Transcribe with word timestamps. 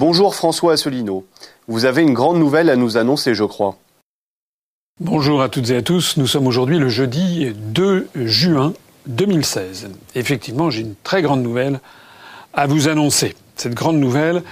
Bonjour 0.00 0.34
François 0.34 0.72
Asselineau. 0.72 1.26
Vous 1.68 1.84
avez 1.84 2.00
une 2.00 2.14
grande 2.14 2.38
nouvelle 2.38 2.70
à 2.70 2.76
nous 2.76 2.96
annoncer, 2.96 3.34
je 3.34 3.44
crois. 3.44 3.76
Bonjour 4.98 5.42
à 5.42 5.50
toutes 5.50 5.68
et 5.68 5.76
à 5.76 5.82
tous. 5.82 6.16
Nous 6.16 6.26
sommes 6.26 6.46
aujourd'hui 6.46 6.78
le 6.78 6.88
jeudi 6.88 7.52
2 7.54 8.08
juin 8.14 8.72
2016. 9.08 9.90
Effectivement, 10.14 10.70
j'ai 10.70 10.80
une 10.80 10.94
très 11.04 11.20
grande 11.20 11.42
nouvelle 11.42 11.80
à 12.54 12.66
vous 12.66 12.88
annoncer. 12.88 13.34
Cette 13.56 13.74
grande 13.74 13.98
nouvelle, 13.98 14.42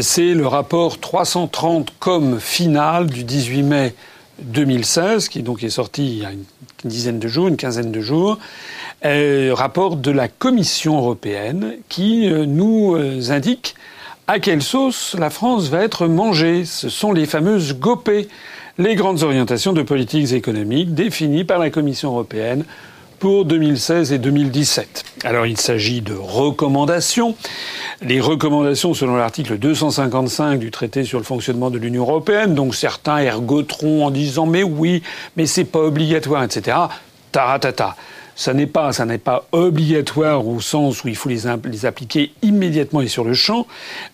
c'est 0.00 0.34
le 0.34 0.48
rapport 0.48 0.98
330 0.98 1.92
comme 2.00 2.40
final 2.40 3.06
du 3.06 3.22
18 3.22 3.62
mai 3.62 3.94
2016, 4.40 5.28
qui 5.28 5.44
donc 5.44 5.62
est 5.62 5.70
sorti 5.70 6.06
il 6.08 6.18
y 6.22 6.24
a 6.24 6.32
une 6.32 6.44
dizaine 6.82 7.20
de 7.20 7.28
jours, 7.28 7.46
une 7.46 7.56
quinzaine 7.56 7.92
de 7.92 8.00
jours, 8.00 8.40
rapport 9.04 9.94
de 9.94 10.10
la 10.10 10.26
Commission 10.26 10.98
européenne 10.98 11.76
qui 11.88 12.28
euh, 12.28 12.46
nous 12.46 12.96
euh, 12.96 13.30
indique 13.30 13.76
à 14.28 14.40
quelle 14.40 14.62
sauce 14.62 15.16
la 15.18 15.30
France 15.30 15.68
va 15.68 15.82
être 15.82 16.06
mangée? 16.06 16.66
Ce 16.66 16.90
sont 16.90 17.12
les 17.12 17.24
fameuses 17.24 17.78
GOPÉ, 17.78 18.28
les 18.76 18.94
grandes 18.94 19.22
orientations 19.22 19.72
de 19.72 19.80
politiques 19.80 20.32
économiques 20.32 20.94
définies 20.94 21.44
par 21.44 21.58
la 21.58 21.70
Commission 21.70 22.10
européenne 22.10 22.64
pour 23.18 23.46
2016 23.46 24.12
et 24.12 24.18
2017. 24.18 25.04
Alors 25.24 25.46
il 25.46 25.56
s'agit 25.56 26.02
de 26.02 26.12
recommandations. 26.14 27.36
Les 28.02 28.20
recommandations 28.20 28.92
selon 28.92 29.16
l'article 29.16 29.56
255 29.56 30.58
du 30.58 30.70
traité 30.70 31.04
sur 31.04 31.18
le 31.18 31.24
fonctionnement 31.24 31.70
de 31.70 31.78
l'Union 31.78 32.02
européenne, 32.02 32.54
donc 32.54 32.74
certains 32.74 33.18
ergoteront 33.18 34.04
en 34.04 34.10
disant 34.10 34.44
mais 34.44 34.62
oui, 34.62 35.02
mais 35.38 35.46
c'est 35.46 35.64
pas 35.64 35.80
obligatoire, 35.80 36.44
etc. 36.44 36.76
Taratata 37.32 37.96
ça 38.38 38.54
n'est 38.54 38.68
pas, 38.68 38.92
ça 38.92 39.04
n'est 39.04 39.18
pas 39.18 39.46
obligatoire 39.50 40.46
au 40.46 40.60
sens 40.60 41.02
où 41.02 41.08
il 41.08 41.16
faut 41.16 41.28
les, 41.28 41.48
appliquer 41.84 42.30
immédiatement 42.42 43.00
et 43.00 43.08
sur 43.08 43.24
le 43.24 43.34
champ, 43.34 43.66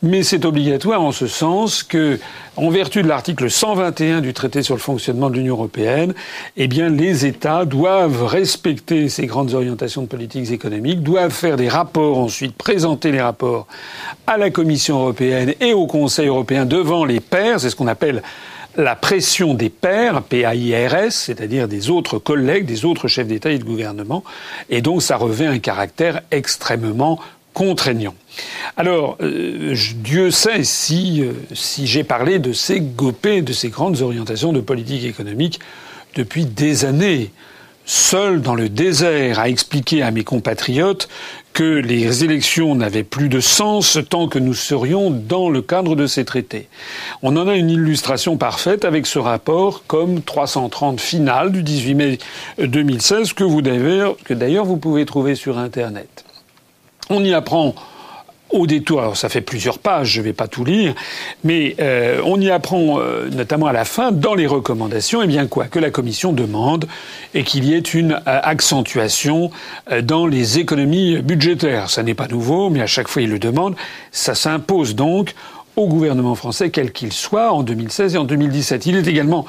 mais 0.03 0.22
c'est 0.22 0.47
obligatoire 0.47 1.03
en 1.03 1.12
ce 1.12 1.27
sens 1.27 1.83
que, 1.83 2.19
en 2.56 2.70
vertu 2.70 3.03
de 3.03 3.08
l'article 3.08 3.50
121 3.50 4.22
du 4.22 4.33
traité 4.33 4.62
sur 4.62 4.75
le 4.75 4.81
fonctionnement 4.81 5.28
de 5.28 5.36
l'Union 5.36 5.56
européenne, 5.56 6.14
eh 6.56 6.69
bien, 6.69 6.89
les 6.89 7.27
États 7.27 7.66
doivent 7.66 8.25
respecter 8.25 9.11
ces 9.11 9.27
grandes 9.27 9.53
orientations 9.53 10.00
de 10.00 10.06
politiques 10.06 10.50
économiques, 10.50 11.03
doivent 11.03 11.31
faire 11.31 11.56
des 11.56 11.69
rapports 11.69 12.16
ensuite, 12.16 12.56
présenter 12.56 13.12
les 13.12 13.20
rapports 13.20 13.66
à 14.27 14.38
la 14.38 14.48
Commission 14.48 15.00
européenne 15.00 15.53
et 15.61 15.75
au 15.75 15.86
Conseil 15.86 16.28
européen 16.28 16.64
devant 16.64 17.05
les 17.05 17.20
pairs, 17.20 17.61
c'est 17.61 17.69
ce 17.69 17.77
qu'on 17.77 17.88
appelle 17.88 18.22
la 18.77 18.97
pression 18.97 19.55
des 19.55 19.70
pairs, 19.70 20.22
PAIRS, 20.22 21.12
c'est-à-dire 21.12 21.69
des 21.69 21.91
autres 21.91 22.19
collègues, 22.19 22.67
des 22.67 22.84
autres 22.84 23.08
chefs 23.08 23.27
d'État 23.27 23.50
et 23.50 23.58
de 23.58 23.64
gouvernement, 23.64 24.25
et 24.70 24.83
donc 24.83 25.03
ça 25.03 25.16
revêt 25.16 25.47
un 25.47 25.58
caractère 25.58 26.22
extrêmement 26.31 27.20
contraignant. 27.53 28.14
Alors, 28.77 29.16
euh, 29.20 29.75
Dieu 29.97 30.31
sait 30.31 30.64
si, 30.64 31.22
euh, 31.22 31.33
si 31.55 31.86
j'ai 31.86 32.03
parlé 32.03 32.41
de 32.41 32.53
ces 32.53 32.81
GOPÉ, 32.81 33.42
de 33.42 33.53
ces 33.53 33.69
grandes 33.69 34.03
orientations 34.03 34.53
de 34.53 34.61
politique 34.61 35.05
économique 35.05 35.61
depuis 36.16 36.44
des 36.44 36.84
années 36.84 37.31
seul 37.86 38.41
dans 38.41 38.55
le 38.55 38.69
désert 38.69 39.38
à 39.38 39.48
expliquer 39.48 40.03
à 40.03 40.11
mes 40.11 40.25
compatriotes 40.25 41.09
que 41.55 41.62
les 41.62 42.24
élections 42.24 42.74
n'avaient 42.74 43.05
plus 43.05 43.28
de 43.28 43.38
sens 43.41 43.98
tant 44.10 44.28
que 44.28 44.41
nous 44.41 44.55
serions 44.55 45.10
dans 45.10 45.48
le 45.48 45.62
cadre 45.62 45.94
de 45.94 46.06
ces 46.06 46.24
traités. 46.24 46.69
On 47.22 47.36
en 47.36 47.47
a 47.47 47.55
une 47.55 47.70
illustration 47.70 48.36
parfaite 48.36 48.84
avec 48.84 49.06
ce 49.06 49.20
rapport 49.20 49.84
comme 49.86 50.20
330 50.20 51.00
final 51.00 51.52
du 51.52 51.62
18 51.62 51.94
mai 51.94 52.19
2016 52.58 53.32
que 53.34 53.44
vous 53.44 53.62
que 53.62 54.34
d'ailleurs 54.34 54.64
vous 54.64 54.77
pouvez 54.77 55.06
trouver 55.06 55.36
sur 55.36 55.58
Internet. 55.58 56.25
On 57.08 57.22
y 57.22 57.32
apprend 57.32 57.77
au 58.54 58.69
détour, 58.69 59.00
alors 59.00 59.16
ça 59.16 59.28
fait 59.28 59.41
plusieurs 59.41 59.81
pages, 59.81 60.12
je 60.12 60.20
ne 60.20 60.26
vais 60.26 60.32
pas 60.32 60.47
tout 60.47 60.65
lire, 60.65 60.94
mais 61.42 61.75
euh, 61.81 62.20
on 62.25 62.41
y 62.41 62.50
apprend 62.50 63.00
euh, 63.00 63.28
notamment 63.28 63.66
à 63.66 63.72
la 63.72 63.84
fin, 63.84 64.12
dans 64.12 64.34
les 64.34 64.47
recommandations, 64.47 65.22
eh 65.22 65.26
bien 65.26 65.48
quoi 65.48 65.65
Que 65.65 65.81
la 65.81 65.91
Commission 65.91 66.32
demande 66.32 66.87
et 67.34 67.42
qu'il 67.42 67.65
y 67.65 67.75
ait 67.75 67.81
une 67.81 68.12
euh, 68.12 68.41
accentuation 68.42 69.50
dans 70.03 70.26
les 70.26 70.60
économies 70.60 71.19
budgétaires. 71.19 71.91
Ça 71.91 72.04
n'est 72.04 72.15
pas 72.15 72.28
nouveau, 72.28 72.70
mais 72.70 72.81
à 72.81 72.87
chaque 72.87 73.09
fois 73.09 73.22
il 73.22 73.31
le 73.31 73.41
demande. 73.41 73.75
Ça 74.12 74.37
s'impose 74.37 74.94
donc 74.94 75.34
au 75.75 75.88
gouvernement 75.88 76.36
français, 76.36 76.71
quel 76.71 76.92
qu'il 76.92 77.12
soit, 77.12 77.53
en 77.53 77.65
2016 77.65 78.15
et 78.15 78.19
en 78.19 78.25
2017. 78.25 78.86
Il 78.86 78.97
est 78.97 79.09
également 79.09 79.44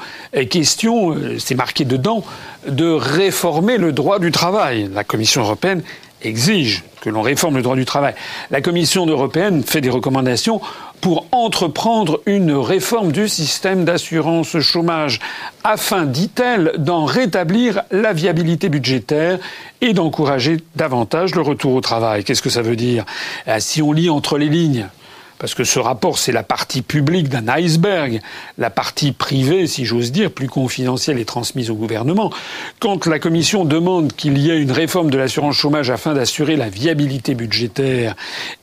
question, 0.50 1.14
c'est 1.38 1.54
marqué 1.54 1.84
dedans, 1.84 2.24
de 2.66 2.90
réformer 2.90 3.78
le 3.78 3.92
droit 3.92 4.18
du 4.18 4.32
travail. 4.32 4.90
La 4.92 5.04
Commission 5.04 5.42
européenne 5.42 5.82
exige 6.22 6.82
que 7.06 7.10
l'on 7.10 7.22
réforme 7.22 7.54
le 7.54 7.62
droit 7.62 7.76
du 7.76 7.84
travail. 7.84 8.14
La 8.50 8.60
Commission 8.60 9.06
européenne 9.06 9.62
fait 9.62 9.80
des 9.80 9.90
recommandations 9.90 10.60
pour 11.00 11.28
entreprendre 11.30 12.20
une 12.26 12.50
réforme 12.50 13.12
du 13.12 13.28
système 13.28 13.84
d'assurance 13.84 14.58
chômage 14.58 15.20
afin, 15.62 16.04
dit-elle, 16.04 16.72
d'en 16.78 17.04
rétablir 17.04 17.82
la 17.92 18.12
viabilité 18.12 18.68
budgétaire 18.68 19.38
et 19.80 19.92
d'encourager 19.92 20.56
davantage 20.74 21.36
le 21.36 21.42
retour 21.42 21.74
au 21.74 21.80
travail. 21.80 22.24
Qu'est-ce 22.24 22.42
que 22.42 22.50
ça 22.50 22.62
veut 22.62 22.74
dire? 22.74 23.04
Eh, 23.46 23.60
Si 23.60 23.82
on 23.82 23.92
lit 23.92 24.10
entre 24.10 24.36
les 24.36 24.48
lignes, 24.48 24.88
parce 25.38 25.54
que 25.54 25.64
ce 25.64 25.78
rapport, 25.78 26.18
c'est 26.18 26.32
la 26.32 26.42
partie 26.42 26.82
publique 26.82 27.28
d'un 27.28 27.46
iceberg, 27.48 28.20
la 28.58 28.70
partie 28.70 29.12
privée, 29.12 29.66
si 29.66 29.84
j'ose 29.84 30.12
dire, 30.12 30.30
plus 30.30 30.48
confidentielle 30.48 31.18
et 31.18 31.24
transmise 31.24 31.70
au 31.70 31.74
gouvernement. 31.74 32.32
Quand 32.80 33.06
la 33.06 33.18
Commission 33.18 33.64
demande 33.64 34.12
qu'il 34.12 34.38
y 34.38 34.50
ait 34.50 34.60
une 34.60 34.72
réforme 34.72 35.10
de 35.10 35.18
l'assurance 35.18 35.56
chômage 35.56 35.90
afin 35.90 36.14
d'assurer 36.14 36.56
la 36.56 36.68
viabilité 36.68 37.34
budgétaire 37.34 38.14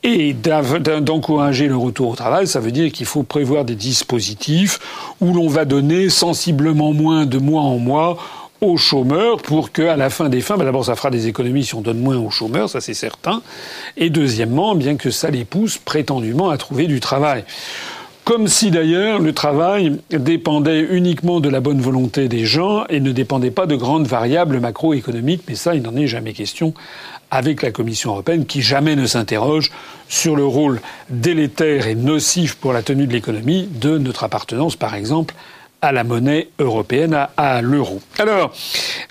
et 0.04 0.34
d'encourager 0.34 1.68
le 1.68 1.78
retour 1.78 2.10
au 2.10 2.16
travail, 2.16 2.48
ça 2.48 2.60
veut 2.60 2.72
dire 2.72 2.92
qu'il 2.92 3.06
faut 3.06 3.24
prévoir 3.24 3.66
des 3.66 3.76
dispositifs 3.76 4.80
où 5.22 5.34
l'on 5.34 5.48
va 5.48 5.66
donner 5.66 6.10
sensiblement 6.10 6.94
moins 6.94 7.26
de 7.26 7.38
mois 7.38 7.62
en 7.62 7.78
mois 7.78 8.18
aux 8.64 8.78
chômeurs 8.78 9.42
pour 9.42 9.72
qu'à 9.72 9.98
la 9.98 10.10
fin 10.10 10.30
des 10.30 10.42
fins, 10.42 10.58
ben 10.58 10.64
d'abord 10.66 10.86
ça 10.86 10.96
fera 10.96 11.10
des 11.10 11.28
économies 11.28 11.66
si 11.66 11.76
on 11.76 11.82
donne 11.82 12.00
moins 12.00 12.18
aux 12.18 12.30
chômeurs, 12.30 12.70
ça 12.70 12.82
c'est 12.82 12.94
certain, 12.94 13.42
et 13.98 14.10
deuxièmement, 14.10 14.74
bien 14.74 14.96
que 14.96 15.12
ça 15.12 15.30
les 15.30 15.44
pousse 15.44 15.78
prétendument 15.78 16.50
à 16.50 16.58
trouver 16.58 16.88
du 16.88 17.00
travail. 17.00 17.44
Comme 18.24 18.48
si 18.48 18.72
d'ailleurs 18.72 19.20
le 19.20 19.34
travail 19.34 20.00
dépendait 20.10 20.80
uniquement 20.80 21.42
de 21.42 21.50
la 21.50 21.60
bonne 21.60 21.82
volonté 21.82 22.30
des 22.30 22.46
gens 22.46 22.86
et 22.88 23.02
ne 23.02 23.12
dépendait 23.12 23.52
pas 23.52 23.66
de 23.66 23.76
grandes 23.76 24.08
variables 24.08 24.62
macroéconomiques, 24.62 25.44
mais 25.50 25.56
ça 25.56 25.76
il 25.76 25.82
n'en 25.82 25.96
est 25.98 26.08
jamais 26.08 26.32
question 26.32 26.74
avec 27.32 27.62
la 27.62 27.72
Commission 27.72 28.12
européenne 28.12 28.46
qui 28.46 28.62
jamais 28.62 28.96
ne 28.96 29.08
s'interroge 29.08 29.72
sur 30.08 30.38
le 30.38 30.46
rôle 30.46 30.80
délétère 31.10 31.88
et 31.88 31.96
nocif 31.96 32.56
pour 32.56 32.72
la 32.72 32.82
tenue 32.82 33.08
de 33.08 33.14
l'économie 33.14 33.68
de 33.70 33.98
notre 33.98 34.24
appartenance 34.24 34.78
par 34.78 34.96
exemple 34.96 35.36
à 35.84 35.92
la 35.92 36.06
monnaie 36.06 36.48
européenne, 36.60 37.28
à, 37.36 37.62
l'euro. 37.62 38.02
Alors, 38.18 38.54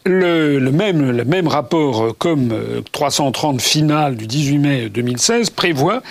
le, 0.07 0.59
même, 0.71 1.11
le 1.11 1.49
rapport 1.49 2.03
euh, 2.03 2.13
comme 2.19 2.55
330 2.93 3.57
euh, 3.57 3.59
final 3.59 4.17
du 4.17 4.27
18 4.27 4.59
mai 4.59 4.89
2016 4.89 5.51
prévoit 5.51 6.03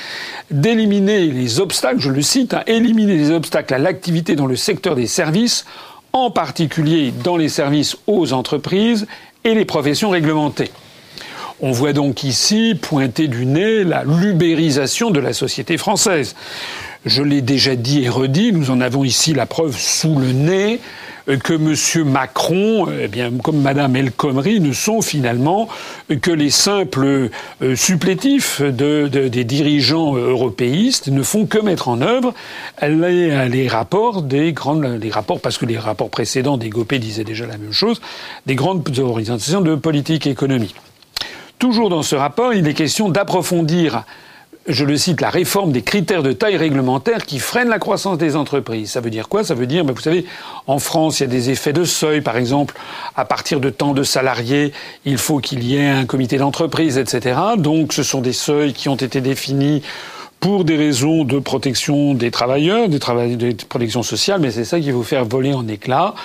d'éliminer 0.52 1.26
les 1.26 1.60
obstacles, 1.60 2.00
je 2.00 2.12
le 2.12 2.22
cite, 2.22 2.54
hein, 2.54 2.62
éliminer 2.68 3.18
les 3.18 3.32
obstacles 3.32 3.74
à 3.74 3.80
l'activité 3.80 4.36
dans 4.36 4.46
le 4.46 4.56
secteur 4.56 4.96
des 4.96 5.08
services, 5.08 5.66
en 6.14 6.30
particulier 6.30 7.12
dans 7.24 7.38
les 7.38 7.50
services 7.50 7.98
aux 8.06 8.32
entreprises 8.32 9.08
et 9.44 9.56
les 9.56 9.66
professions 9.66 10.12
réglementées. 10.12 10.70
On 11.64 11.72
voit 11.72 11.94
donc 11.94 12.24
ici 12.24 12.76
pointer 12.80 13.28
du 13.28 13.46
nez 13.46 13.84
la 13.84 14.04
lubérisation 14.04 15.12
de 15.12 15.20
la 15.20 15.32
société 15.32 15.78
française. 15.78 16.36
Je 17.06 17.22
l'ai 17.22 17.42
déjà 17.42 17.76
dit 17.76 18.04
et 18.04 18.10
redit, 18.10 18.52
nous 18.52 18.72
en 18.72 18.82
avons 18.82 19.04
ici 19.04 19.36
la 19.36 19.46
preuve 19.46 19.78
sous 19.78 20.18
le 20.18 20.32
nez 20.32 20.80
euh, 21.30 21.38
que 21.38 21.54
M. 21.54 22.10
Macron, 22.10 22.88
eh 23.00 23.08
bien, 23.08 23.32
comme 23.44 23.62
Mme 23.62 23.96
El 23.96 24.12
Khomri, 24.12 24.60
ne 24.60 24.74
sont 24.74 25.02
finalement 25.02 25.68
que 26.22 26.32
les 26.32 26.50
simples 26.50 27.30
euh, 27.62 27.76
supplétifs 27.76 28.64
des 28.64 29.44
dirigeants 29.44 30.16
européistes, 30.16 31.10
ne 31.10 31.22
font 31.22 31.46
que 31.46 31.60
mettre 31.60 31.90
en 31.90 32.02
œuvre 32.02 32.34
les, 32.82 33.68
rapports 33.68 34.24
des 34.24 34.52
grandes, 34.52 35.00
les 35.00 35.12
rapports, 35.12 35.40
parce 35.40 35.60
que 35.60 35.68
les 35.68 35.78
rapports 35.78 36.10
précédents 36.10 36.58
des 36.58 36.70
GOPÉ 36.70 36.98
disaient 36.98 37.24
déjà 37.24 37.46
la 37.46 37.58
même 37.60 37.74
chose, 37.74 38.02
des 38.48 38.56
grandes 38.56 38.98
organisations 38.98 39.62
de 39.62 39.76
politique 39.76 40.26
économique. 40.26 40.76
Toujours 41.62 41.92
dans 41.92 42.02
ce 42.02 42.16
rapport, 42.16 42.56
il 42.56 42.68
est 42.68 42.74
question 42.74 43.08
d'approfondir 43.10 44.04
je 44.68 44.86
le 44.86 44.96
cite, 44.96 45.22
la 45.22 45.30
réforme 45.30 45.72
des 45.72 45.82
critères 45.82 46.24
de 46.24 46.34
taille 46.34 46.58
réglementaire 46.58 47.26
qui 47.26 47.40
freinent 47.40 47.70
la 47.70 47.80
croissance 47.80 48.18
des 48.18 48.36
entreprises. 48.36 48.92
Ça 48.92 49.02
veut 49.02 49.10
dire 49.10 49.28
quoi? 49.28 49.44
Ça 49.44 49.54
veut 49.56 49.68
dire, 49.68 49.84
ben, 49.84 49.94
vous 49.94 50.02
savez, 50.02 50.26
en 50.66 50.80
France, 50.80 51.20
il 51.20 51.24
y 51.24 51.26
a 51.26 51.30
des 51.30 51.50
effets 51.50 51.74
de 51.74 51.84
seuil, 51.84 52.22
par 52.22 52.38
exemple, 52.38 52.76
à 53.16 53.26
partir 53.26 53.60
de 53.60 53.70
tant 53.70 53.94
de 53.94 54.04
salariés, 54.04 54.72
il 55.04 55.18
faut 55.18 55.40
qu'il 55.40 55.64
y 55.64 55.78
ait 55.78 55.90
un 55.90 56.06
comité 56.06 56.38
d'entreprise, 56.38 56.98
etc. 56.98 57.40
Donc, 57.58 57.94
ce 57.94 58.04
sont 58.04 58.22
des 58.22 58.34
seuils 58.34 58.74
qui 58.74 58.88
ont 58.90 58.96
été 58.96 59.20
définis 59.20 59.82
pour 60.42 60.66
des 60.66 60.76
raisons 60.76 61.24
de 61.24 61.38
protection 61.38 62.16
des 62.16 62.32
travailleurs, 62.32 62.90
des 62.90 63.00
travailleurs 63.00 63.38
de 63.38 63.52
protection 63.70 64.02
sociale, 64.02 64.42
mais 64.42 64.50
c'est 64.50 64.66
ça 64.66 64.80
qui 64.80 64.88
va 64.88 64.98
vous 64.98 65.04
faire 65.04 65.24
voler 65.24 65.54
en 65.54 65.68
éclats, 65.68 66.16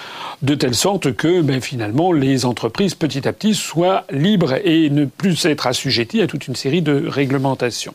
de 0.41 0.55
telle 0.55 0.75
sorte 0.75 1.15
que 1.15 1.43
ben, 1.43 1.61
finalement 1.61 2.13
les 2.13 2.47
entreprises 2.47 2.95
petit 2.95 3.29
à 3.29 3.35
petit 3.35 3.55
soient 3.55 4.05
libres 4.11 4.55
et 4.65 4.89
ne 4.89 5.05
plus 5.05 5.45
être 5.45 5.67
assujetties 5.67 6.23
à 6.23 6.27
toute 6.27 6.49
une 6.49 6.57
série 6.57 6.81
de 6.81 7.05
réglementations. 7.07 7.93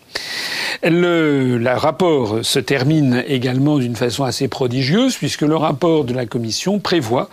Le, 0.84 1.58
le 1.58 1.72
rapport 1.72 2.40
se 2.44 2.60
termine 2.60 3.24
également 3.28 3.80
d'une 3.80 3.96
façon 3.96 4.24
assez 4.24 4.48
prodigieuse 4.48 5.18
puisque 5.18 5.42
le 5.42 5.56
rapport 5.56 6.04
de 6.04 6.14
la 6.14 6.28
Commission 6.28 6.78
prévoit 6.78 7.30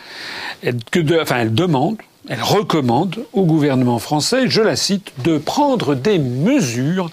que, 0.90 1.00
de, 1.00 1.20
enfin, 1.20 1.40
elle 1.40 1.54
demande 1.54 1.98
elle 2.28 2.42
recommande 2.42 3.24
au 3.32 3.44
gouvernement 3.44 3.98
français, 3.98 4.48
je 4.48 4.60
la 4.60 4.76
cite, 4.76 5.12
de 5.24 5.38
prendre 5.38 5.94
des 5.94 6.18
mesures 6.18 7.10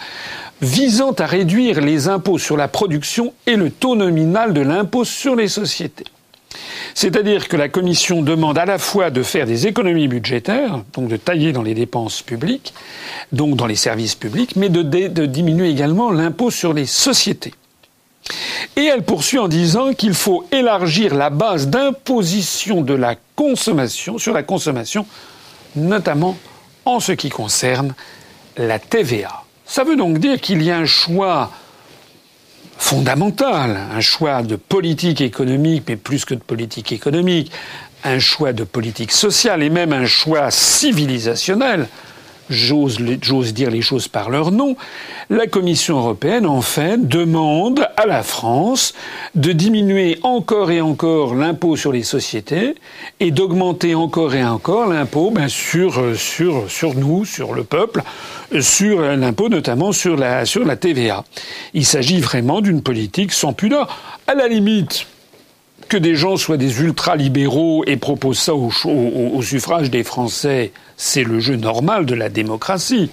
visant 0.66 1.12
à 1.14 1.26
réduire 1.26 1.80
les 1.80 2.10
impôts 2.10 2.40
sur 2.40 2.58
la 2.58 2.68
production 2.68 3.34
et 3.46 3.56
le 3.56 3.70
taux 3.70 3.96
nominal 3.96 4.54
de 4.54 4.62
l'impôt 4.62 5.06
sur 5.06 5.36
les 5.36 5.48
sociétés. 5.48 6.06
C'est-à-dire 6.94 7.48
que 7.48 7.58
la 7.58 7.70
Commission 7.70 8.22
demande 8.22 8.58
à 8.58 8.66
la 8.66 8.80
fois 8.80 9.12
de 9.12 9.22
faire 9.22 9.46
des 9.46 9.68
économies 9.68 10.08
budgétaires, 10.08 10.82
donc 10.94 11.08
de 11.08 11.18
tailler 11.18 11.52
dans 11.52 11.62
les 11.62 11.74
dépenses 11.74 12.22
publiques, 12.22 12.74
donc 13.32 13.56
dans 13.56 13.68
les 13.68 13.76
services 13.76 14.16
publics, 14.16 14.56
mais 14.56 14.70
de, 14.70 15.26
diminuer 15.26 15.70
également 15.70 16.12
l'impôt 16.12 16.52
sur 16.52 16.74
les 16.74 16.86
sociétés. 16.86 17.54
Et 18.76 18.86
elle 18.86 19.04
poursuit 19.04 19.38
en 19.38 19.48
disant 19.48 19.94
qu'il 19.94 20.14
faut 20.14 20.46
élargir 20.52 21.14
la 21.14 21.30
base 21.30 21.68
d'imposition 21.68 22.82
de 22.82 22.94
la 22.94 23.16
consommation, 23.36 24.18
sur 24.18 24.34
la 24.34 24.42
consommation, 24.42 25.06
notamment 25.76 26.38
en 26.86 27.00
ce 27.00 27.12
qui 27.12 27.30
concerne 27.30 27.94
la 28.58 28.80
TVA. 28.80 29.45
Ça 29.66 29.84
veut 29.84 29.96
donc 29.96 30.20
dire 30.20 30.40
qu'il 30.40 30.62
y 30.62 30.72
a 30.72 30.78
un 30.78 30.86
choix 30.86 31.52
fondamental, 32.78 33.80
un 33.94 34.02
choix 34.02 34.44
de 34.44 34.56
politique 34.56 35.22
économique, 35.22 35.84
mais 35.88 35.96
plus 35.96 36.26
que 36.26 36.36
de 36.36 36.40
politique 36.42 36.92
économique, 36.92 37.52
un 38.04 38.20
choix 38.20 38.54
de 38.54 38.64
politique 38.64 39.12
sociale 39.12 39.64
et 39.64 39.70
même 39.70 39.94
un 39.94 40.06
choix 40.06 40.52
civilisationnel 40.52 41.88
j'ose 42.50 43.54
dire 43.54 43.72
les 43.72 43.82
choses 43.82 44.08
par 44.08 44.30
leur 44.30 44.52
nom, 44.52 44.76
la 45.30 45.48
Commission 45.48 45.98
européenne, 45.98 46.46
en 46.46 46.62
fait, 46.62 47.08
demande 47.08 47.88
à 47.98 48.06
la 48.06 48.24
France 48.24 48.94
de 49.34 49.52
diminuer 49.52 50.20
encore 50.24 50.72
et 50.72 50.82
encore 50.82 51.36
l'impôt 51.36 51.76
sur 51.76 51.92
les 51.92 52.04
sociétés 52.04 52.76
et 53.20 53.32
d'augmenter 53.32 53.96
encore 53.96 54.36
et 54.36 54.46
encore 54.46 54.88
l'impôt 54.88 55.32
ben, 55.32 55.48
sur, 55.48 56.16
sur, 56.16 56.70
sur 56.70 56.94
nous, 56.96 57.26
sur 57.26 57.54
le 57.54 57.64
peuple, 57.64 58.02
sur 58.60 59.02
l'impôt 59.02 59.50
notamment 59.50 59.92
sur 59.92 60.16
la, 60.16 60.46
sur 60.46 60.66
la 60.66 60.76
TVA. 60.76 61.24
Il 61.74 61.86
s'agit 61.86 62.20
vraiment 62.20 62.62
d'une 62.62 62.82
politique 62.82 63.32
sans 63.32 63.54
pudeur. 63.54 64.00
À 64.28 64.34
la 64.34 64.48
limite, 64.48 65.08
que 65.88 65.98
des 65.98 66.16
gens 66.16 66.38
soient 66.38 66.58
des 66.58 66.82
ultra-libéraux 66.82 67.84
et 67.86 67.98
proposent 67.98 68.40
ça 68.40 68.54
au, 68.56 69.42
suffrage 69.42 69.90
des 69.90 70.04
Français, 70.04 70.72
c'est 70.98 71.24
le 71.24 71.40
jeu 71.40 71.56
normal 71.56 72.06
de 72.06 72.16
la 72.16 72.30
démocratie. 72.30 73.12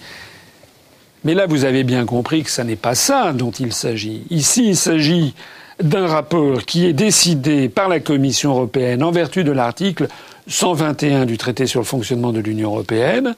Mais 1.25 1.35
là, 1.35 1.47
vous 1.47 1.65
avez 1.65 1.85
bien 1.85 2.05
compris 2.05 2.43
que 2.43 2.51
ce 2.51 2.63
n'est 2.63 2.77
pas 2.77 2.95
ça 2.95 3.33
dont 3.33 3.51
il 3.51 3.73
s'agit. 3.73 4.23
Ici, 4.31 4.69
il 4.69 4.77
s'agit 4.77 5.35
d'un 5.83 6.07
rapport 6.07 6.65
qui 6.65 6.87
est 6.87 6.93
décidé 6.93 7.69
par 7.69 7.89
la 7.89 8.01
Commission 8.01 8.53
européenne 8.53 9.03
en 9.03 9.11
vertu 9.11 9.45
de 9.45 9.53
l'article 9.53 10.09
121 10.49 11.27
du 11.27 11.39
traité 11.39 11.67
sur 11.67 11.81
le 11.81 11.87
fonctionnement 11.87 12.33
de 12.33 12.41
l'Union 12.41 12.71
européenne. 12.71 13.35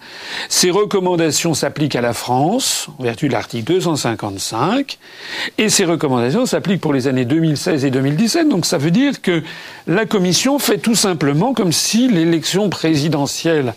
Ces 0.49 0.71
recommandations 0.71 1.55
s'appliquent 1.55 1.97
à 1.97 2.01
la 2.01 2.15
France, 2.15 2.89
en 2.99 3.03
vertu 3.03 3.29
de 3.29 3.33
l'article 3.33 3.65
255, 3.65 4.99
et 5.59 5.69
ces 5.69 5.85
recommandations 5.85 6.47
s'appliquent 6.47 6.81
pour 6.81 6.93
les 6.93 7.07
années 7.07 7.25
2016 7.25 7.85
et 7.85 7.91
2017. 7.91 8.49
Donc 8.49 8.67
ça 8.67 8.79
veut 8.79 8.91
dire 8.91 9.21
que 9.21 9.43
la 9.87 10.07
Commission 10.07 10.59
fait 10.59 10.79
tout 10.79 10.95
simplement 10.95 11.53
comme 11.53 11.73
si 11.73 12.09
l'élection 12.09 12.71
présidentielle 12.71 13.75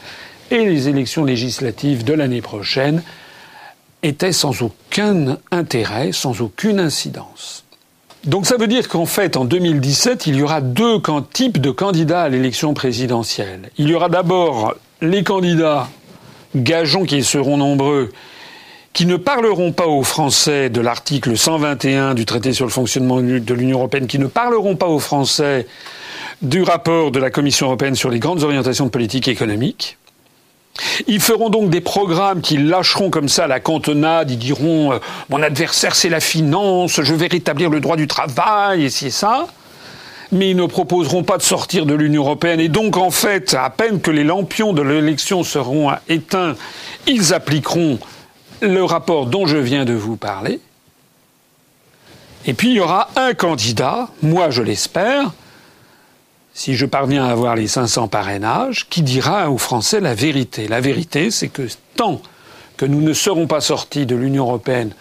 et 0.51 0.65
les 0.65 0.87
élections 0.87 1.25
législatives 1.25 2.05
de 2.05 2.13
l'année 2.13 2.41
prochaine 2.41 3.03
étaient 4.03 4.31
sans 4.31 4.61
aucun 4.61 5.37
intérêt, 5.51 6.11
sans 6.13 6.41
aucune 6.41 6.79
incidence. 6.79 7.66
Donc 8.27 8.45
ça 8.45 8.57
veut 8.57 8.67
dire 8.67 8.89
qu'en 8.89 9.05
fait, 9.05 9.37
en 9.37 9.45
2017, 9.45 10.27
il 10.27 10.35
y 10.35 10.41
aura 10.41 10.59
deux 10.59 11.01
types 11.31 11.61
de 11.61 11.71
candidats 11.71 12.23
à 12.23 12.29
l'élection 12.29 12.73
présidentielle. 12.73 13.71
Il 13.77 13.87
y 13.87 13.95
aura 13.95 14.09
d'abord 14.09 14.75
les 15.01 15.23
candidats, 15.23 15.87
gageons 16.53 17.05
qu'ils 17.05 17.23
seront 17.23 17.55
nombreux, 17.55 18.11
qui 18.91 19.05
ne 19.05 19.15
parleront 19.15 19.71
pas 19.71 19.87
aux 19.87 20.03
Français 20.03 20.69
de 20.69 20.81
l'article 20.81 21.37
121 21.37 22.15
du 22.15 22.25
traité 22.25 22.51
sur 22.51 22.65
le 22.65 22.71
fonctionnement 22.71 23.21
de 23.21 23.53
l'Union 23.53 23.77
européenne, 23.77 24.07
qui 24.07 24.19
ne 24.19 24.27
parleront 24.27 24.75
pas 24.75 24.87
aux 24.87 24.99
Français 24.99 25.65
du 26.41 26.63
rapport 26.63 27.11
de 27.11 27.19
la 27.19 27.29
Commission 27.29 27.67
européenne 27.67 27.95
sur 27.95 28.09
les 28.09 28.19
grandes 28.19 28.43
orientations 28.43 28.85
de 28.85 28.91
politique 28.91 29.29
économique. 29.29 29.97
Ils 31.07 31.21
feront 31.21 31.49
donc 31.49 31.69
des 31.69 31.81
programmes 31.81 32.41
qu'ils 32.41 32.67
lâcheront 32.67 33.09
comme 33.09 33.29
ça 33.29 33.47
la 33.47 33.59
cantonade. 33.59 34.31
Ils 34.31 34.37
diront 34.37 34.93
euh, 34.93 34.99
mon 35.29 35.41
adversaire 35.41 35.95
c'est 35.95 36.09
la 36.09 36.19
finance, 36.19 37.01
je 37.01 37.13
vais 37.13 37.27
rétablir 37.27 37.69
le 37.69 37.79
droit 37.79 37.95
du 37.95 38.07
travail 38.07 38.85
et 38.85 38.89
c'est 38.89 39.09
ça. 39.09 39.47
Mais 40.31 40.51
ils 40.51 40.57
ne 40.57 40.65
proposeront 40.65 41.23
pas 41.23 41.37
de 41.37 41.43
sortir 41.43 41.85
de 41.85 41.93
l'Union 41.93 42.23
européenne. 42.23 42.59
Et 42.59 42.67
donc 42.67 42.97
en 42.97 43.11
fait, 43.11 43.53
à 43.53 43.69
peine 43.69 44.01
que 44.01 44.11
les 44.11 44.23
lampions 44.25 44.73
de 44.73 44.81
l'élection 44.81 45.43
seront 45.43 45.91
éteints, 46.09 46.55
ils 47.07 47.33
appliqueront 47.33 47.97
le 48.61 48.83
rapport 48.83 49.27
dont 49.27 49.45
je 49.45 49.57
viens 49.57 49.85
de 49.85 49.93
vous 49.93 50.17
parler. 50.17 50.59
Et 52.45 52.53
puis 52.53 52.69
il 52.69 52.75
y 52.75 52.79
aura 52.79 53.09
un 53.15 53.33
candidat, 53.33 54.07
moi 54.21 54.49
je 54.49 54.63
l'espère, 54.63 55.31
si 56.57 56.73
je 56.73 56.87
parviens 56.87 57.23
à 57.23 57.29
avoir 57.29 57.55
les 57.55 57.67
500 57.67 58.07
parrainages, 58.07 58.89
qui 58.89 59.03
dira 59.03 59.51
aux 59.51 59.59
Français 59.59 59.99
la 59.99 60.15
vérité? 60.15 60.67
La 60.67 60.81
vérité, 60.81 61.29
c'est 61.29 61.49
que 61.49 61.67
tant 61.95 62.19
que 62.77 62.85
nous 62.87 62.99
ne 62.99 63.13
serons 63.13 63.45
pas 63.45 63.61
sortis 63.61 64.07
de 64.07 64.15
l'Union 64.15 64.45
européenne 64.45 64.91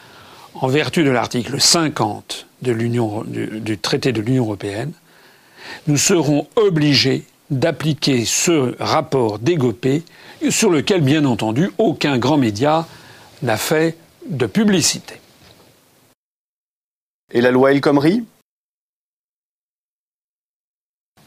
en 0.52 0.68
vertu 0.68 1.02
de 1.02 1.08
l'article 1.08 1.58
50 1.58 2.46
de 2.60 2.74
du, 2.74 3.60
du 3.60 3.78
traité 3.78 4.12
de 4.12 4.20
l'Union 4.20 4.44
européenne, 4.44 4.92
nous 5.86 5.96
serons 5.96 6.46
obligés 6.56 7.24
d'appliquer 7.48 8.26
ce 8.26 8.76
rapport 8.78 9.38
d'égopé 9.38 10.02
sur 10.50 10.68
lequel, 10.68 11.00
bien 11.00 11.24
entendu, 11.24 11.70
aucun 11.78 12.18
grand 12.18 12.36
média 12.36 12.86
n'a 13.42 13.56
fait 13.56 13.96
de 14.28 14.44
publicité. 14.44 15.14
Et 17.32 17.40
la 17.40 17.50
loi 17.50 17.72
El 17.72 17.80
Khomri? 17.80 18.24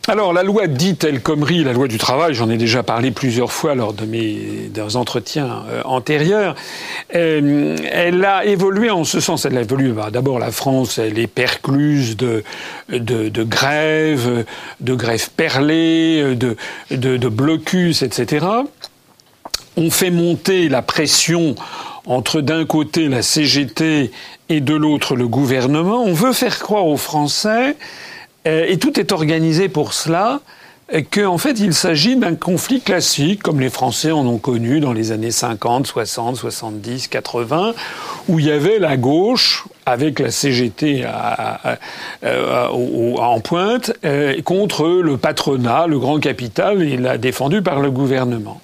Alors 0.09 0.33
la 0.33 0.41
loi 0.41 0.65
dite 0.65 1.03
El 1.03 1.21
Khomri, 1.21 1.63
la 1.63 1.71
loi 1.71 1.87
du 1.87 1.99
travail, 1.99 2.33
j'en 2.33 2.49
ai 2.49 2.57
déjà 2.57 2.81
parlé 2.81 3.11
plusieurs 3.11 3.51
fois 3.51 3.75
lors 3.75 3.93
de 3.93 4.05
mes 4.05 4.71
entretiens 4.95 5.63
euh, 5.69 5.81
antérieurs, 5.85 6.55
euh, 7.15 7.77
elle 7.91 8.25
a 8.25 8.43
évolué 8.45 8.89
en 8.89 9.03
ce 9.03 9.19
sens. 9.19 9.45
Elle 9.45 9.57
a 9.57 9.61
évolué. 9.61 9.91
Bah, 9.91 10.09
D'abord, 10.11 10.39
la 10.39 10.51
France, 10.51 10.97
elle 10.97 11.19
est 11.19 11.27
percluse 11.27 12.17
de, 12.17 12.43
de, 12.89 13.29
de 13.29 13.43
grèves, 13.43 14.45
de 14.79 14.95
grèves 14.95 15.29
perlées, 15.29 16.35
de, 16.35 16.57
de, 16.89 17.29
blocus, 17.29 18.01
etc. 18.01 18.47
On 19.77 19.91
fait 19.91 20.11
monter 20.11 20.69
la 20.69 20.81
pression 20.81 21.53
entre 22.05 22.41
d'un 22.41 22.65
côté 22.65 23.07
la 23.07 23.21
CGT 23.21 24.11
et 24.49 24.59
de 24.59 24.73
l'autre 24.73 25.15
le 25.15 25.27
gouvernement. 25.27 26.01
On 26.01 26.13
veut 26.13 26.33
faire 26.33 26.57
croire 26.57 26.87
aux 26.87 26.97
Français 26.97 27.75
et 28.67 28.77
tout 28.77 28.99
est 28.99 29.11
organisé 29.11 29.69
pour 29.69 29.93
cela 29.93 30.41
qu'en 31.11 31.37
fait 31.37 31.59
il 31.59 31.73
s'agit 31.73 32.15
d'un 32.15 32.35
conflit 32.35 32.81
classique, 32.81 33.43
comme 33.43 33.59
les 33.59 33.69
Français 33.69 34.11
en 34.11 34.25
ont 34.25 34.37
connu 34.37 34.79
dans 34.79 34.93
les 34.93 35.11
années 35.11 35.31
50, 35.31 35.85
60, 35.87 36.35
70, 36.35 37.07
80, 37.07 37.73
où 38.27 38.39
il 38.39 38.45
y 38.45 38.51
avait 38.51 38.79
la 38.79 38.97
gauche 38.97 39.65
avec 39.85 40.19
la 40.19 40.31
CGT 40.31 41.05
en 42.23 43.39
pointe 43.41 43.93
euh, 44.03 44.41
contre 44.41 44.87
le 44.87 45.17
patronat, 45.17 45.87
le 45.87 45.99
grand 45.99 46.19
capital, 46.19 46.81
et 46.81 46.97
la 46.97 47.17
défendu 47.17 47.61
par 47.61 47.79
le 47.79 47.91
gouvernement. 47.91 48.61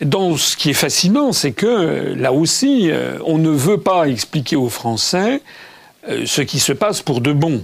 Donc, 0.00 0.40
ce 0.40 0.56
qui 0.56 0.70
est 0.70 0.74
fascinant, 0.74 1.32
c'est 1.32 1.52
que 1.52 2.14
là 2.16 2.32
aussi, 2.32 2.90
euh, 2.90 3.18
on 3.26 3.38
ne 3.38 3.50
veut 3.50 3.78
pas 3.78 4.08
expliquer 4.08 4.56
aux 4.56 4.68
Français 4.68 5.40
ce 6.26 6.42
qui 6.42 6.58
se 6.58 6.72
passe 6.72 7.00
pour 7.00 7.22
de 7.22 7.32
bon. 7.32 7.62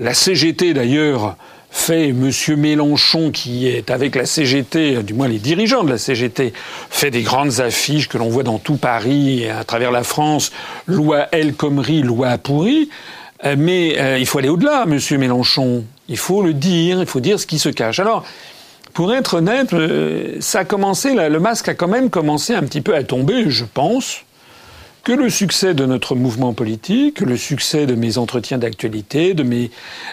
La 0.00 0.14
CGT, 0.14 0.74
d'ailleurs, 0.74 1.36
fait 1.70 2.08
M. 2.08 2.30
Mélenchon, 2.56 3.30
qui 3.30 3.66
est 3.66 3.90
avec 3.90 4.14
la 4.14 4.26
CGT, 4.26 5.02
du 5.02 5.14
moins 5.14 5.28
les 5.28 5.38
dirigeants 5.38 5.84
de 5.84 5.90
la 5.90 5.98
CGT, 5.98 6.52
fait 6.90 7.10
des 7.10 7.22
grandes 7.22 7.60
affiches 7.60 8.08
que 8.08 8.16
l'on 8.16 8.28
voit 8.28 8.42
dans 8.42 8.58
tout 8.58 8.76
Paris 8.76 9.42
et 9.42 9.50
à 9.50 9.64
travers 9.64 9.90
la 9.90 10.04
France, 10.04 10.52
loi 10.86 11.26
El 11.32 11.54
Khomri, 11.54 12.02
loi 12.02 12.38
pourri. 12.38 12.88
Euh, 13.44 13.56
mais 13.58 13.98
euh, 13.98 14.18
il 14.18 14.26
faut 14.26 14.38
aller 14.38 14.48
au-delà, 14.48 14.84
M. 14.84 14.98
Mélenchon. 15.18 15.84
Il 16.08 16.16
faut 16.16 16.42
le 16.42 16.54
dire, 16.54 17.00
il 17.00 17.06
faut 17.06 17.20
dire 17.20 17.38
ce 17.38 17.46
qui 17.46 17.58
se 17.58 17.68
cache. 17.68 18.00
Alors, 18.00 18.24
pour 18.94 19.14
être 19.14 19.34
honnête, 19.34 19.72
euh, 19.74 20.36
ça 20.40 20.60
a 20.60 20.64
commencé, 20.64 21.14
le 21.14 21.40
masque 21.40 21.68
a 21.68 21.74
quand 21.74 21.88
même 21.88 22.10
commencé 22.10 22.54
un 22.54 22.62
petit 22.62 22.80
peu 22.80 22.94
à 22.94 23.04
tomber, 23.04 23.50
je 23.50 23.64
pense 23.64 24.22
que 25.08 25.14
le 25.14 25.30
succès 25.30 25.72
de 25.72 25.86
notre 25.86 26.14
mouvement 26.14 26.52
politique, 26.52 27.22
le 27.22 27.38
succès 27.38 27.86
de 27.86 27.94
mes 27.94 28.18
entretiens 28.18 28.58
d'actualité, 28.58 29.32
de 29.32 29.42
mes, 29.42 29.70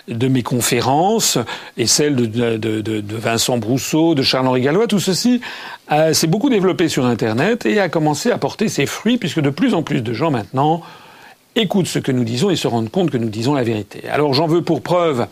de 0.08 0.30
mes 0.30 0.42
conférences 0.42 1.38
et 1.76 1.86
celles 1.86 2.16
de, 2.16 2.26
de, 2.26 2.56
de, 2.56 3.02
de 3.02 3.16
Vincent 3.18 3.58
Brousseau, 3.58 4.16
de 4.16 4.22
Charles-Henri 4.22 4.62
Gallois, 4.62 4.88
tout 4.88 5.02
ceci 5.02 5.42
euh, 5.92 6.14
s'est 6.14 6.28
beaucoup 6.28 6.50
développé 6.50 6.88
sur 6.88 7.06
Internet 7.06 7.66
et 7.66 7.82
a 7.82 7.90
commencé 7.90 8.32
à 8.32 8.38
porter 8.38 8.70
ses 8.70 8.86
fruits 8.86 9.18
puisque 9.18 9.42
de 9.42 9.50
plus 9.50 9.74
en 9.74 9.84
plus 9.84 10.00
de 10.00 10.14
gens 10.14 10.32
maintenant 10.32 10.82
écoutent 11.56 11.88
ce 11.88 12.00
que 12.00 12.12
nous 12.12 12.24
disons 12.24 12.50
et 12.50 12.56
se 12.56 12.68
rendent 12.68 12.90
compte 12.90 13.12
que 13.12 13.18
nous 13.18 13.30
disons 13.30 13.54
la 13.54 13.64
vérité. 13.64 14.04
Alors 14.10 14.34
j'en 14.34 14.48
veux 14.48 14.62
pour 14.62 14.82
preuve, 14.82 15.28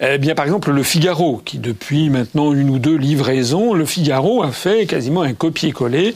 eh 0.00 0.18
bien 0.18 0.34
par 0.34 0.44
exemple 0.44 0.70
le 0.70 0.82
Figaro, 0.82 1.40
qui 1.44 1.58
depuis 1.58 2.08
maintenant 2.10 2.52
une 2.52 2.70
ou 2.70 2.78
deux 2.78 2.96
livraisons, 2.96 3.74
le 3.74 3.84
Figaro 3.84 4.42
a 4.42 4.52
fait 4.52 4.86
quasiment 4.86 5.22
un 5.22 5.34
copier-coller 5.34 6.14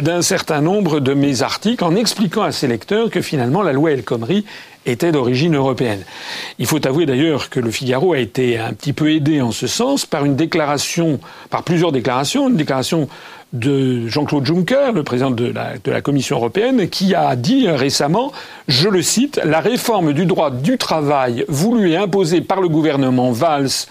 d'un 0.00 0.22
certain 0.22 0.60
nombre 0.60 1.00
de 1.00 1.14
mes 1.14 1.42
articles 1.42 1.84
en 1.84 1.96
expliquant 1.96 2.42
à 2.42 2.52
ses 2.52 2.68
lecteurs 2.68 3.10
que 3.10 3.22
finalement 3.22 3.62
la 3.62 3.72
loi 3.72 3.92
El 3.92 4.04
Khomri 4.04 4.44
était 4.84 5.12
d'origine 5.12 5.54
européenne. 5.54 6.02
Il 6.58 6.66
faut 6.66 6.84
avouer 6.86 7.06
d'ailleurs 7.06 7.50
que 7.50 7.60
le 7.60 7.70
Figaro 7.70 8.12
a 8.14 8.18
été 8.18 8.58
un 8.58 8.72
petit 8.72 8.92
peu 8.92 9.12
aidé 9.12 9.40
en 9.40 9.52
ce 9.52 9.66
sens 9.66 10.06
par 10.06 10.24
une 10.24 10.36
déclaration, 10.36 11.20
par 11.50 11.62
plusieurs 11.62 11.92
déclarations, 11.92 12.48
une 12.48 12.56
déclaration 12.56 13.08
de 13.52 14.08
Jean-Claude 14.08 14.46
Juncker, 14.46 14.92
le 14.92 15.02
président 15.02 15.30
de 15.30 15.52
la, 15.52 16.00
Commission 16.00 16.36
européenne, 16.36 16.88
qui 16.88 17.14
a 17.14 17.36
dit 17.36 17.68
récemment, 17.68 18.32
je 18.66 18.88
le 18.88 19.02
cite, 19.02 19.40
la 19.44 19.60
réforme 19.60 20.12
du 20.12 20.24
droit 20.24 20.50
du 20.50 20.78
travail 20.78 21.44
voulue 21.48 21.90
et 21.90 21.96
imposée 21.96 22.40
par 22.40 22.60
le 22.60 22.68
gouvernement 22.68 23.30
Valls 23.30 23.86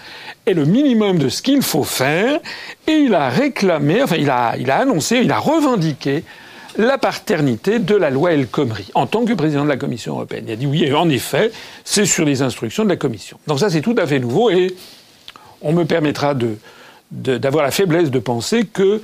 est 0.46 0.54
le 0.54 0.64
minimum 0.64 1.18
de 1.18 1.28
ce 1.28 1.42
qu'il 1.42 1.62
faut 1.62 1.84
faire, 1.84 2.40
et 2.88 2.92
il 2.92 3.14
a 3.14 3.28
réclamé, 3.28 4.02
enfin 4.02 4.16
il 4.18 4.30
a, 4.30 4.56
il 4.58 4.70
a 4.70 4.78
annoncé, 4.78 5.18
il 5.22 5.30
a 5.30 5.38
revendiqué 5.38 6.24
la 6.76 6.98
paternité 6.98 7.78
de 7.78 7.94
la 7.94 8.10
loi 8.10 8.32
El 8.32 8.46
Khomri 8.46 8.88
en 8.94 9.06
tant 9.06 9.24
que 9.24 9.34
président 9.34 9.64
de 9.64 9.68
la 9.68 9.76
Commission 9.76 10.14
européenne. 10.14 10.44
Il 10.48 10.52
a 10.52 10.56
dit 10.56 10.66
oui, 10.66 10.84
et 10.84 10.94
en 10.94 11.08
effet, 11.08 11.52
c'est 11.84 12.06
sur 12.06 12.24
les 12.24 12.42
instructions 12.42 12.84
de 12.84 12.88
la 12.88 12.96
Commission. 12.96 13.38
Donc 13.46 13.60
ça, 13.60 13.70
c'est 13.70 13.82
tout 13.82 13.94
à 13.98 14.06
fait 14.06 14.18
nouveau 14.18 14.50
et 14.50 14.74
on 15.60 15.72
me 15.72 15.84
permettra 15.84 16.34
d'avoir 17.10 17.64
la 17.64 17.70
faiblesse 17.70 18.10
de 18.10 18.18
penser 18.18 18.64
que 18.64 19.00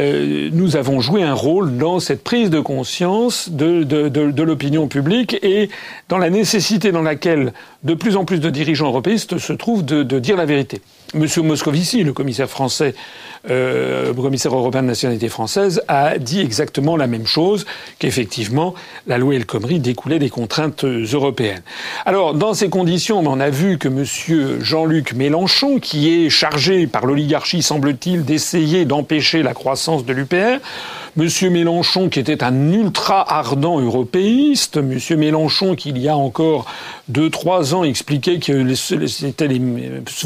euh, 0.00 0.48
nous 0.52 0.76
avons 0.76 1.00
joué 1.00 1.22
un 1.22 1.34
rôle 1.34 1.76
dans 1.76 2.00
cette 2.00 2.24
prise 2.24 2.48
de 2.48 2.60
conscience 2.60 3.50
de, 3.50 4.42
l'opinion 4.42 4.88
publique 4.88 5.38
et 5.42 5.68
dans 6.08 6.18
la 6.18 6.30
nécessité 6.30 6.90
dans 6.90 7.02
laquelle 7.02 7.52
de 7.84 7.94
plus 7.94 8.16
en 8.16 8.24
plus 8.24 8.40
de 8.40 8.50
dirigeants 8.50 8.88
européistes 8.88 9.38
se 9.38 9.52
trouvent 9.52 9.84
de, 9.84 10.18
dire 10.18 10.36
la 10.36 10.46
vérité. 10.46 10.80
Monsieur 11.12 11.42
Moscovici, 11.42 12.04
le 12.04 12.12
commissaire 12.12 12.48
français, 12.48 12.94
euh, 13.50 14.14
commissaire 14.14 14.54
européen 14.54 14.82
de 14.82 14.86
nationalité 14.86 15.28
française, 15.28 15.82
a 15.88 16.18
dit 16.18 16.40
exactement 16.40 16.96
la 16.96 17.08
même 17.08 17.26
chose, 17.26 17.66
qu'effectivement 17.98 18.74
la 19.08 19.18
loi 19.18 19.34
El 19.34 19.44
Khomri 19.44 19.80
découlait 19.80 20.20
des 20.20 20.30
contraintes 20.30 20.84
européennes. 20.84 21.62
Alors, 22.06 22.34
dans 22.34 22.54
ces 22.54 22.68
conditions, 22.68 23.18
on 23.18 23.40
a 23.40 23.50
vu 23.50 23.76
que 23.78 23.88
Monsieur 23.88 24.60
Jean-Luc 24.60 25.14
Mélenchon, 25.14 25.80
qui 25.80 26.10
est 26.10 26.30
chargé 26.30 26.86
par 26.86 27.06
l'oligarchie, 27.06 27.62
semble-t-il, 27.62 28.24
d'essayer 28.24 28.84
d'empêcher 28.84 29.42
la 29.42 29.52
croissance 29.52 29.89
de 29.98 30.12
l'UPR, 30.12 30.60
Monsieur 31.16 31.50
Mélenchon, 31.50 32.08
qui 32.08 32.20
était 32.20 32.44
un 32.44 32.72
ultra 32.72 33.20
ardent 33.34 33.80
européiste, 33.80 34.76
Monsieur 34.76 35.16
Mélenchon, 35.16 35.74
qui 35.74 35.88
il 35.88 35.98
y 35.98 36.08
a 36.08 36.16
encore 36.16 36.66
deux, 37.08 37.30
trois 37.30 37.74
ans 37.74 37.82
expliquait 37.82 38.38
que 38.38 38.64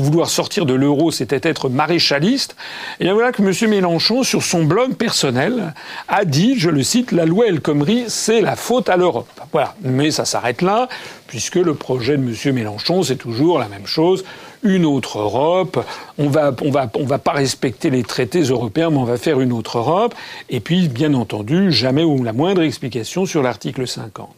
vouloir 0.03 0.29
sortir 0.29 0.67
de 0.67 0.75
l'euro, 0.75 1.11
c'était 1.11 1.49
être 1.49 1.71
maréchaliste. 1.71 2.55
Et 3.01 3.05
bien 3.05 3.15
voilà 3.15 3.33
que 3.33 3.41
Monsieur 3.41 3.67
Mélenchon, 3.67 4.23
sur 4.25 4.43
son 4.43 4.65
blog 4.65 4.97
personnel, 4.97 5.73
a 6.09 6.27
dit, 6.27 6.59
je 6.59 6.69
le 6.69 6.83
cite, 6.83 7.13
la 7.13 7.25
loi 7.25 7.47
El 7.47 7.61
Khomri, 7.61 8.05
c'est 8.09 8.43
la 8.43 8.55
faute 8.55 8.91
à 8.91 8.99
l'Europe. 8.99 9.29
Voilà. 9.53 9.75
Mais 9.81 10.11
ça 10.11 10.27
s'arrête 10.27 10.61
là, 10.61 10.89
puisque 11.29 11.57
le 11.57 11.73
projet 11.73 12.19
de 12.19 12.23
Monsieur 12.23 12.53
Mélenchon, 12.53 13.03
c'est 13.03 13.17
toujours 13.17 13.59
la 13.59 13.69
même 13.69 13.87
chose 13.87 14.23
une 14.65 14.85
autre 14.87 15.19
Europe. 15.19 15.85
On 16.19 16.29
va, 16.29 16.51
va 16.51 17.19
pas 17.19 17.33
respecter 17.33 17.91
les 17.91 18.03
traités 18.03 18.43
européens, 18.43 18.91
mais 18.91 18.97
on 18.97 19.05
va 19.05 19.19
faire 19.19 19.41
une 19.41 19.53
autre 19.53 19.79
Europe. 19.79 20.15
Et 20.51 20.61
puis, 20.61 20.89
bien 20.89 21.15
entendu, 21.15 21.71
jamais 21.71 22.03
ou 22.03 22.25
la 22.25 22.33
moindre 22.33 22.63
explication 22.63 23.27
sur 23.27 23.43
l'article 23.43 23.87
50. 23.87 24.29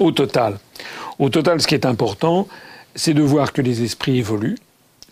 Au 0.00 0.10
total, 0.12 0.58
au 1.18 1.28
total, 1.28 1.60
ce 1.60 1.66
qui 1.66 1.74
est 1.74 1.86
important, 1.86 2.48
c'est 2.94 3.14
de 3.14 3.22
voir 3.22 3.52
que 3.52 3.62
les 3.62 3.82
esprits 3.82 4.18
évoluent. 4.18 4.58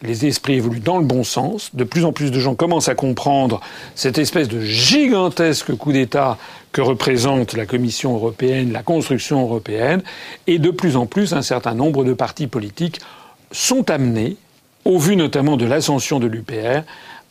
Les 0.03 0.27
esprits 0.27 0.55
évoluent 0.55 0.81
dans 0.81 0.99
le 0.99 1.05
bon 1.05 1.25
sens. 1.25 1.75
De 1.75 1.85
plus 1.85 2.05
en 2.05 2.13
plus 2.13 2.31
de 2.31 2.39
gens 2.39 2.55
commencent 2.55 2.89
à 2.89 2.95
comprendre 2.95 3.61
cette 3.95 4.19
espèce 4.19 4.49
de 4.49 4.61
gigantesque 4.61 5.75
coup 5.75 5.93
d'État 5.93 6.37
que 6.73 6.83
représente 6.83 7.55
la 7.55 7.65
Commission 7.65 8.15
européenne, 8.15 8.73
la 8.73 8.83
construction 8.83 9.41
européenne. 9.41 10.03
Et 10.47 10.59
de 10.59 10.71
plus 10.71 10.97
en 10.97 11.07
plus, 11.07 11.33
un 11.33 11.43
certain 11.43 11.75
nombre 11.75 12.05
de 12.05 12.13
partis 12.13 12.47
politiques 12.47 13.01
sont 13.53 13.91
amenés 13.91 14.37
au 14.87 14.99
vu 14.99 15.17
notamment 15.17 15.57
de 15.57 15.67
l'ascension 15.67 16.21
de 16.21 16.27
l'UPR, 16.27 16.83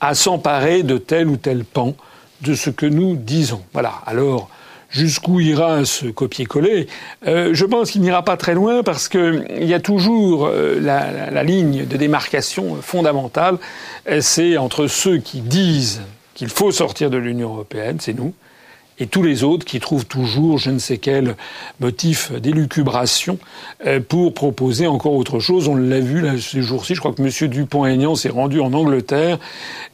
à 0.01 0.13
s'emparer 0.13 0.83
de 0.83 0.97
tel 0.97 1.27
ou 1.27 1.37
tel 1.37 1.63
pan 1.63 1.95
de 2.41 2.53
ce 2.53 2.69
que 2.69 2.85
nous 2.85 3.15
disons. 3.15 3.61
Voilà. 3.71 3.93
Alors, 4.05 4.49
jusqu'où 4.89 5.39
ira 5.39 5.85
ce 5.85 6.07
copier-coller? 6.07 6.87
Euh, 7.27 7.53
Je 7.53 7.65
pense 7.65 7.91
qu'il 7.91 8.01
n'ira 8.01 8.23
pas 8.23 8.35
très 8.35 8.53
loin 8.55 8.83
parce 8.83 9.07
qu'il 9.07 9.45
y 9.63 9.73
a 9.73 9.79
toujours 9.79 10.47
euh, 10.47 10.79
la, 10.81 11.31
la, 11.31 11.43
ligne 11.43 11.85
de 11.85 11.97
démarcation 11.97 12.75
fondamentale. 12.81 13.57
C'est 14.19 14.57
entre 14.57 14.87
ceux 14.87 15.17
qui 15.17 15.39
disent 15.39 16.01
qu'il 16.33 16.49
faut 16.49 16.71
sortir 16.71 17.09
de 17.09 17.17
l'Union 17.17 17.53
européenne, 17.53 17.97
c'est 18.01 18.13
nous, 18.13 18.33
et 18.99 19.07
tous 19.07 19.23
les 19.23 19.43
autres 19.43 19.65
qui 19.65 19.79
trouvent 19.79 20.05
toujours 20.05 20.57
je 20.57 20.71
ne 20.71 20.79
sais 20.79 20.97
quel 20.97 21.35
motif 21.79 22.31
d'élucubration 22.31 23.37
euh, 23.85 23.99
pour 23.99 24.33
proposer 24.33 24.87
encore 24.87 25.13
autre 25.13 25.39
chose. 25.39 25.67
On 25.67 25.75
l'a 25.75 25.99
vu 25.99 26.21
là, 26.21 26.33
ces 26.39 26.61
jours-ci, 26.61 26.95
je 26.95 26.99
crois 26.99 27.13
que 27.13 27.21
M. 27.21 27.49
Dupont-Aignan 27.49 28.15
s'est 28.15 28.29
rendu 28.29 28.59
en 28.59 28.73
Angleterre, 28.73 29.37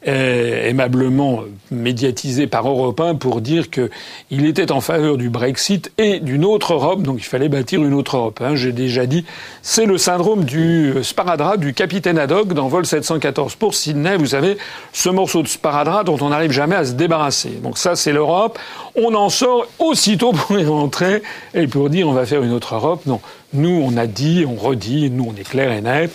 euh, 0.07 0.69
aimablement 0.69 1.41
médiatisé 1.71 2.47
par 2.47 2.67
Europe 2.67 2.99
1 2.99 3.15
pour 3.15 3.41
dire 3.41 3.69
qu'il 3.69 4.45
était 4.45 4.71
en 4.71 4.81
faveur 4.81 5.17
du 5.17 5.29
Brexit 5.29 5.91
et 5.97 6.19
d'une 6.19 6.45
autre 6.45 6.73
Europe, 6.73 7.01
donc 7.01 7.17
il 7.19 7.25
fallait 7.25 7.49
bâtir 7.49 7.83
une 7.83 7.93
autre 7.93 8.17
Europe. 8.17 8.41
Hein. 8.41 8.55
J'ai 8.55 8.71
déjà 8.71 9.05
dit, 9.05 9.25
c'est 9.61 9.85
le 9.85 9.97
syndrome 9.97 10.45
du 10.45 10.93
sparadrap 11.03 11.59
du 11.59 11.73
capitaine 11.73 12.17
Haddock 12.17 12.53
dans 12.53 12.67
Vol 12.67 12.85
714 12.85 13.55
pour 13.55 13.73
Sydney. 13.73 14.17
Vous 14.17 14.27
savez, 14.27 14.57
ce 14.93 15.09
morceau 15.09 15.41
de 15.41 15.47
sparadrap 15.47 16.05
dont 16.05 16.17
on 16.21 16.29
n'arrive 16.29 16.51
jamais 16.51 16.75
à 16.75 16.85
se 16.85 16.93
débarrasser. 16.93 17.59
Donc 17.63 17.77
ça, 17.77 17.95
c'est 17.95 18.13
l'Europe 18.13 18.59
on 18.95 19.13
en 19.15 19.29
sort 19.29 19.67
aussitôt 19.79 20.31
pour 20.33 20.57
y 20.57 20.65
rentrer 20.65 21.21
et 21.53 21.67
pour 21.67 21.89
dire 21.89 22.07
on 22.07 22.13
va 22.13 22.25
faire 22.25 22.43
une 22.43 22.51
autre 22.51 22.75
Europe. 22.75 23.05
Non, 23.05 23.21
nous 23.53 23.81
on 23.83 23.97
a 23.97 24.07
dit, 24.07 24.45
on 24.47 24.55
redit, 24.55 25.09
nous 25.09 25.27
on 25.29 25.39
est 25.39 25.47
clair 25.47 25.71
et 25.71 25.81
net. 25.81 26.11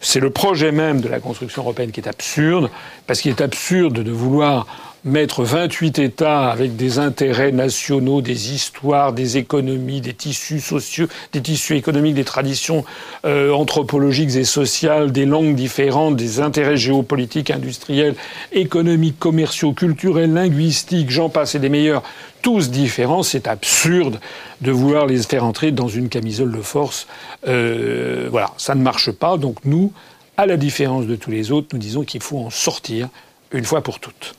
C'est 0.00 0.20
le 0.20 0.30
projet 0.30 0.72
même 0.72 1.00
de 1.00 1.08
la 1.08 1.20
construction 1.20 1.62
européenne 1.62 1.90
qui 1.90 2.00
est 2.00 2.08
absurde, 2.08 2.70
parce 3.06 3.20
qu'il 3.20 3.30
est 3.30 3.40
absurde 3.40 4.02
de 4.02 4.10
vouloir 4.10 4.66
mettre 5.06 5.44
28 5.44 6.00
États 6.00 6.50
avec 6.50 6.74
des 6.74 6.98
intérêts 6.98 7.52
nationaux, 7.52 8.20
des 8.20 8.52
histoires, 8.52 9.12
des 9.12 9.36
économies, 9.36 10.00
des 10.00 10.12
tissus 10.12 10.58
sociaux, 10.58 11.06
des 11.32 11.40
tissus 11.40 11.76
économiques, 11.76 12.16
des 12.16 12.24
traditions 12.24 12.84
euh, 13.24 13.52
anthropologiques 13.52 14.34
et 14.34 14.42
sociales, 14.44 15.12
des 15.12 15.24
langues 15.24 15.54
différentes, 15.54 16.16
des 16.16 16.40
intérêts 16.40 16.76
géopolitiques, 16.76 17.52
industriels, 17.52 18.16
économiques, 18.50 19.18
commerciaux, 19.20 19.72
culturels, 19.72 20.34
linguistiques, 20.34 21.10
j'en 21.10 21.28
passe 21.28 21.54
et 21.54 21.60
des 21.60 21.68
meilleurs, 21.68 22.02
tous 22.42 22.70
différents. 22.70 23.22
C'est 23.22 23.46
absurde 23.46 24.18
de 24.60 24.72
vouloir 24.72 25.06
les 25.06 25.22
faire 25.22 25.44
entrer 25.44 25.70
dans 25.70 25.88
une 25.88 26.08
camisole 26.08 26.50
de 26.50 26.62
force. 26.62 27.06
Euh, 27.46 28.26
voilà, 28.32 28.50
ça 28.56 28.74
ne 28.74 28.82
marche 28.82 29.12
pas. 29.12 29.36
Donc 29.36 29.58
nous, 29.64 29.92
à 30.36 30.46
la 30.46 30.56
différence 30.56 31.06
de 31.06 31.14
tous 31.14 31.30
les 31.30 31.52
autres, 31.52 31.68
nous 31.74 31.78
disons 31.78 32.02
qu'il 32.02 32.22
faut 32.22 32.38
en 32.38 32.50
sortir 32.50 33.08
une 33.52 33.64
fois 33.64 33.82
pour 33.82 34.00
toutes. 34.00 34.34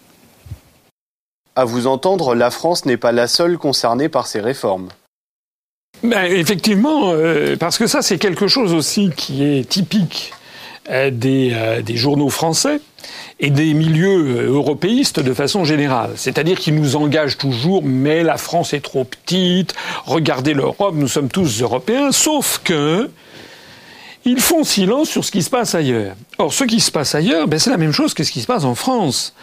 À 1.57 1.65
vous 1.65 1.87
entendre, 1.87 2.35
la 2.35 2.51
France 2.51 2.85
n'est 2.85 2.97
pas 2.97 3.11
la 3.11 3.25
seule 3.25 3.57
concernée 3.57 4.09
par 4.09 4.27
ces 4.27 4.39
réformes. 4.39 4.89
Ben, 6.03 6.25
effectivement, 6.25 7.09
euh, 7.13 7.55
parce 7.55 7.79
que 7.79 7.87
ça, 7.87 8.03
c'est 8.03 8.19
quelque 8.19 8.47
chose 8.47 8.75
aussi 8.75 9.09
qui 9.17 9.43
est 9.43 9.67
typique 9.67 10.33
euh, 10.91 11.09
des, 11.09 11.53
euh, 11.55 11.81
des, 11.81 11.97
journaux 11.97 12.29
français 12.29 12.79
et 13.39 13.49
des 13.49 13.73
milieux 13.73 14.45
européistes 14.47 15.19
de 15.19 15.33
façon 15.33 15.65
générale. 15.65 16.11
C'est-à-dire 16.15 16.59
qu'ils 16.59 16.75
nous 16.75 16.95
engagent 16.95 17.39
toujours, 17.39 17.81
mais 17.83 18.21
la 18.21 18.37
France 18.37 18.75
est 18.75 18.81
trop 18.81 19.03
petite, 19.03 19.73
regardez 20.05 20.53
l'Europe, 20.53 20.93
nous 20.93 21.07
sommes 21.07 21.29
tous 21.29 21.63
européens, 21.63 22.11
sauf 22.11 22.61
que 22.63 23.09
ils 24.25 24.41
font 24.41 24.63
silence 24.63 25.09
sur 25.09 25.25
ce 25.25 25.31
qui 25.31 25.41
se 25.41 25.49
passe 25.49 25.73
ailleurs. 25.73 26.15
Or, 26.37 26.53
ce 26.53 26.65
qui 26.65 26.81
se 26.81 26.91
passe 26.91 27.15
ailleurs, 27.15 27.47
ben, 27.47 27.57
c'est 27.57 27.71
la 27.71 27.77
même 27.77 27.93
chose 27.93 28.13
que 28.13 28.23
ce 28.23 28.31
qui 28.31 28.41
se 28.41 28.47
passe 28.47 28.63
en 28.63 28.75
France. 28.75 29.33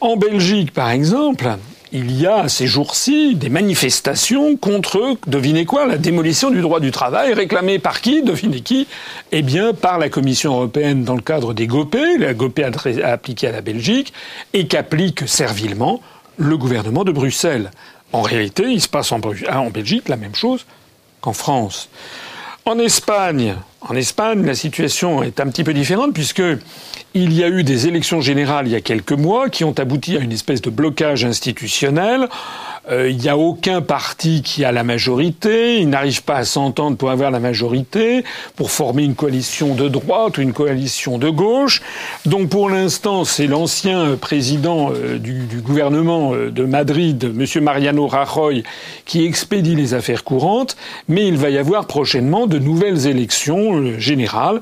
En 0.00 0.16
Belgique, 0.16 0.72
par 0.72 0.90
exemple, 0.90 1.56
il 1.92 2.12
y 2.12 2.26
a 2.26 2.48
ces 2.48 2.66
jours-ci 2.66 3.34
des 3.34 3.48
manifestations 3.48 4.56
contre, 4.56 5.16
devinez 5.26 5.64
quoi, 5.64 5.86
la 5.86 5.98
démolition 5.98 6.50
du 6.50 6.60
droit 6.60 6.78
du 6.78 6.92
travail, 6.92 7.32
réclamée 7.32 7.78
par 7.78 8.00
qui 8.00 8.22
Devinez 8.22 8.60
qui? 8.60 8.86
Eh 9.32 9.42
bien, 9.42 9.74
par 9.74 9.98
la 9.98 10.08
Commission 10.08 10.54
européenne 10.54 11.02
dans 11.02 11.16
le 11.16 11.22
cadre 11.22 11.52
des 11.52 11.66
GOPE, 11.66 11.96
la 12.18 12.34
GOPE 12.34 12.60
appliquée 13.02 13.48
à 13.48 13.52
la 13.52 13.60
Belgique, 13.60 14.12
et 14.52 14.66
qu'applique 14.68 15.28
servilement 15.28 16.00
le 16.36 16.56
gouvernement 16.56 17.04
de 17.04 17.12
Bruxelles. 17.12 17.70
En 18.12 18.22
réalité, 18.22 18.64
il 18.64 18.80
se 18.80 18.88
passe 18.88 19.12
en, 19.12 19.20
Belgique 19.70 20.08
la 20.08 20.16
même 20.16 20.34
chose 20.34 20.66
qu'en 21.20 21.32
France. 21.32 21.88
En 22.64 22.78
Espagne, 22.78 23.56
en 23.82 23.94
Espagne, 23.94 24.44
la 24.44 24.54
situation 24.54 25.22
est 25.22 25.40
un 25.40 25.46
petit 25.46 25.64
peu 25.64 25.72
différente 25.72 26.12
puisque 26.12 26.42
il 27.14 27.32
y 27.32 27.42
a 27.42 27.48
eu 27.48 27.64
des 27.64 27.88
élections 27.88 28.20
générales 28.20 28.66
il 28.66 28.72
y 28.72 28.76
a 28.76 28.80
quelques 28.80 29.12
mois 29.12 29.48
qui 29.48 29.64
ont 29.64 29.72
abouti 29.78 30.16
à 30.16 30.20
une 30.20 30.32
espèce 30.32 30.60
de 30.60 30.70
blocage 30.70 31.24
institutionnel 31.24 32.28
euh, 32.90 33.10
il 33.10 33.18
n'y 33.18 33.28
a 33.28 33.36
aucun 33.36 33.82
parti 33.82 34.42
qui 34.42 34.64
a 34.64 34.72
la 34.72 34.84
majorité, 34.84 35.78
ils 35.78 35.88
n'arrivent 35.88 36.22
pas 36.22 36.36
à 36.36 36.44
s'entendre 36.44 36.96
pour 36.96 37.10
avoir 37.10 37.30
la 37.30 37.40
majorité, 37.40 38.24
pour 38.56 38.70
former 38.70 39.04
une 39.04 39.14
coalition 39.14 39.74
de 39.74 39.88
droite 39.88 40.38
ou 40.38 40.40
une 40.40 40.52
coalition 40.52 41.18
de 41.18 41.28
gauche. 41.28 41.82
Donc 42.24 42.48
pour 42.48 42.70
l'instant, 42.70 43.24
c'est 43.24 43.46
l'ancien 43.46 44.16
président 44.16 44.92
euh, 44.94 45.18
du, 45.18 45.44
gouvernement 45.62 46.32
euh, 46.32 46.50
de 46.50 46.64
Madrid, 46.64 47.22
M. 47.24 47.62
Mariano 47.62 48.06
Rajoy, 48.06 48.62
qui 49.04 49.24
expédie 49.24 49.74
les 49.74 49.92
affaires 49.94 50.24
courantes, 50.24 50.76
mais 51.08 51.28
il 51.28 51.36
va 51.36 51.50
y 51.50 51.58
avoir 51.58 51.86
prochainement 51.86 52.46
de 52.46 52.58
nouvelles 52.58 53.06
élections 53.06 53.98
générales, 53.98 54.60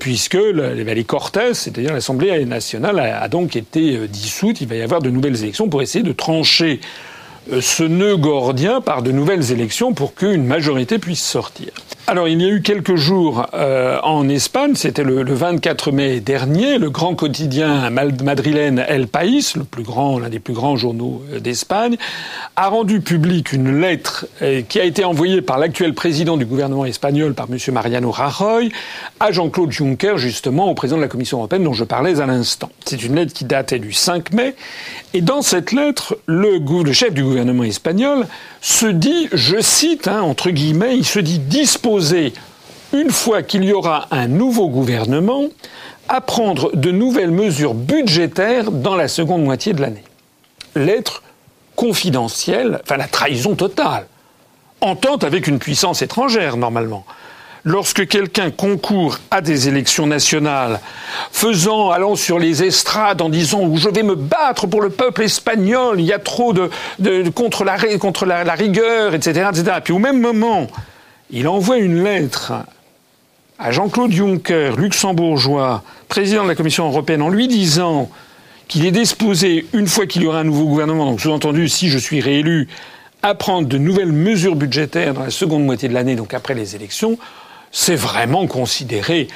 puisque 0.00 0.34
les 0.34 1.04
Cortés, 1.04 1.54
c'est-à-dire 1.54 1.92
l'Assemblée 1.92 2.44
nationale, 2.44 2.98
a 2.98 3.28
donc 3.28 3.56
été 3.56 4.08
dissoute. 4.08 4.60
Il 4.60 4.68
va 4.68 4.76
y 4.76 4.82
avoir 4.82 5.00
de 5.00 5.10
nouvelles 5.10 5.42
élections 5.42 5.68
pour 5.68 5.82
essayer 5.82 6.04
de 6.04 6.12
trancher 6.12 6.80
euh, 6.82 7.13
ce 7.60 7.82
nœud 7.82 8.16
gordien 8.16 8.80
par 8.80 9.02
de 9.02 9.12
nouvelles 9.12 9.52
élections 9.52 9.92
pour 9.92 10.14
qu'une 10.14 10.44
majorité 10.44 10.98
puisse 10.98 11.22
sortir. 11.22 11.72
Alors 12.06 12.28
il 12.28 12.42
y 12.42 12.44
a 12.44 12.48
eu 12.48 12.60
quelques 12.60 12.96
jours 12.96 13.46
euh, 13.54 13.98
en 14.02 14.28
Espagne, 14.28 14.74
c'était 14.74 15.04
le, 15.04 15.22
24 15.24 15.90
mai 15.90 16.20
dernier, 16.20 16.76
le 16.76 16.90
grand 16.90 17.14
quotidien 17.14 17.88
madrilène 17.88 18.84
El 18.86 19.08
País, 19.08 19.54
le 19.56 19.64
plus 19.64 19.84
grand, 19.84 20.18
l'un 20.18 20.28
des 20.28 20.38
plus 20.38 20.52
grands 20.52 20.76
journaux 20.76 21.22
euh, 21.32 21.40
d'Espagne, 21.40 21.96
a 22.56 22.68
rendu 22.68 23.00
public 23.00 23.54
une 23.54 23.80
lettre 23.80 24.26
qui 24.68 24.78
a 24.78 24.84
été 24.84 25.04
envoyée 25.04 25.40
par 25.40 25.58
l'actuel 25.58 25.94
président 25.94 26.36
du 26.36 26.44
gouvernement 26.44 26.84
espagnol, 26.84 27.34
par 27.34 27.48
M. 27.50 27.58
Mariano 27.72 28.10
Rajoy, 28.10 28.70
à 29.18 29.32
Jean-Claude 29.32 29.72
Juncker, 29.72 30.18
justement, 30.18 30.70
au 30.70 30.74
président 30.74 30.98
de 30.98 31.02
la 31.02 31.08
Commission 31.08 31.38
européenne 31.38 31.64
dont 31.64 31.72
je 31.72 31.84
parlais 31.84 32.20
à 32.20 32.26
l'instant. 32.26 32.70
C'est 32.84 33.02
une 33.02 33.16
lettre 33.16 33.32
qui 33.32 33.44
datait 33.44 33.78
du 33.78 33.92
5 33.92 34.32
mai, 34.34 34.54
et 35.14 35.20
dans 35.20 35.42
cette 35.42 35.72
lettre, 35.72 36.18
le, 36.26 36.60
chef 36.92 37.14
du 37.14 37.22
gouvernement 37.22 37.34
gouvernement 37.34 37.64
espagnol 37.64 38.26
se 38.60 38.86
dit, 38.86 39.28
je 39.32 39.60
cite, 39.60 40.06
hein, 40.06 40.22
entre 40.22 40.50
guillemets, 40.50 40.96
il 40.96 41.04
se 41.04 41.18
dit 41.18 41.38
disposé, 41.38 41.93
une 42.92 43.10
fois 43.10 43.42
qu'il 43.42 43.64
y 43.64 43.72
aura 43.72 44.06
un 44.10 44.28
nouveau 44.28 44.68
gouvernement, 44.68 45.44
à 46.08 46.20
prendre 46.20 46.74
de 46.76 46.90
nouvelles 46.90 47.30
mesures 47.30 47.74
budgétaires 47.74 48.70
dans 48.70 48.94
la 48.94 49.08
seconde 49.08 49.42
moitié 49.42 49.72
de 49.72 49.80
l'année. 49.80 50.04
Lettre 50.76 51.22
confidentielle, 51.76 52.80
enfin 52.82 52.96
la 52.96 53.08
trahison 53.08 53.54
totale. 53.54 54.06
Entente 54.80 55.24
avec 55.24 55.46
une 55.46 55.58
puissance 55.58 56.02
étrangère, 56.02 56.56
normalement 56.56 57.04
lorsque 57.64 58.06
quelqu'un 58.06 58.50
concourt 58.50 59.18
à 59.30 59.40
des 59.40 59.68
élections 59.68 60.06
nationales, 60.06 60.80
faisant, 61.32 61.90
allant 61.90 62.14
sur 62.14 62.38
les 62.38 62.62
estrades 62.62 63.22
en 63.22 63.28
disant 63.28 63.74
je 63.74 63.88
vais 63.88 64.02
me 64.02 64.14
battre 64.14 64.66
pour 64.66 64.82
le 64.82 64.90
peuple 64.90 65.22
espagnol, 65.22 65.98
il 65.98 66.06
y 66.06 66.12
a 66.12 66.18
trop 66.18 66.52
de, 66.52 66.70
contre, 67.30 67.64
la, 67.64 67.78
contre 67.98 68.26
la, 68.26 68.54
rigueur, 68.54 69.14
etc., 69.14 69.48
etc. 69.50 69.78
Puis 69.82 69.94
au 69.94 69.98
même 69.98 70.20
moment, 70.20 70.66
il 71.30 71.48
envoie 71.48 71.78
une 71.78 72.02
lettre 72.02 72.52
à 73.58 73.70
Jean-Claude 73.70 74.12
Juncker, 74.12 74.76
luxembourgeois, 74.76 75.82
président 76.08 76.42
de 76.42 76.48
la 76.48 76.54
Commission 76.54 76.86
européenne, 76.86 77.22
en 77.22 77.28
lui 77.28 77.48
disant 77.48 78.10
qu'il 78.68 78.84
est 78.86 78.90
disposé, 78.90 79.66
une 79.72 79.86
fois 79.86 80.06
qu'il 80.06 80.22
y 80.22 80.26
aura 80.26 80.40
un 80.40 80.44
nouveau 80.44 80.66
gouvernement, 80.66 81.06
donc 81.06 81.20
sous-entendu, 81.20 81.68
si 81.68 81.88
je 81.88 81.98
suis 81.98 82.20
réélu, 82.20 82.68
à 83.22 83.34
prendre 83.34 83.68
de 83.68 83.78
nouvelles 83.78 84.12
mesures 84.12 84.56
budgétaires 84.56 85.14
dans 85.14 85.22
la 85.22 85.30
seconde 85.30 85.64
moitié 85.64 85.88
de 85.88 85.94
l'année, 85.94 86.16
donc 86.16 86.34
après 86.34 86.54
les 86.54 86.76
élections, 86.76 87.18
c'est 87.70 87.96
vraiment 87.96 88.46
considérer 88.46 89.28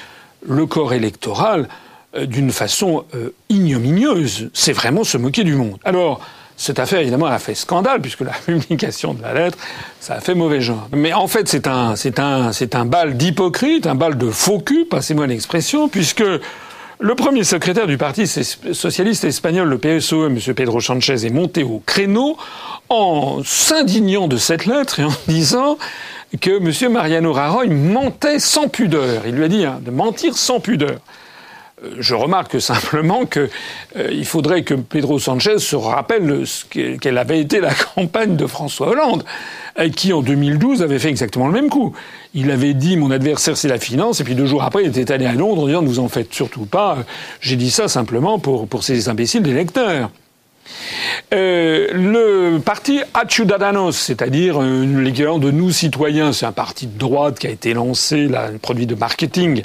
le 0.47 0.67
corps 0.67 0.93
électoral 0.93 1.69
euh, 2.15 2.27
d'une 2.27 2.53
façon 2.53 3.05
euh, 3.15 3.31
ignominieuse. 3.49 4.51
C'est 4.55 4.73
vraiment 4.73 5.05
se 5.05 5.19
moquer 5.19 5.45
du 5.45 5.55
monde. 5.55 5.79
Alors, 5.85 6.21
cette 6.59 6.81
affaire, 6.81 6.99
évidemment, 6.99 7.27
a 7.27 7.39
fait 7.39 7.55
scandale, 7.55 8.03
puisque 8.03 8.21
la 8.21 8.33
publication 8.47 9.15
de 9.15 9.23
la 9.23 9.33
lettre, 9.33 9.57
ça 10.01 10.15
a 10.15 10.21
fait 10.21 10.35
mauvais 10.35 10.61
genre. 10.61 10.89
Mais 10.93 11.15
en 11.15 11.29
fait, 11.29 11.49
c'est 11.49 11.69
un, 11.69 11.95
c'est 11.97 12.19
bal 12.85 13.17
d'hypocrite, 13.17 13.87
un 13.87 13.95
bal 13.95 14.19
de 14.19 14.29
faux 14.29 14.59
cul, 14.59 14.85
passez-moi 14.85 15.29
l'expression, 15.29 15.89
puisque 15.89 16.25
le 17.01 17.15
premier 17.15 17.45
secrétaire 17.45 17.87
du 17.87 17.97
Parti 17.97 18.27
socialiste 18.27 19.23
espagnol, 19.23 19.69
le 19.69 19.79
PSOE, 19.79 20.27
M. 20.27 20.39
Pedro 20.55 20.81
Sanchez, 20.81 21.25
est 21.25 21.31
monté 21.31 21.63
au 21.63 21.81
créneau 21.87 22.37
en 22.89 23.39
s'indignant 23.45 24.27
de 24.27 24.37
cette 24.37 24.67
lettre 24.67 24.99
et 24.99 25.05
en 25.05 25.13
disant 25.29 25.79
que 26.41 26.51
M. 26.59 26.93
Mariano 26.93 27.33
Rajoy 27.33 27.69
mentait 27.69 28.41
sans 28.41 28.67
pudeur. 28.67 29.23
Il 29.27 29.37
lui 29.37 29.45
a 29.45 29.49
dit 29.49 29.65
hein, 29.65 29.79
de 29.81 29.93
mentir 29.93 30.37
sans 30.37 30.59
pudeur. 30.59 30.99
Euh, 31.85 31.97
je 31.99 32.15
remarque 32.15 32.61
simplement 32.61 33.27
qu'il 33.27 33.49
euh, 33.97 34.25
faudrait 34.25 34.63
que 34.63 34.75
Pedro 34.75 35.19
Sanchez 35.19 35.59
se 35.59 35.77
rappelle 35.77 36.45
quelle 37.01 37.19
avait 37.19 37.41
été 37.41 37.61
la 37.61 37.73
campagne 37.95 38.37
de 38.37 38.47
François 38.47 38.89
Hollande, 38.89 39.25
euh, 39.79 39.89
qui 39.89 40.13
en 40.13 40.23
2012 40.23 40.83
avait 40.83 40.99
fait 40.99 41.09
exactement 41.09 41.47
le 41.47 41.53
même 41.53 41.69
coup. 41.69 41.95
Il 42.35 42.51
avait 42.51 42.75
dit 42.75 42.97
mon 42.97 43.11
adversaire 43.11 43.57
c'est 43.57 43.69
la 43.69 43.79
finance, 43.79 44.21
et 44.21 44.25
puis 44.25 44.35
deux 44.35 44.47
jours 44.47 44.63
après 44.63 44.85
il 44.85 44.89
était 44.89 45.13
allé 45.13 45.27
à 45.27 45.33
Londres 45.33 45.63
en 45.63 45.67
disant 45.67 45.83
ne 45.83 45.89
vous 45.89 45.99
en 45.99 46.09
faites 46.09 46.33
surtout 46.33 46.67
pas. 46.67 46.99
J'ai 47.41 47.57
dit 47.57 47.71
ça 47.71 47.89
simplement 47.89 48.39
pour, 48.39 48.69
pour 48.69 48.83
ces 48.85 49.09
imbéciles 49.09 49.43
d'électeurs. 49.43 50.11
Euh, 51.35 51.89
le 51.93 52.59
parti 52.59 53.01
Ciudadanos, 53.29 53.97
c'est-à-dire 53.97 54.63
euh, 54.63 55.03
l'équivalent 55.03 55.39
de 55.39 55.51
Nous 55.51 55.71
Citoyens, 55.71 56.33
c'est 56.33 56.47
un 56.47 56.53
parti 56.53 56.87
de 56.87 56.99
droite 56.99 57.39
qui 57.39 57.47
a 57.47 57.51
été 57.51 57.75
lancé, 57.75 58.27
là, 58.27 58.47
un 58.47 58.59
produit 58.59 58.87
de 58.87 58.95
marketing, 58.95 59.63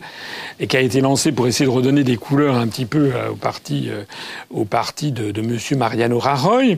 et 0.59 0.67
qui 0.67 0.75
a 0.75 0.81
été 0.81 0.99
lancé 0.99 1.31
pour 1.31 1.47
essayer 1.47 1.65
de 1.65 1.71
redonner 1.71 2.03
des 2.03 2.17
couleurs 2.17 2.55
un 2.55 2.67
petit 2.67 2.85
peu 2.85 3.11
euh, 3.13 3.29
au 3.31 3.35
parti, 3.35 3.89
au 4.51 4.65
parti 4.65 5.11
de, 5.11 5.31
M. 5.39 5.57
Mariano 5.77 6.19
Rajoy. 6.19 6.77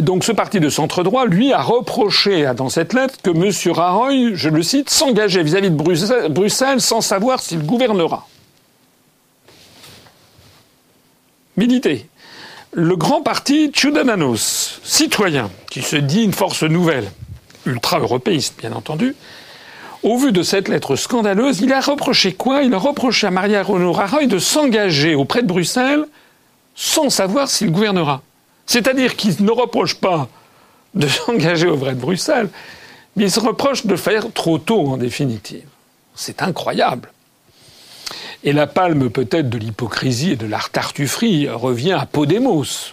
donc 0.00 0.24
ce 0.24 0.32
parti 0.32 0.60
de 0.60 0.68
centre-droit, 0.68 1.26
lui, 1.26 1.52
a 1.52 1.62
reproché 1.62 2.50
dans 2.56 2.68
cette 2.68 2.92
lettre 2.92 3.14
que 3.22 3.30
M. 3.30 3.72
Rajoy, 3.72 4.32
je 4.34 4.48
le 4.48 4.62
cite, 4.62 4.90
s'engageait 4.90 5.42
vis-à-vis 5.42 5.70
de 5.70 6.28
Bruxelles 6.28 6.80
sans 6.80 7.00
savoir 7.00 7.40
s'il 7.40 7.64
gouvernera. 7.64 8.26
Militer 11.56 12.06
le 12.72 12.96
grand 12.96 13.22
parti 13.22 13.70
Ciudadanos, 13.74 14.80
citoyen, 14.82 15.50
qui 15.70 15.82
se 15.82 15.96
dit 15.96 16.22
une 16.22 16.32
force 16.32 16.62
nouvelle, 16.62 17.10
ultra-européiste 17.66 18.58
bien 18.58 18.72
entendu, 18.72 19.14
au 20.02 20.16
vu 20.16 20.32
de 20.32 20.42
cette 20.42 20.68
lettre 20.68 20.96
scandaleuse, 20.96 21.60
il 21.60 21.72
a 21.72 21.80
reproché 21.80 22.32
quoi? 22.32 22.62
Il 22.62 22.74
a 22.74 22.78
reproché 22.78 23.26
à 23.26 23.30
Maria 23.30 23.62
Renaud 23.62 23.94
de 24.26 24.38
s'engager 24.38 25.14
auprès 25.14 25.42
de 25.42 25.46
Bruxelles 25.46 26.06
sans 26.74 27.10
savoir 27.10 27.48
s'il 27.48 27.70
gouvernera. 27.70 28.22
C'est-à-dire 28.66 29.16
qu'il 29.16 29.44
ne 29.44 29.50
reproche 29.50 29.94
pas 29.94 30.28
de 30.94 31.06
s'engager 31.08 31.68
auprès 31.68 31.94
de 31.94 32.00
Bruxelles, 32.00 32.48
mais 33.16 33.24
il 33.24 33.30
se 33.30 33.38
reproche 33.38 33.86
de 33.86 33.96
faire 33.96 34.32
trop 34.32 34.58
tôt 34.58 34.88
en 34.88 34.96
définitive. 34.96 35.66
C'est 36.14 36.42
incroyable. 36.42 37.10
Et 38.44 38.52
la 38.52 38.66
palme 38.66 39.08
peut-être 39.08 39.48
de 39.48 39.58
l'hypocrisie 39.58 40.32
et 40.32 40.36
de 40.36 40.46
l'art 40.46 40.70
tartufferie 40.70 41.48
revient 41.48 41.92
à 41.92 42.06
Podemos. 42.06 42.92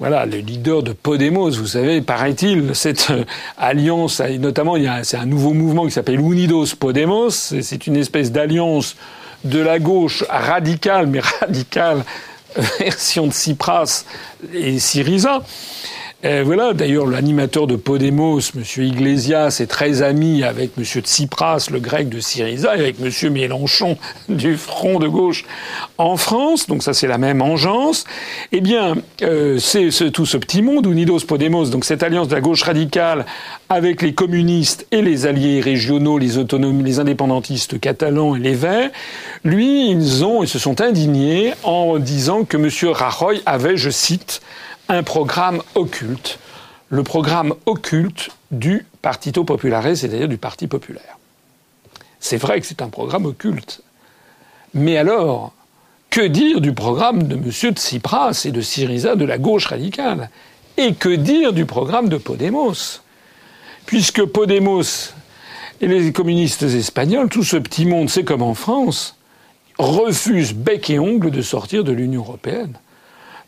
Voilà, 0.00 0.26
le 0.26 0.38
leader 0.38 0.82
de 0.82 0.92
Podemos, 0.92 1.50
vous 1.50 1.66
savez, 1.66 2.00
paraît-il, 2.00 2.74
cette 2.74 3.08
euh, 3.10 3.24
alliance, 3.56 4.20
notamment, 4.20 4.76
c'est 5.02 5.16
un 5.16 5.26
nouveau 5.26 5.52
mouvement 5.52 5.86
qui 5.86 5.90
s'appelle 5.90 6.20
Unidos 6.20 6.76
Podemos, 6.78 7.30
c'est 7.30 7.86
une 7.86 7.96
espèce 7.96 8.30
d'alliance 8.30 8.96
de 9.44 9.58
la 9.58 9.80
gauche 9.80 10.24
radicale, 10.28 11.08
mais 11.08 11.20
radicale, 11.40 12.04
version 12.78 13.26
de 13.26 13.32
Tsipras 13.32 14.04
et 14.52 14.78
Syriza, 14.78 15.42
euh, 16.24 16.42
voilà, 16.44 16.72
d'ailleurs, 16.72 17.06
l'animateur 17.06 17.68
de 17.68 17.76
Podemos, 17.76 18.40
M. 18.56 18.84
Iglesias, 18.84 19.58
est 19.60 19.68
très 19.68 20.02
ami 20.02 20.42
avec 20.42 20.72
M. 20.76 20.82
Tsipras, 20.82 21.68
le 21.70 21.78
grec 21.78 22.08
de 22.08 22.18
Syriza, 22.18 22.76
et 22.76 22.80
avec 22.80 22.96
M. 23.00 23.32
Mélenchon 23.32 23.96
du 24.28 24.56
Front 24.56 24.98
de 24.98 25.06
gauche 25.06 25.44
en 25.96 26.16
France. 26.16 26.66
Donc 26.66 26.82
ça, 26.82 26.92
c'est 26.92 27.06
la 27.06 27.18
même 27.18 27.40
engeance. 27.40 28.04
Eh 28.50 28.60
bien, 28.60 28.96
euh, 29.22 29.60
c'est 29.60 30.10
tout 30.10 30.26
ce 30.26 30.36
petit 30.36 30.60
monde, 30.60 30.86
Unidos 30.86 31.20
Podemos, 31.20 31.66
donc 31.66 31.84
cette 31.84 32.02
alliance 32.02 32.26
de 32.26 32.34
la 32.34 32.40
gauche 32.40 32.64
radicale 32.64 33.24
avec 33.68 34.02
les 34.02 34.12
communistes 34.12 34.88
et 34.90 35.02
les 35.02 35.24
alliés 35.26 35.60
régionaux, 35.60 36.18
les 36.18 36.36
autonomes, 36.36 36.84
les 36.84 36.98
indépendantistes 36.98 37.78
catalans 37.78 38.34
et 38.34 38.40
les 38.40 38.54
Verts, 38.54 38.90
lui, 39.44 39.88
ils 39.90 40.24
ont, 40.24 40.42
ils 40.42 40.48
se 40.48 40.58
sont 40.58 40.80
indignés 40.80 41.52
en 41.62 41.98
disant 41.98 42.42
que 42.42 42.56
M. 42.56 42.68
Rajoy 42.92 43.40
avait, 43.46 43.76
je 43.76 43.90
cite, 43.90 44.40
un 44.88 45.02
programme 45.02 45.62
occulte, 45.74 46.38
le 46.88 47.02
programme 47.02 47.54
occulte 47.66 48.30
du 48.50 48.86
Partito 49.02 49.44
Populaire, 49.44 49.82
c'est-à-dire 49.82 50.28
du 50.28 50.38
Parti 50.38 50.66
populaire. 50.66 51.18
C'est 52.20 52.38
vrai 52.38 52.60
que 52.60 52.66
c'est 52.66 52.82
un 52.82 52.88
programme 52.88 53.26
occulte. 53.26 53.82
Mais 54.74 54.96
alors, 54.96 55.52
que 56.10 56.26
dire 56.26 56.60
du 56.60 56.72
programme 56.72 57.24
de 57.24 57.36
M. 57.36 57.50
Tsipras 57.50 58.42
et 58.44 58.50
de 58.50 58.60
Syriza 58.60 59.14
de 59.14 59.24
la 59.24 59.38
gauche 59.38 59.66
radicale? 59.66 60.30
Et 60.76 60.94
que 60.94 61.08
dire 61.08 61.52
du 61.52 61.66
programme 61.66 62.08
de 62.08 62.16
Podemos? 62.16 63.02
Puisque 63.84 64.24
Podemos 64.24 65.12
et 65.80 65.86
les 65.86 66.12
communistes 66.12 66.62
espagnols, 66.62 67.28
tout 67.28 67.44
ce 67.44 67.56
petit 67.56 67.86
monde, 67.86 68.10
c'est 68.10 68.24
comme 68.24 68.42
en 68.42 68.54
France, 68.54 69.16
refusent 69.78 70.54
bec 70.54 70.90
et 70.90 70.98
ongle 70.98 71.30
de 71.30 71.42
sortir 71.42 71.84
de 71.84 71.92
l'Union 71.92 72.22
européenne. 72.22 72.78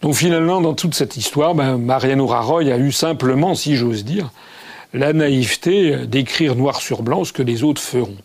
Donc 0.02 0.14
finalement, 0.14 0.60
dans 0.60 0.74
toute 0.74 0.94
cette 0.94 1.16
histoire, 1.16 1.54
ben, 1.54 1.76
Mariano 1.76 2.26
Rajoy 2.26 2.72
a 2.72 2.78
eu 2.78 2.92
simplement, 2.92 3.54
si 3.54 3.76
j'ose 3.76 4.04
dire, 4.04 4.30
la 4.94 5.12
naïveté 5.12 6.06
d'écrire 6.06 6.56
noir 6.56 6.80
sur 6.80 7.02
blanc 7.02 7.24
ce 7.24 7.32
que 7.32 7.42
les 7.42 7.62
autres 7.62 7.82
feront. 7.82 8.16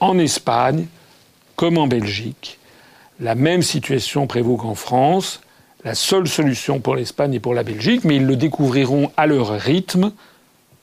En 0.00 0.18
Espagne, 0.18 0.86
comme 1.56 1.78
en 1.78 1.86
Belgique, 1.86 2.58
la 3.20 3.34
même 3.34 3.62
situation 3.62 4.26
prévaut 4.26 4.56
qu'en 4.56 4.74
France. 4.74 5.40
La 5.84 5.94
seule 5.94 6.28
solution 6.28 6.80
pour 6.80 6.96
l'Espagne 6.96 7.34
et 7.34 7.40
pour 7.40 7.54
la 7.54 7.62
Belgique, 7.62 8.04
mais 8.04 8.16
ils 8.16 8.26
le 8.26 8.36
découvriront 8.36 9.12
à 9.16 9.26
leur 9.26 9.50
rythme, 9.50 10.12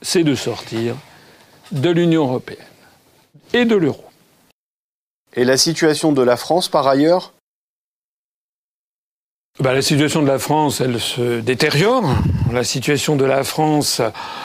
c'est 0.02 0.24
de 0.24 0.34
sortir 0.34 0.96
de 1.70 1.90
l'Union 1.90 2.24
européenne 2.24 2.64
et 3.52 3.64
de 3.64 3.76
l'euro. 3.76 4.04
Et 5.34 5.44
la 5.44 5.56
situation 5.56 6.12
de 6.12 6.22
la 6.22 6.36
France 6.36 6.68
par 6.68 6.86
ailleurs 6.86 7.34
bah, 9.58 9.72
la 9.72 9.80
situation 9.80 10.22
de 10.22 10.26
la 10.28 10.38
France, 10.38 10.82
elle 10.82 11.00
se 11.00 11.40
détériore. 11.40 12.04
La 12.52 12.62
situation 12.62 13.16
de 13.16 13.24
la 13.24 13.42
France, 13.42 14.02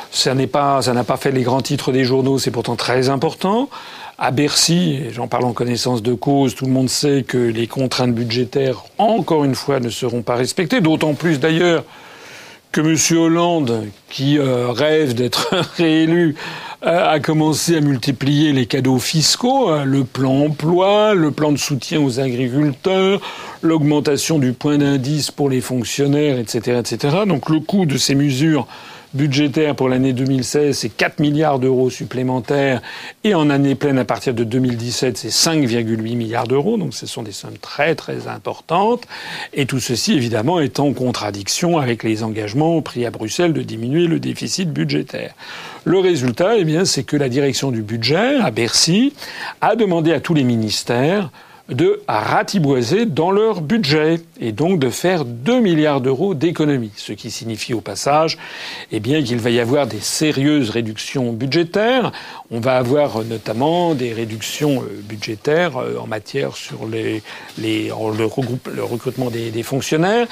ça 0.09 0.33
n'est 0.33 0.47
pas, 0.47 0.81
ça 0.81 0.93
n'a 0.93 1.03
pas 1.03 1.17
fait 1.17 1.31
les 1.31 1.43
grands 1.43 1.61
titres 1.61 1.91
des 1.91 2.05
journaux, 2.05 2.39
c'est 2.39 2.51
pourtant 2.51 2.77
très 2.77 3.09
important. 3.09 3.69
À 4.17 4.31
Bercy, 4.31 5.01
j'en 5.11 5.27
parle 5.27 5.45
en 5.45 5.53
connaissance 5.53 6.01
de 6.01 6.13
cause, 6.13 6.55
tout 6.55 6.65
le 6.65 6.71
monde 6.71 6.89
sait 6.89 7.25
que 7.27 7.37
les 7.37 7.67
contraintes 7.67 8.13
budgétaires, 8.13 8.83
encore 8.97 9.43
une 9.43 9.55
fois, 9.55 9.79
ne 9.79 9.89
seront 9.89 10.21
pas 10.21 10.35
respectées. 10.35 10.79
D'autant 10.79 11.13
plus 11.13 11.39
d'ailleurs 11.39 11.83
que 12.71 12.79
M. 12.79 13.17
Hollande, 13.19 13.87
qui 14.09 14.39
euh, 14.39 14.71
rêve 14.71 15.13
d'être 15.13 15.53
réélu, 15.77 16.35
a 16.81 17.19
commencé 17.19 17.77
à 17.77 17.81
multiplier 17.81 18.53
les 18.53 18.65
cadeaux 18.65 18.97
fiscaux, 18.97 19.69
hein, 19.69 19.85
le 19.85 20.03
plan 20.03 20.45
emploi, 20.45 21.13
le 21.13 21.29
plan 21.29 21.51
de 21.51 21.57
soutien 21.57 22.01
aux 22.01 22.19
agriculteurs, 22.19 23.21
l'augmentation 23.61 24.39
du 24.39 24.53
point 24.53 24.79
d'indice 24.79 25.29
pour 25.29 25.49
les 25.49 25.61
fonctionnaires, 25.61 26.39
etc., 26.39 26.79
etc. 26.79 27.17
Donc 27.27 27.49
le 27.49 27.59
coût 27.59 27.85
de 27.85 27.97
ces 27.97 28.15
mesures 28.15 28.67
budgétaire 29.13 29.75
pour 29.75 29.89
l'année 29.89 30.13
2016, 30.13 30.77
c'est 30.77 30.89
4 30.89 31.19
milliards 31.19 31.59
d'euros 31.59 31.89
supplémentaires. 31.89 32.81
Et 33.23 33.35
en 33.35 33.49
année 33.49 33.75
pleine, 33.75 33.97
à 33.97 34.05
partir 34.05 34.33
de 34.33 34.43
2017, 34.43 35.17
c'est 35.17 35.29
5,8 35.29 36.15
milliards 36.15 36.47
d'euros. 36.47 36.77
Donc 36.77 36.93
ce 36.93 37.05
sont 37.05 37.23
des 37.23 37.31
sommes 37.31 37.57
très 37.57 37.95
très 37.95 38.27
importantes. 38.27 39.03
Et 39.53 39.65
tout 39.65 39.79
ceci, 39.79 40.13
évidemment, 40.13 40.59
est 40.59 40.79
en 40.79 40.93
contradiction 40.93 41.77
avec 41.77 42.03
les 42.03 42.23
engagements 42.23 42.81
pris 42.81 43.05
à 43.05 43.11
Bruxelles 43.11 43.53
de 43.53 43.61
diminuer 43.61 44.07
le 44.07 44.19
déficit 44.19 44.71
budgétaire. 44.71 45.33
Le 45.83 45.99
résultat, 45.99 46.57
eh 46.57 46.63
bien, 46.63 46.85
c'est 46.85 47.03
que 47.03 47.17
la 47.17 47.29
direction 47.29 47.71
du 47.71 47.81
budget, 47.81 48.37
à 48.39 48.51
Bercy, 48.51 49.13
a 49.61 49.75
demandé 49.75 50.13
à 50.13 50.19
tous 50.19 50.33
les 50.33 50.43
ministères 50.43 51.29
de 51.71 52.01
ratiboiser 52.07 53.05
dans 53.05 53.31
leur 53.31 53.61
budget 53.61 54.19
et 54.39 54.51
donc 54.51 54.79
de 54.79 54.89
faire 54.89 55.23
2 55.25 55.59
milliards 55.61 56.01
d'euros 56.01 56.33
d'économies. 56.33 56.91
Ce 56.97 57.13
qui 57.13 57.31
signifie 57.31 57.73
au 57.73 57.81
passage 57.81 58.37
eh 58.91 58.99
bien, 58.99 59.23
qu'il 59.23 59.39
va 59.39 59.49
y 59.49 59.59
avoir 59.59 59.87
des 59.87 59.99
sérieuses 59.99 60.69
réductions 60.69 61.31
budgétaires. 61.31 62.11
On 62.49 62.59
va 62.59 62.77
avoir 62.77 63.23
notamment 63.23 63.93
des 63.95 64.11
réductions 64.11 64.81
euh, 64.81 65.01
budgétaires 65.03 65.77
euh, 65.77 65.97
en 65.97 66.07
matière 66.07 66.55
sur 66.57 66.85
le, 66.85 67.21
recrutement 68.81 69.29
des, 69.29 69.63
fonctionnaires 69.63 70.27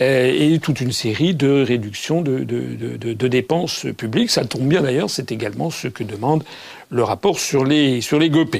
euh, 0.00 0.32
et 0.32 0.58
toute 0.60 0.80
une 0.80 0.92
série 0.92 1.34
de 1.34 1.64
réductions 1.64 2.22
de, 2.22 2.44
de 2.44 3.28
dépenses 3.28 3.86
publiques. 3.96 4.30
Ça 4.30 4.44
tombe 4.44 4.68
bien 4.68 4.82
d'ailleurs, 4.82 5.10
c'est 5.10 5.32
également 5.32 5.70
ce 5.70 5.88
que 5.88 6.04
demande 6.04 6.44
le 6.90 7.02
rapport 7.02 7.38
sur 7.38 7.64
les 7.64 8.00
sur 8.00 8.18
les 8.18 8.30
GOP. 8.30 8.56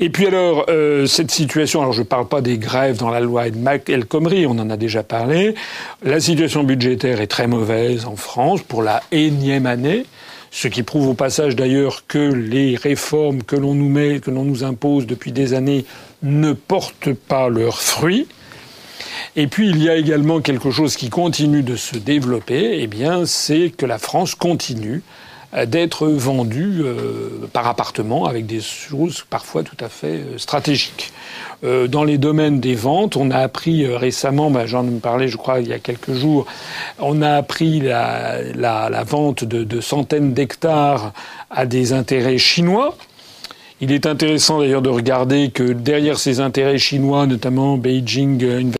Et 0.00 0.10
puis 0.10 0.26
alors 0.26 0.66
euh, 0.68 1.06
cette 1.06 1.30
situation, 1.30 1.80
alors 1.80 1.92
je 1.92 2.00
ne 2.00 2.06
parle 2.06 2.28
pas 2.28 2.40
des 2.40 2.58
grèves 2.58 2.98
dans 2.98 3.10
la 3.10 3.20
loi 3.20 3.46
El 3.86 4.04
Khomri, 4.06 4.46
on 4.46 4.52
en 4.52 4.70
a 4.70 4.76
déjà 4.76 5.02
parlé. 5.02 5.54
La 6.02 6.20
situation 6.20 6.64
budgétaire 6.64 7.20
est 7.20 7.26
très 7.26 7.46
mauvaise 7.46 8.06
en 8.06 8.16
France 8.16 8.62
pour 8.62 8.82
la 8.82 9.02
énième 9.12 9.66
année. 9.66 10.06
Ce 10.50 10.68
qui 10.68 10.82
prouve 10.82 11.08
au 11.08 11.14
passage 11.14 11.56
d'ailleurs 11.56 12.06
que 12.06 12.32
les 12.32 12.76
réformes 12.76 13.42
que 13.42 13.54
l'on 13.54 13.74
nous 13.74 13.88
met, 13.88 14.20
que 14.20 14.30
l'on 14.30 14.44
nous 14.44 14.64
impose 14.64 15.06
depuis 15.06 15.30
des 15.30 15.52
années 15.52 15.84
ne 16.22 16.52
portent 16.52 17.12
pas 17.12 17.48
leurs 17.48 17.82
fruits. 17.82 18.26
Et 19.36 19.46
puis 19.46 19.68
il 19.68 19.82
y 19.82 19.88
a 19.88 19.96
également 19.96 20.40
quelque 20.40 20.70
chose 20.70 20.96
qui 20.96 21.10
continue 21.10 21.62
de 21.62 21.76
se 21.76 21.96
développer, 21.96 22.80
eh 22.80 22.86
bien 22.86 23.26
c'est 23.26 23.70
que 23.70 23.86
la 23.86 23.98
France 23.98 24.34
continue 24.34 25.02
d'être 25.66 26.08
vendu 26.08 26.82
euh, 26.82 27.46
par 27.52 27.66
appartement 27.66 28.26
avec 28.26 28.44
des 28.46 28.60
choses 28.60 29.24
parfois 29.28 29.62
tout 29.62 29.82
à 29.82 29.88
fait 29.88 30.18
euh, 30.18 30.38
stratégiques. 30.38 31.12
Euh, 31.64 31.88
dans 31.88 32.04
les 32.04 32.18
domaines 32.18 32.60
des 32.60 32.74
ventes, 32.74 33.16
on 33.16 33.30
a 33.30 33.38
appris 33.38 33.86
récemment, 33.86 34.50
bah, 34.50 34.66
j'en 34.66 34.86
ai 34.86 34.98
parlé 35.00 35.28
je 35.28 35.36
crois 35.36 35.60
il 35.60 35.68
y 35.68 35.72
a 35.72 35.78
quelques 35.78 36.12
jours, 36.12 36.46
on 36.98 37.22
a 37.22 37.30
appris 37.32 37.80
la, 37.80 38.42
la, 38.54 38.90
la 38.90 39.04
vente 39.04 39.44
de, 39.44 39.64
de 39.64 39.80
centaines 39.80 40.34
d'hectares 40.34 41.12
à 41.50 41.64
des 41.64 41.92
intérêts 41.92 42.38
chinois. 42.38 42.96
Il 43.80 43.92
est 43.92 44.06
intéressant 44.06 44.58
d'ailleurs 44.58 44.82
de 44.82 44.90
regarder 44.90 45.50
que 45.50 45.62
derrière 45.62 46.18
ces 46.18 46.40
intérêts 46.40 46.78
chinois, 46.78 47.26
notamment 47.26 47.78
Beijing 47.78 48.72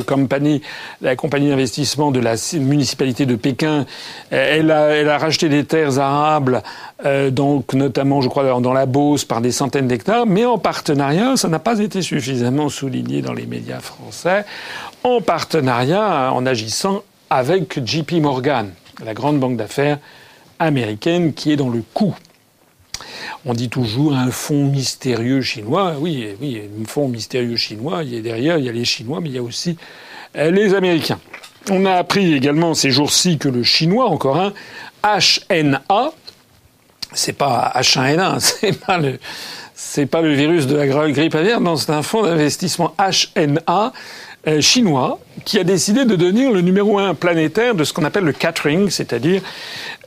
compagnie, 0.00 0.62
la 1.00 1.16
compagnie 1.16 1.48
d'investissement 1.48 2.10
de 2.10 2.20
la 2.20 2.34
municipalité 2.54 3.26
de 3.26 3.36
Pékin, 3.36 3.86
euh, 4.32 4.58
elle 4.58 4.70
a, 4.70 4.88
elle 4.90 5.08
a 5.08 5.18
racheté 5.18 5.48
des 5.48 5.64
terres 5.64 5.98
arables, 5.98 6.62
euh, 7.04 7.30
donc 7.30 7.74
notamment, 7.74 8.20
je 8.20 8.28
crois, 8.28 8.60
dans 8.60 8.72
la 8.72 8.86
Beauce, 8.86 9.24
par 9.24 9.40
des 9.40 9.52
centaines 9.52 9.88
d'hectares, 9.88 10.26
mais 10.26 10.44
en 10.44 10.58
partenariat, 10.58 11.36
ça 11.36 11.48
n'a 11.48 11.58
pas 11.58 11.78
été 11.78 12.02
suffisamment 12.02 12.68
souligné 12.68 13.22
dans 13.22 13.32
les 13.32 13.46
médias 13.46 13.80
français, 13.80 14.44
en 15.02 15.20
partenariat, 15.20 16.32
en 16.32 16.46
agissant 16.46 17.02
avec 17.30 17.84
JP 17.84 18.12
Morgan, 18.20 18.70
la 19.04 19.14
grande 19.14 19.38
banque 19.38 19.56
d'affaires 19.56 19.98
américaine 20.58 21.34
qui 21.34 21.52
est 21.52 21.56
dans 21.56 21.68
le 21.68 21.82
coup. 21.94 22.14
On 23.44 23.54
dit 23.54 23.68
toujours 23.68 24.14
un 24.14 24.30
fonds 24.30 24.66
mystérieux 24.66 25.42
chinois. 25.42 25.94
Oui, 25.98 26.28
oui, 26.40 26.62
un 26.80 26.86
fonds 26.86 27.08
mystérieux 27.08 27.56
chinois. 27.56 28.02
Il 28.04 28.14
y 28.14 28.18
a 28.18 28.20
derrière, 28.20 28.58
il 28.58 28.64
y 28.64 28.68
a 28.68 28.72
les 28.72 28.84
Chinois, 28.84 29.20
mais 29.20 29.28
il 29.28 29.34
y 29.34 29.38
a 29.38 29.42
aussi 29.42 29.76
euh, 30.36 30.50
les 30.50 30.74
Américains. 30.74 31.18
On 31.70 31.86
a 31.86 31.92
appris 31.92 32.34
également 32.34 32.74
ces 32.74 32.90
jours-ci 32.90 33.38
que 33.38 33.48
le 33.48 33.62
chinois, 33.62 34.06
encore 34.06 34.36
un, 34.36 34.52
HNA, 35.02 36.12
c'est 37.12 37.32
pas 37.32 37.72
H1N1, 37.76 38.38
c'est 38.60 38.78
pas 38.78 38.98
le, 38.98 39.18
pas 40.06 40.20
le 40.20 40.34
virus 40.34 40.66
de 40.66 40.76
la 40.76 40.86
grippe 40.86 41.34
aviaire, 41.34 41.60
non, 41.60 41.76
c'est 41.76 41.92
un 41.92 42.02
fonds 42.02 42.22
d'investissement 42.22 42.94
HNA 42.98 43.92
euh, 44.46 44.60
chinois 44.60 45.18
qui 45.44 45.58
a 45.58 45.64
décidé 45.64 46.04
de 46.04 46.16
devenir 46.16 46.52
le 46.52 46.60
numéro 46.60 46.98
un 46.98 47.14
planétaire 47.14 47.74
de 47.74 47.84
ce 47.84 47.92
qu'on 47.92 48.04
appelle 48.04 48.24
le 48.24 48.32
catering, 48.32 48.88
c'est-à-dire 48.90 49.42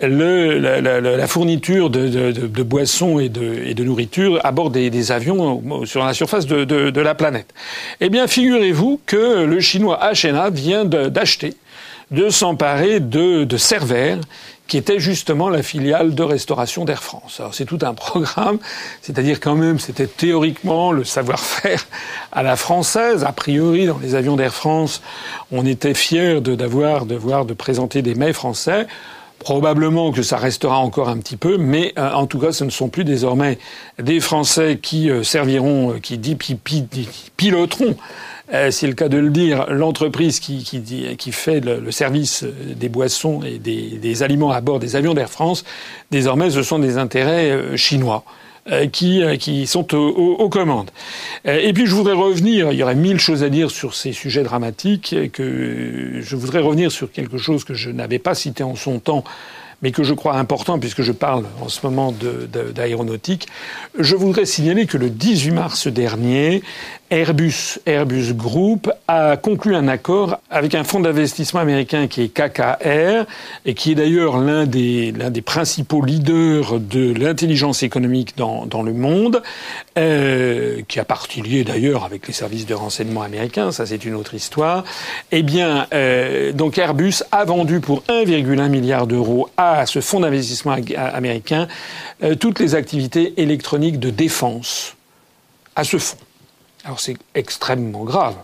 la, 0.01 0.79
la, 0.79 1.27
fourniture 1.27 1.89
de, 1.89 2.07
de, 2.07 2.31
de, 2.31 2.63
boissons 2.63 3.19
et 3.19 3.29
de, 3.29 3.63
et 3.65 3.73
de, 3.73 3.83
nourriture 3.83 4.39
à 4.43 4.51
bord 4.51 4.69
des, 4.69 4.89
des 4.89 5.11
avions 5.11 5.85
sur 5.85 6.03
la 6.03 6.13
surface 6.13 6.45
de, 6.45 7.01
la 7.01 7.15
planète. 7.15 7.53
Eh 7.99 8.09
bien, 8.09 8.27
figurez-vous 8.27 9.01
que 9.05 9.43
le 9.43 9.59
chinois 9.59 9.99
HNA 10.13 10.49
vient 10.49 10.85
d'acheter, 10.85 11.55
de 12.11 12.29
s'emparer 12.29 12.99
de, 12.99 13.43
de 13.43 13.57
qui 14.67 14.77
était 14.77 14.99
justement 14.99 15.49
la 15.49 15.63
filiale 15.63 16.13
de 16.13 16.23
restauration 16.23 16.85
d'Air 16.85 17.01
France. 17.01 17.39
Alors 17.39 17.53
c'est 17.53 17.65
tout 17.65 17.79
un 17.81 17.93
programme, 17.93 18.59
c'est-à-dire 19.01 19.39
quand 19.39 19.55
même 19.55 19.79
c'était 19.79 20.07
théoriquement 20.07 20.91
le 20.91 21.03
savoir-faire 21.03 21.85
à 22.31 22.43
la 22.43 22.55
française. 22.55 23.23
A 23.23 23.31
priori, 23.31 23.87
dans 23.87 23.97
les 23.97 24.15
avions 24.15 24.35
d'Air 24.35 24.53
France, 24.53 25.01
on 25.51 25.65
était 25.65 25.93
fiers 25.93 26.41
d'avoir 26.41 27.05
de, 27.05 27.15
voir 27.15 27.45
de 27.45 27.53
présenter 27.53 28.01
des 28.01 28.15
mets 28.15 28.33
français. 28.33 28.87
Probablement 29.39 30.11
que 30.11 30.23
ça 30.23 30.37
restera 30.37 30.79
encore 30.79 31.09
un 31.09 31.17
petit 31.17 31.37
peu, 31.37 31.57
mais 31.57 31.93
euh, 31.97 32.11
en 32.11 32.25
tout 32.25 32.39
cas, 32.39 32.51
ce 32.51 32.63
ne 32.63 32.69
sont 32.69 32.89
plus 32.89 33.03
désormais 33.03 33.59
des 34.01 34.19
Français 34.19 34.79
qui 34.81 35.09
euh, 35.09 35.23
serviront, 35.23 35.93
euh, 35.93 35.99
qui 35.99 36.17
dit, 36.17 36.35
piloteront 36.35 37.95
euh, 38.53 38.71
c'est 38.71 38.87
le 38.87 38.93
cas 38.93 39.09
de 39.09 39.17
le 39.17 39.29
dire, 39.29 39.65
l'entreprise 39.69 40.39
qui, 40.39 40.63
qui, 40.63 41.31
fait 41.33 41.59
le, 41.59 41.91
service 41.91 42.45
des 42.45 42.87
boissons 42.87 43.41
et 43.43 43.59
des, 43.59 44.23
aliments 44.23 44.51
à 44.51 44.61
bord 44.61 44.79
des 44.79 44.95
avions 44.95 45.13
d'Air 45.13 45.29
France, 45.29 45.65
désormais, 46.11 46.49
ce 46.49 46.63
sont 46.63 46.79
des 46.79 46.97
intérêts 46.97 47.75
chinois. 47.75 48.23
Euh, 48.69 48.87
qui, 48.87 49.23
qui 49.39 49.65
sont 49.65 49.95
aux, 49.95 50.49
commandes. 50.49 50.91
Et 51.45 51.71
puis 51.71 51.85
je 51.85 51.95
voudrais 51.95 52.13
revenir, 52.13 52.71
il 52.73 52.77
y 52.77 52.83
aurait 52.83 52.95
mille 52.95 53.19
choses 53.19 53.43
à 53.43 53.49
dire 53.49 53.71
sur 53.71 53.93
ces 53.93 54.11
sujets 54.11 54.43
dramatiques, 54.43 55.15
que 55.31 56.19
je 56.19 56.35
voudrais 56.35 56.59
revenir 56.59 56.91
sur 56.91 57.09
quelque 57.09 57.37
chose 57.37 57.63
que 57.63 57.73
je 57.73 57.89
n'avais 57.89 58.19
pas 58.19 58.35
cité 58.35 58.63
en 58.63 58.75
son 58.75 58.99
temps, 58.99 59.23
mais 59.81 59.91
que 59.91 60.03
je 60.03 60.13
crois 60.13 60.35
important 60.35 60.79
puisque 60.79 61.01
je 61.01 61.11
parle 61.11 61.45
en 61.61 61.69
ce 61.69 61.85
moment 61.85 62.13
d'aéronautique. 62.73 63.47
Je 63.97 64.15
voudrais 64.15 64.45
signaler 64.45 64.85
que 64.85 64.97
le 64.97 65.09
18 65.09 65.51
mars 65.51 65.87
dernier, 65.87 66.61
Airbus, 67.09 67.79
Airbus 67.85 68.33
Group 68.33 68.91
a 69.07 69.37
conclu 69.37 69.75
un 69.75 69.87
accord 69.87 70.39
avec 70.49 70.75
un 70.75 70.83
fonds 70.83 70.99
d'investissement 70.99 71.61
américain 71.61 72.07
qui 72.07 72.21
est 72.21 72.27
KKR 72.27 73.25
et 73.65 73.73
qui 73.75 73.91
est 73.91 73.95
d'ailleurs 73.95 74.37
l'un 74.37 74.65
des, 74.65 75.13
principaux 75.45 76.03
leaders 76.03 76.81
de 76.81 77.13
l'intelligence 77.13 77.81
économique 77.81 78.35
dans, 78.35 78.83
le 78.83 78.91
monde, 78.91 79.41
euh, 79.97 80.81
qui 80.89 80.99
a 80.99 81.05
partie 81.05 81.41
liée 81.41 81.63
d'ailleurs 81.63 82.03
avec 82.03 82.27
les 82.27 82.33
services 82.33 82.65
de 82.65 82.73
renseignement 82.73 83.21
américains, 83.21 83.71
ça 83.71 83.85
c'est 83.85 84.03
une 84.03 84.13
autre 84.13 84.33
histoire. 84.33 84.83
Eh 85.31 85.43
bien, 85.43 85.87
euh, 85.93 86.51
donc 86.51 86.77
Airbus 86.77 87.23
a 87.31 87.45
vendu 87.45 87.79
pour 87.79 88.03
1,1 88.09 88.67
milliard 88.67 89.07
d'euros 89.07 89.49
à 89.55 89.85
ce 89.85 90.01
fonds 90.01 90.19
d'investissement 90.19 90.75
américain 90.97 91.69
euh, 92.23 92.35
toutes 92.35 92.59
les 92.59 92.75
activités 92.75 93.33
électroniques 93.37 93.99
de 93.99 94.09
défense 94.09 94.95
à 95.75 95.85
ce 95.85 95.97
fonds. 95.97 96.17
Alors 96.87 97.01
c'est 97.01 97.17
extrêmement 97.35 98.05
grave. 98.05 98.37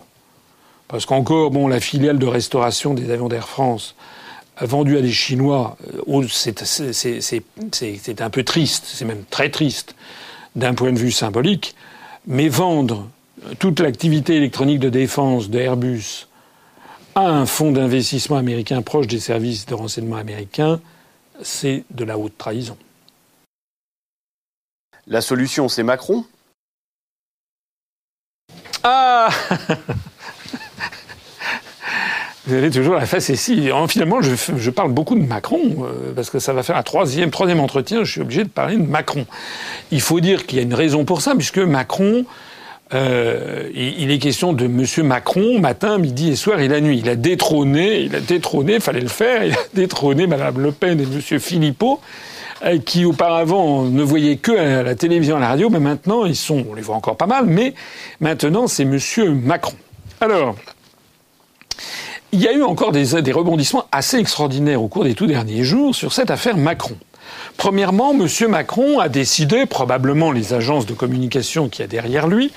Parce 0.86 1.06
qu'encore, 1.06 1.50
bon, 1.50 1.66
la 1.66 1.80
filiale 1.80 2.18
de 2.18 2.26
restauration 2.26 2.92
des 2.92 3.10
avions 3.10 3.28
d'Air 3.28 3.48
France 3.48 3.94
a 4.58 4.66
vendu 4.66 4.98
à 4.98 5.00
des 5.00 5.10
Chinois, 5.10 5.78
euh, 6.06 6.28
c'est 6.28 8.20
un 8.20 8.30
peu 8.30 8.44
triste, 8.44 8.84
c'est 8.86 9.06
même 9.06 9.24
très 9.30 9.50
triste 9.50 9.96
d'un 10.56 10.74
point 10.74 10.92
de 10.92 10.98
vue 10.98 11.10
symbolique, 11.10 11.74
mais 12.26 12.48
vendre 12.48 13.08
toute 13.58 13.80
l'activité 13.80 14.36
électronique 14.36 14.78
de 14.78 14.90
défense 14.90 15.48
d'Airbus 15.48 16.28
à 17.14 17.26
un 17.26 17.46
fonds 17.46 17.72
d'investissement 17.72 18.36
américain 18.36 18.82
proche 18.82 19.06
des 19.06 19.20
services 19.20 19.64
de 19.64 19.74
renseignement 19.74 20.16
américains, 20.16 20.80
c'est 21.42 21.84
de 21.90 22.04
la 22.04 22.18
haute 22.18 22.36
trahison. 22.36 22.76
La 25.06 25.22
solution, 25.22 25.68
c'est 25.70 25.82
Macron? 25.82 26.26
Ah 28.84 29.28
Vous 32.46 32.52
avez 32.54 32.70
toujours 32.70 32.94
la 32.94 33.06
face 33.06 33.30
ici. 33.30 33.70
Finalement, 33.88 34.20
je, 34.20 34.70
parle 34.70 34.92
beaucoup 34.92 35.14
de 35.14 35.24
Macron, 35.24 35.62
euh, 35.80 36.12
parce 36.14 36.28
que 36.28 36.38
ça 36.38 36.52
va 36.52 36.62
faire 36.62 36.76
un 36.76 36.82
troisième, 36.82 37.30
troisième 37.30 37.58
entretien, 37.58 38.04
je 38.04 38.12
suis 38.12 38.20
obligé 38.20 38.44
de 38.44 38.50
parler 38.50 38.76
de 38.76 38.82
Macron. 38.82 39.24
Il 39.90 40.02
faut 40.02 40.20
dire 40.20 40.44
qu'il 40.44 40.58
y 40.58 40.60
a 40.60 40.64
une 40.64 40.74
raison 40.74 41.06
pour 41.06 41.22
ça, 41.22 41.34
puisque 41.34 41.56
Macron, 41.56 42.26
euh, 42.92 43.70
il, 43.74 44.10
est 44.10 44.18
question 44.18 44.52
de 44.52 44.66
Monsieur 44.66 45.02
Macron, 45.02 45.58
matin, 45.58 45.96
midi 45.96 46.32
et 46.32 46.36
soir 46.36 46.60
et 46.60 46.68
la 46.68 46.82
nuit. 46.82 46.98
Il 46.98 47.08
a 47.08 47.16
détrôné, 47.16 48.00
il 48.02 48.14
a 48.14 48.20
détrôné, 48.20 48.78
fallait 48.78 49.00
le 49.00 49.08
faire, 49.08 49.44
il 49.44 49.54
a 49.54 49.58
détrôné 49.74 50.26
Madame 50.26 50.60
Le 50.60 50.70
Pen 50.70 51.00
et 51.00 51.06
Monsieur 51.06 51.38
Philippot. 51.38 51.98
Euh, 52.64 52.78
qui 52.78 53.04
auparavant 53.04 53.82
ne 53.82 54.02
voyaient 54.02 54.36
que 54.36 54.52
à 54.52 54.82
la 54.82 54.94
télévision, 54.94 55.36
à 55.36 55.40
la 55.40 55.48
radio, 55.48 55.68
mais 55.68 55.80
maintenant 55.80 56.24
ils 56.24 56.36
sont, 56.36 56.64
on 56.70 56.74
les 56.74 56.80
voit 56.80 56.96
encore 56.96 57.16
pas 57.16 57.26
mal, 57.26 57.44
mais 57.44 57.74
maintenant 58.20 58.68
c'est 58.68 58.86
Monsieur 58.86 59.32
Macron. 59.32 59.74
Alors, 60.20 60.56
il 62.32 62.40
y 62.40 62.48
a 62.48 62.52
eu 62.52 62.62
encore 62.62 62.92
des, 62.92 63.20
des 63.20 63.32
rebondissements 63.32 63.84
assez 63.92 64.16
extraordinaires 64.16 64.82
au 64.82 64.88
cours 64.88 65.04
des 65.04 65.14
tout 65.14 65.26
derniers 65.26 65.62
jours 65.62 65.94
sur 65.94 66.14
cette 66.14 66.30
affaire 66.30 66.56
Macron. 66.56 66.96
Premièrement, 67.58 68.12
M. 68.12 68.26
Macron 68.48 68.98
a 68.98 69.10
décidé, 69.10 69.66
probablement 69.66 70.32
les 70.32 70.54
agences 70.54 70.86
de 70.86 70.94
communication 70.94 71.68
qui 71.68 71.82
y 71.82 71.84
a 71.84 71.86
derrière 71.86 72.28
lui, 72.28 72.50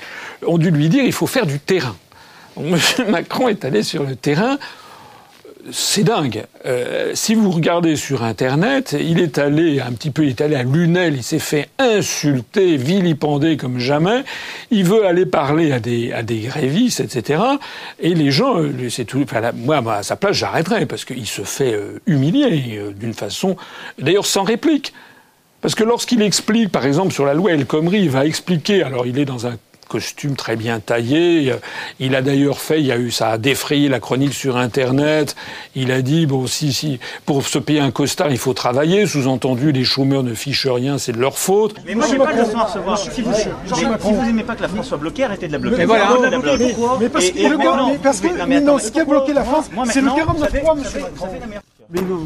ont 0.46 0.56
dû 0.56 0.70
lui 0.70 0.88
dire 0.88 1.04
il 1.04 1.12
faut 1.12 1.26
faire 1.26 1.44
du 1.44 1.60
terrain. 1.60 1.96
M. 2.56 2.78
Macron 3.08 3.48
est 3.48 3.64
allé 3.66 3.82
sur 3.82 4.04
le 4.04 4.16
terrain 4.16 4.58
c'est 5.70 6.04
dingue. 6.04 6.44
Euh, 6.66 7.12
si 7.14 7.34
vous 7.34 7.50
regardez 7.50 7.96
sur 7.96 8.22
Internet, 8.22 8.96
il 8.98 9.20
est 9.20 9.38
allé 9.38 9.80
un 9.80 9.92
petit 9.92 10.10
peu, 10.10 10.24
il 10.24 10.30
est 10.30 10.40
allé 10.40 10.56
à 10.56 10.62
Lunel, 10.62 11.16
il 11.16 11.22
s'est 11.22 11.38
fait 11.38 11.68
insulter, 11.78 12.76
vilipender 12.76 13.56
comme 13.56 13.78
jamais. 13.78 14.24
Il 14.70 14.84
veut 14.84 15.06
aller 15.06 15.26
parler 15.26 15.72
à 15.72 15.80
des 15.80 16.40
grévistes, 16.40 17.00
etc. 17.00 17.42
Et 18.00 18.14
les 18.14 18.30
gens, 18.30 18.58
euh, 18.58 18.88
c'est 18.88 19.04
tout. 19.04 19.24
Moi, 19.56 19.82
à 19.92 20.02
sa 20.02 20.16
place, 20.16 20.36
j'arrêterais 20.36 20.86
parce 20.86 21.04
qu'il 21.04 21.26
se 21.26 21.42
fait 21.42 21.74
euh, 21.74 22.00
humilier 22.06 22.80
d'une 22.98 23.14
façon, 23.14 23.56
d'ailleurs 23.98 24.26
sans 24.26 24.44
réplique. 24.44 24.92
Parce 25.60 25.74
que 25.74 25.82
lorsqu'il 25.82 26.22
explique, 26.22 26.70
par 26.70 26.86
exemple, 26.86 27.12
sur 27.12 27.26
la 27.26 27.34
loi 27.34 27.52
El 27.52 27.66
Khomri, 27.66 28.02
il 28.02 28.10
va 28.10 28.24
expliquer, 28.24 28.84
alors 28.84 29.06
il 29.06 29.18
est 29.18 29.24
dans 29.24 29.46
un 29.46 29.56
costume 29.88 30.36
très 30.36 30.56
bien 30.56 30.80
taillé. 30.80 31.54
Il 31.98 32.14
a 32.14 32.22
d'ailleurs 32.22 32.60
fait, 32.60 32.80
il 32.80 32.86
y 32.86 32.92
a 32.92 32.98
eu, 32.98 33.10
ça 33.10 33.30
a 33.30 33.38
défrayé 33.38 33.88
la 33.88 34.00
chronique 34.00 34.34
sur 34.34 34.56
Internet. 34.56 35.34
Il 35.74 35.90
a 35.90 36.02
dit, 36.02 36.26
bon, 36.26 36.46
si, 36.46 36.72
si, 36.72 37.00
pour 37.26 37.46
se 37.46 37.58
payer 37.58 37.80
un 37.80 37.90
costard, 37.90 38.30
il 38.30 38.38
faut 38.38 38.54
travailler. 38.54 39.06
Sous-entendu, 39.06 39.72
les 39.72 39.84
chômeurs 39.84 40.22
ne 40.22 40.34
fichent 40.34 40.66
rien, 40.66 40.98
c'est 40.98 41.12
de 41.12 41.18
leur 41.18 41.38
faute. 41.38 41.74
Mais 41.86 41.94
moi, 41.94 42.06
j'ai 42.10 42.18
pas 42.18 42.32
de 42.32 42.40
leçon 42.40 42.58
à 42.58 42.64
recevoir. 42.64 42.98
Si 42.98 43.22
vous, 43.22 44.22
n'aimez 44.24 44.44
pas 44.44 44.54
que 44.54 44.62
la 44.62 44.68
France 44.68 44.88
soit 44.88 44.98
bloquée, 44.98 45.24
arrêtez 45.24 45.48
de 45.48 45.52
la 45.52 45.58
bloquer. 45.58 45.78
Mais 45.78 45.84
voilà. 45.86 46.10
Mais 47.00 47.08
parce 47.08 47.30
que, 47.30 48.60
non, 48.60 48.78
ce 48.78 48.90
qui 48.90 49.00
a 49.00 49.04
bloqué 49.04 49.32
la 49.32 49.44
France, 49.44 49.70
c'est 49.90 50.00
le 50.00 50.08
49.3, 50.08 50.78
monsieur 50.78 51.00
Macron 51.00 51.28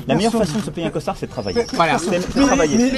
la 0.08 0.14
meilleure 0.16 0.32
façon 0.32 0.58
de 0.58 0.64
se 0.64 0.70
payer 0.70 0.88
un 0.88 0.90
costard, 0.90 1.16
c'est 1.16 1.26
de 1.26 1.30
travailler. 1.30 1.64
Voilà. 1.74 1.96
C'est 1.98 2.18
de 2.18 2.46
travailler. 2.46 2.76
Mais. 2.76 2.90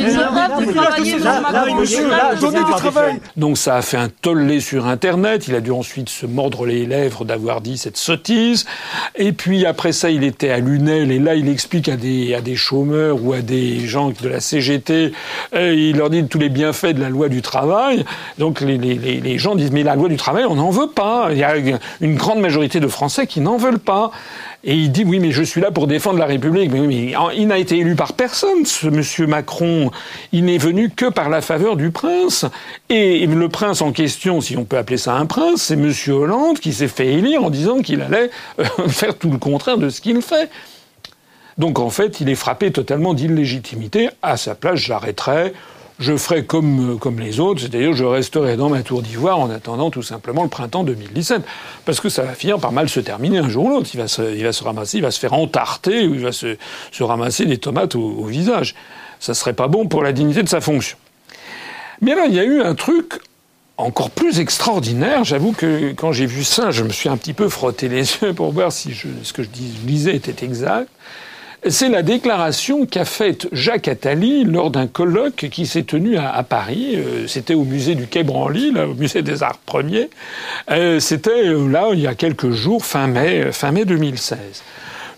Donc 3.36 3.58
ça 3.58 3.76
a 3.76 3.82
fait 3.82 3.98
un 3.98 4.08
tollé 4.08 4.60
sur 4.60 4.86
Internet. 4.86 5.46
Il 5.46 5.54
a 5.54 5.60
dû 5.60 5.72
ensuite 5.72 6.08
se 6.08 6.24
mordre 6.24 6.64
les 6.64 6.86
lèvres 6.86 7.26
d'avoir 7.26 7.60
dit 7.60 7.76
cette 7.76 7.98
sottise. 7.98 8.64
Et 9.14 9.32
puis 9.32 9.66
après 9.66 9.92
ça, 9.92 10.10
il 10.10 10.24
était 10.24 10.48
à 10.48 10.58
Lunel 10.58 11.10
et 11.10 11.18
là, 11.18 11.34
il 11.34 11.50
explique 11.50 11.88
à 11.90 11.96
des, 11.96 12.34
à 12.34 12.40
des 12.40 12.56
chômeurs 12.56 13.22
ou 13.22 13.34
à 13.34 13.42
des 13.42 13.80
gens 13.86 14.10
de 14.10 14.28
la 14.28 14.40
CGT, 14.40 15.12
euh, 15.54 15.74
il 15.74 15.96
leur 15.98 16.08
dit 16.08 16.24
tous 16.26 16.38
les 16.38 16.48
bienfaits 16.48 16.94
de 16.94 17.00
la 17.00 17.10
loi 17.10 17.28
du 17.28 17.42
travail. 17.42 18.04
Donc 18.38 18.60
les, 18.62 18.78
les, 18.78 18.96
les 18.96 19.38
gens 19.38 19.54
disent 19.54 19.72
mais 19.72 19.82
la 19.82 19.96
loi 19.96 20.08
du 20.08 20.16
travail, 20.16 20.44
on 20.48 20.54
n'en 20.54 20.70
veut 20.70 20.88
pas. 20.88 21.28
Il 21.32 21.38
y 21.38 21.44
a 21.44 21.54
une 22.00 22.16
grande 22.16 22.40
majorité 22.40 22.80
de 22.80 22.88
Français 22.88 23.26
qui 23.26 23.40
n'en 23.40 23.58
veulent 23.58 23.78
pas. 23.78 24.10
Et 24.66 24.74
il 24.74 24.90
dit 24.90 25.04
oui, 25.04 25.18
mais 25.18 25.30
je 25.30 25.42
suis 25.42 25.60
là 25.60 25.70
pour 25.70 25.86
défendre 25.86 26.18
la 26.18 26.24
République. 26.24 26.72
Mais, 26.72 26.80
mais 26.80 27.14
il 27.36 27.46
n'a 27.46 27.58
été 27.58 27.78
élu 27.78 27.96
par 27.96 28.14
personne, 28.14 28.64
ce 28.64 28.86
monsieur 28.88 29.26
Macron. 29.26 29.90
Il 30.32 30.46
n'est 30.46 30.58
venu 30.58 30.90
que 30.90 31.10
par 31.10 31.28
la 31.28 31.42
faveur 31.42 31.76
du 31.76 31.90
prince. 31.90 32.46
Et 32.88 33.26
le 33.26 33.48
prince 33.48 33.82
en 33.82 33.92
question, 33.92 34.40
si 34.40 34.56
on 34.56 34.64
peut 34.64 34.78
appeler 34.78 34.96
ça 34.96 35.14
un 35.14 35.26
prince, 35.26 35.62
c'est 35.62 35.76
monsieur 35.76 36.14
Hollande 36.14 36.58
qui 36.58 36.72
s'est 36.72 36.88
fait 36.88 37.12
élire 37.12 37.44
en 37.44 37.50
disant 37.50 37.80
qu'il 37.80 38.00
allait 38.00 38.30
euh, 38.58 38.64
faire 38.88 39.16
tout 39.16 39.30
le 39.30 39.38
contraire 39.38 39.76
de 39.76 39.90
ce 39.90 40.00
qu'il 40.00 40.22
fait. 40.22 40.50
Donc 41.58 41.78
en 41.78 41.90
fait, 41.90 42.20
il 42.20 42.28
est 42.30 42.34
frappé 42.34 42.72
totalement 42.72 43.12
d'illégitimité. 43.14 44.08
À 44.22 44.36
sa 44.36 44.54
place, 44.54 44.80
j'arrêterai 44.80 45.52
je 45.98 46.16
ferai 46.16 46.44
comme, 46.44 46.94
euh, 46.94 46.96
comme 46.96 47.20
les 47.20 47.40
autres, 47.40 47.60
c'est-à-dire 47.60 47.92
je 47.92 48.04
resterai 48.04 48.56
dans 48.56 48.68
ma 48.68 48.82
tour 48.82 49.02
d'ivoire 49.02 49.38
en 49.38 49.50
attendant 49.50 49.90
tout 49.90 50.02
simplement 50.02 50.42
le 50.42 50.48
printemps 50.48 50.82
2017. 50.84 51.42
Parce 51.84 52.00
que 52.00 52.08
ça 52.08 52.22
va 52.22 52.34
finir 52.34 52.58
par 52.58 52.72
mal 52.72 52.88
se 52.88 53.00
terminer 53.00 53.38
un 53.38 53.48
jour 53.48 53.66
ou 53.66 53.68
l'autre. 53.70 53.90
Il, 53.94 53.98
va 53.98 54.08
se, 54.08 54.64
ramasser, 54.64 54.98
il 54.98 55.02
va 55.02 55.10
se 55.10 55.20
faire 55.20 55.32
entarter 55.32 56.06
ou 56.06 56.14
il 56.14 56.20
va 56.20 56.32
se, 56.32 56.56
se 56.90 57.02
ramasser 57.02 57.46
des 57.46 57.58
tomates 57.58 57.94
au, 57.94 58.24
visage. 58.24 58.74
Ça 59.20 59.34
serait 59.34 59.52
pas 59.52 59.68
bon 59.68 59.86
pour 59.86 60.02
la 60.02 60.12
dignité 60.12 60.42
de 60.42 60.48
sa 60.48 60.60
fonction. 60.60 60.96
Mais 62.00 62.14
là, 62.14 62.26
il 62.26 62.34
y 62.34 62.40
a 62.40 62.44
eu 62.44 62.60
un 62.60 62.74
truc 62.74 63.20
encore 63.76 64.10
plus 64.10 64.40
extraordinaire. 64.40 65.22
J'avoue 65.24 65.52
que 65.52 65.92
quand 65.92 66.12
j'ai 66.12 66.26
vu 66.26 66.42
ça, 66.42 66.72
je 66.72 66.82
me 66.82 66.90
suis 66.90 67.08
un 67.08 67.16
petit 67.16 67.32
peu 67.32 67.48
frotté 67.48 67.88
les 67.88 68.02
yeux 68.22 68.34
pour 68.34 68.52
voir 68.52 68.72
si 68.72 68.92
je, 68.92 69.06
ce 69.22 69.32
que 69.32 69.44
je 69.44 69.48
disais 69.48 70.16
était 70.16 70.44
exact 70.44 70.88
c'est 71.66 71.88
la 71.88 72.02
déclaration 72.02 72.84
qu'a 72.84 73.04
faite 73.04 73.48
Jacques 73.52 73.88
Attali 73.88 74.44
lors 74.44 74.70
d'un 74.70 74.86
colloque 74.86 75.48
qui 75.50 75.66
s'est 75.66 75.84
tenu 75.84 76.16
à, 76.16 76.42
Paris. 76.42 76.94
Euh, 76.96 77.26
c'était 77.26 77.54
au 77.54 77.64
musée 77.64 77.94
du 77.94 78.06
Quai 78.06 78.22
Branly, 78.22 78.72
au 78.78 78.94
musée 78.94 79.22
des 79.22 79.42
Arts 79.42 79.58
Premiers. 79.64 80.10
Euh, 80.70 81.00
c'était 81.00 81.48
euh, 81.48 81.66
là 81.68 81.90
il 81.92 82.00
y 82.00 82.06
a 82.06 82.14
quelques 82.14 82.50
jours, 82.50 82.84
fin 82.84 83.06
mai, 83.06 83.50
fin 83.52 83.70
mai 83.70 83.84
2016. 83.84 84.38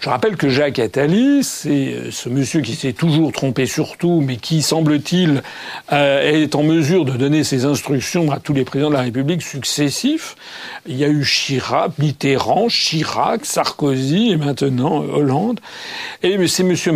Je 0.00 0.10
rappelle 0.10 0.36
que 0.36 0.48
Jacques 0.50 0.78
Attali, 0.78 1.42
c'est 1.42 1.70
euh, 1.70 2.10
ce 2.10 2.28
monsieur 2.28 2.60
qui 2.60 2.74
s'est 2.74 2.92
toujours 2.92 3.32
trompé 3.32 3.66
sur 3.66 3.96
tout, 3.96 4.20
mais 4.20 4.36
qui, 4.36 4.60
semble-t-il, 4.60 5.42
euh, 5.92 6.42
est 6.42 6.54
en 6.54 6.62
mesure 6.62 7.04
de 7.06 7.12
donner 7.12 7.44
ses 7.44 7.64
instructions 7.64 8.30
à 8.30 8.38
tous 8.38 8.52
les 8.52 8.64
présidents 8.64 8.90
de 8.90 8.94
la 8.94 9.02
République 9.02 9.42
successifs. 9.42 10.36
Il 10.86 10.96
y 10.96 11.04
a 11.04 11.08
eu 11.08 11.24
Chirac, 11.24 11.92
Mitterrand, 11.98 12.68
Chirac, 12.68 13.46
Sarkozy 13.46 14.32
et 14.32 14.36
maintenant 14.36 15.02
euh, 15.02 15.16
Hollande. 15.16 15.60
Et 16.22 16.36
c'est 16.46 16.62
monsieur, 16.62 16.92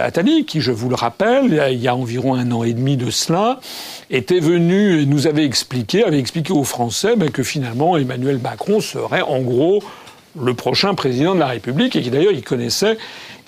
Attali 0.00 0.44
qui, 0.44 0.60
je 0.60 0.72
vous 0.72 0.90
le 0.90 0.96
rappelle, 0.96 1.68
il 1.72 1.80
y 1.80 1.88
a 1.88 1.96
environ 1.96 2.34
un 2.34 2.52
an 2.52 2.64
et 2.64 2.74
demi 2.74 2.96
de 2.98 3.10
cela, 3.10 3.60
était 4.10 4.40
venu 4.40 5.00
et 5.00 5.06
nous 5.06 5.26
avait 5.26 5.44
expliqué, 5.44 6.04
avait 6.04 6.18
expliqué 6.18 6.52
aux 6.52 6.64
Français 6.64 7.16
ben, 7.16 7.30
que 7.30 7.42
finalement 7.42 7.96
Emmanuel 7.96 8.38
Macron 8.38 8.80
serait 8.80 9.22
en 9.22 9.40
gros 9.40 9.82
le 10.40 10.54
prochain 10.54 10.94
président 10.94 11.34
de 11.34 11.40
la 11.40 11.46
République 11.46 11.96
et 11.96 12.02
qui 12.02 12.10
d'ailleurs 12.10 12.32
il 12.32 12.42
connaissait 12.42 12.98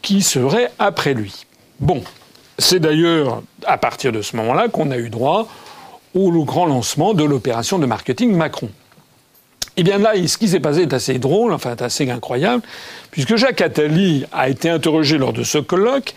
qui 0.03 0.23
serait 0.23 0.71
après 0.79 1.15
lui. 1.15 1.47
Bon, 1.81 2.03
c'est 2.59 2.81
d'ailleurs 2.81 3.43
à 3.67 3.79
partir 3.79 4.13
de 4.13 4.23
ce 4.23 4.37
moment-là 4.37 4.69
qu'on 4.69 4.91
a 4.91 4.99
eu 4.99 5.11
droit 5.11 5.49
au 6.15 6.45
grand 6.45 6.67
lancement 6.67 7.13
de 7.13 7.25
l'opération 7.25 7.79
de 7.79 7.87
marketing 7.87 8.35
Macron. 8.35 8.71
Eh 9.77 9.83
bien 9.83 9.99
là, 9.99 10.13
ce 10.27 10.39
qui 10.39 10.49
s'est 10.49 10.61
passé 10.61 10.83
est 10.83 10.95
assez 10.95 11.19
drôle, 11.19 11.53
enfin 11.53 11.77
assez 11.79 12.11
incroyable, 12.11 12.63
puisque 13.11 13.37
Jacques 13.37 13.61
Attali 13.61 14.25
a 14.33 14.49
été 14.49 14.71
interrogé 14.71 15.19
lors 15.19 15.35
de 15.35 15.43
ce 15.43 15.59
colloque 15.59 16.15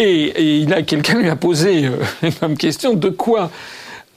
Et, 0.00 0.60
il 0.62 0.74
a 0.74 0.82
quelqu'un 0.82 1.20
lui 1.20 1.28
a 1.28 1.36
posé 1.36 1.86
euh, 1.86 2.30
comme 2.40 2.56
question 2.56 2.94
de 2.94 3.08
quoi 3.08 3.50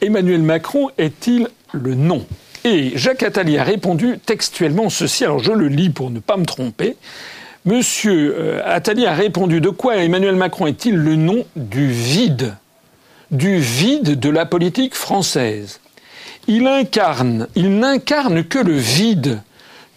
Emmanuel 0.02 0.42
Macron 0.42 0.90
est-il 0.98 1.50
le 1.72 1.94
nom? 1.94 2.26
Et 2.66 2.92
Jacques 2.96 3.24
Attali 3.24 3.58
a 3.58 3.64
répondu 3.64 4.20
textuellement 4.26 4.90
ceci. 4.90 5.24
Alors 5.24 5.40
je 5.40 5.52
le 5.52 5.68
lis 5.68 5.90
pour 5.90 6.12
ne 6.12 6.20
pas 6.20 6.38
me 6.38 6.46
tromper. 6.46 6.98
Monsieur 7.66 8.36
euh, 8.38 8.62
Attali 8.66 9.06
a 9.06 9.14
répondu 9.14 9.62
de 9.62 9.70
quoi 9.70 9.98
Emmanuel 9.98 10.36
Macron 10.36 10.68
est-il 10.68 10.96
le 10.96 11.16
nom 11.16 11.46
du 11.56 11.88
vide 11.88 12.56
Du 13.32 13.58
vide 13.58 14.20
de 14.20 14.30
la 14.30 14.46
politique 14.46 14.96
française? 14.96 15.80
Il 16.48 16.68
incarne, 16.68 17.48
il 17.56 17.80
n'incarne 17.80 18.44
que 18.44 18.60
le 18.60 18.74
vide 18.74 19.42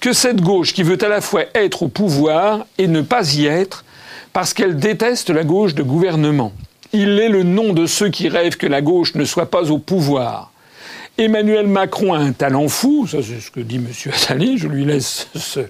que 0.01 0.13
cette 0.13 0.41
gauche 0.41 0.75
qui 0.75 0.83
veut 0.83 0.99
à 1.03 1.09
la 1.09 1.21
fois 1.21 1.45
être 1.55 1.85
au 1.85 1.89
pouvoir 1.89 2.67
et 2.79 2.89
ne 2.89 3.01
pas 3.01 3.35
y 3.35 3.47
être 3.47 3.85
parce 4.33 4.53
qu'elle 4.53 4.77
déteste 4.77 5.31
la 5.31 5.45
gauche 5.45 5.75
de 5.75 5.83
gouvernement. 5.83 6.53
Il 6.93 7.19
est 7.21 7.29
le 7.29 7.43
nom 7.43 7.73
de 7.73 7.87
ceux 7.87 8.09
qui 8.09 8.29
rêvent 8.29 8.57
que 8.57 8.67
la 8.67 8.83
gauche 8.83 9.15
ne 9.15 9.25
soit 9.25 9.51
pas 9.51 9.71
au 9.71 9.79
pouvoir. 9.79 10.52
Emmanuel 11.23 11.69
Macron 11.69 12.15
a 12.15 12.19
un 12.19 12.33
talent 12.33 12.69
fou, 12.69 13.07
ça 13.07 13.19
c'est 13.23 13.41
ce 13.41 13.51
que 13.51 13.61
dit 13.61 13.77
M. 13.77 13.87
Attali, 14.13 14.59
je 14.59 14.67
lui 14.67 14.85
laisse 14.85 15.29
ce... 15.35 15.61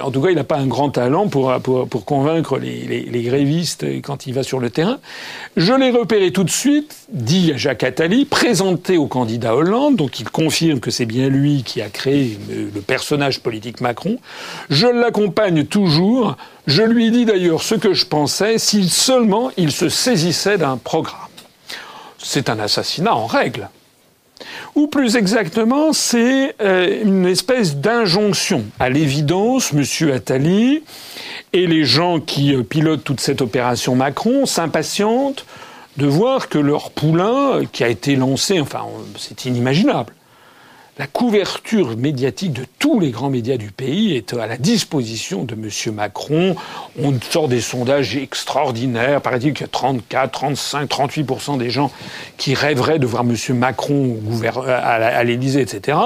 En 0.00 0.10
tout 0.10 0.22
cas, 0.22 0.30
il 0.30 0.36
n'a 0.36 0.44
pas 0.44 0.56
un 0.56 0.66
grand 0.66 0.88
talent 0.88 1.28
pour, 1.28 1.52
pour, 1.60 2.04
convaincre 2.04 2.58
les, 2.58 2.80
les, 2.86 3.02
les, 3.02 3.22
grévistes 3.22 3.84
quand 4.02 4.26
il 4.26 4.32
va 4.32 4.42
sur 4.42 4.58
le 4.58 4.70
terrain. 4.70 4.98
Je 5.56 5.72
l'ai 5.74 5.90
repéré 5.90 6.32
tout 6.32 6.44
de 6.44 6.50
suite, 6.50 6.96
dit 7.10 7.52
Jacques 7.56 7.82
Attali, 7.82 8.24
présenté 8.24 8.96
au 8.96 9.06
candidat 9.06 9.54
Hollande, 9.54 9.96
donc 9.96 10.18
il 10.18 10.30
confirme 10.30 10.80
que 10.80 10.90
c'est 10.90 11.06
bien 11.06 11.28
lui 11.28 11.62
qui 11.62 11.82
a 11.82 11.90
créé 11.90 12.38
le 12.48 12.80
personnage 12.80 13.40
politique 13.40 13.82
Macron. 13.82 14.18
Je 14.70 14.86
l'accompagne 14.86 15.64
toujours, 15.64 16.36
je 16.66 16.82
lui 16.82 17.10
dis 17.10 17.26
d'ailleurs 17.26 17.62
ce 17.62 17.74
que 17.74 17.92
je 17.92 18.06
pensais, 18.06 18.58
si 18.58 18.88
seulement 18.88 19.50
il 19.58 19.72
se 19.72 19.88
saisissait 19.88 20.56
d'un 20.56 20.78
programme. 20.78 21.20
C'est 22.18 22.48
un 22.48 22.58
assassinat 22.58 23.14
en 23.14 23.26
règle 23.26 23.68
ou 24.76 24.86
plus 24.88 25.16
exactement, 25.16 25.92
c'est 25.94 26.54
euh, 26.60 27.02
une 27.02 27.26
espèce 27.26 27.76
d'injonction. 27.76 28.64
À 28.78 28.90
l'évidence, 28.90 29.72
M. 29.72 30.10
Attali 30.12 30.84
et 31.54 31.66
les 31.66 31.84
gens 31.84 32.20
qui 32.20 32.54
euh, 32.54 32.62
pilotent 32.62 33.02
toute 33.02 33.20
cette 33.20 33.40
opération 33.40 33.96
Macron 33.96 34.44
s'impatientent 34.44 35.46
de 35.96 36.06
voir 36.06 36.50
que 36.50 36.58
leur 36.58 36.90
poulain, 36.90 37.62
qui 37.72 37.84
a 37.84 37.88
été 37.88 38.16
lancé, 38.16 38.60
enfin, 38.60 38.82
c'est 39.18 39.46
inimaginable, 39.46 40.12
la 40.98 41.06
couverture 41.06 41.94
médiatique 41.96 42.54
de 42.54 42.64
tous 42.78 43.00
les 43.00 43.10
grands 43.10 43.28
médias 43.28 43.58
du 43.58 43.70
pays 43.70 44.16
est 44.16 44.32
à 44.32 44.46
la 44.46 44.56
disposition 44.56 45.44
de 45.44 45.54
M. 45.54 45.94
Macron. 45.94 46.56
On 46.98 47.12
sort 47.20 47.48
des 47.48 47.60
sondages 47.60 48.16
extraordinaires. 48.16 49.20
Paraît-il 49.20 49.52
qu'il 49.52 49.66
y 49.66 49.68
a 49.68 49.72
34, 49.72 50.30
35, 50.30 50.90
38% 50.90 51.58
des 51.58 51.68
gens 51.68 51.90
qui 52.38 52.54
rêveraient 52.54 52.98
de 52.98 53.06
voir 53.06 53.24
M. 53.24 53.36
Macron 53.58 54.16
à 54.68 55.24
l'Élysée, 55.24 55.60
etc. 55.60 55.98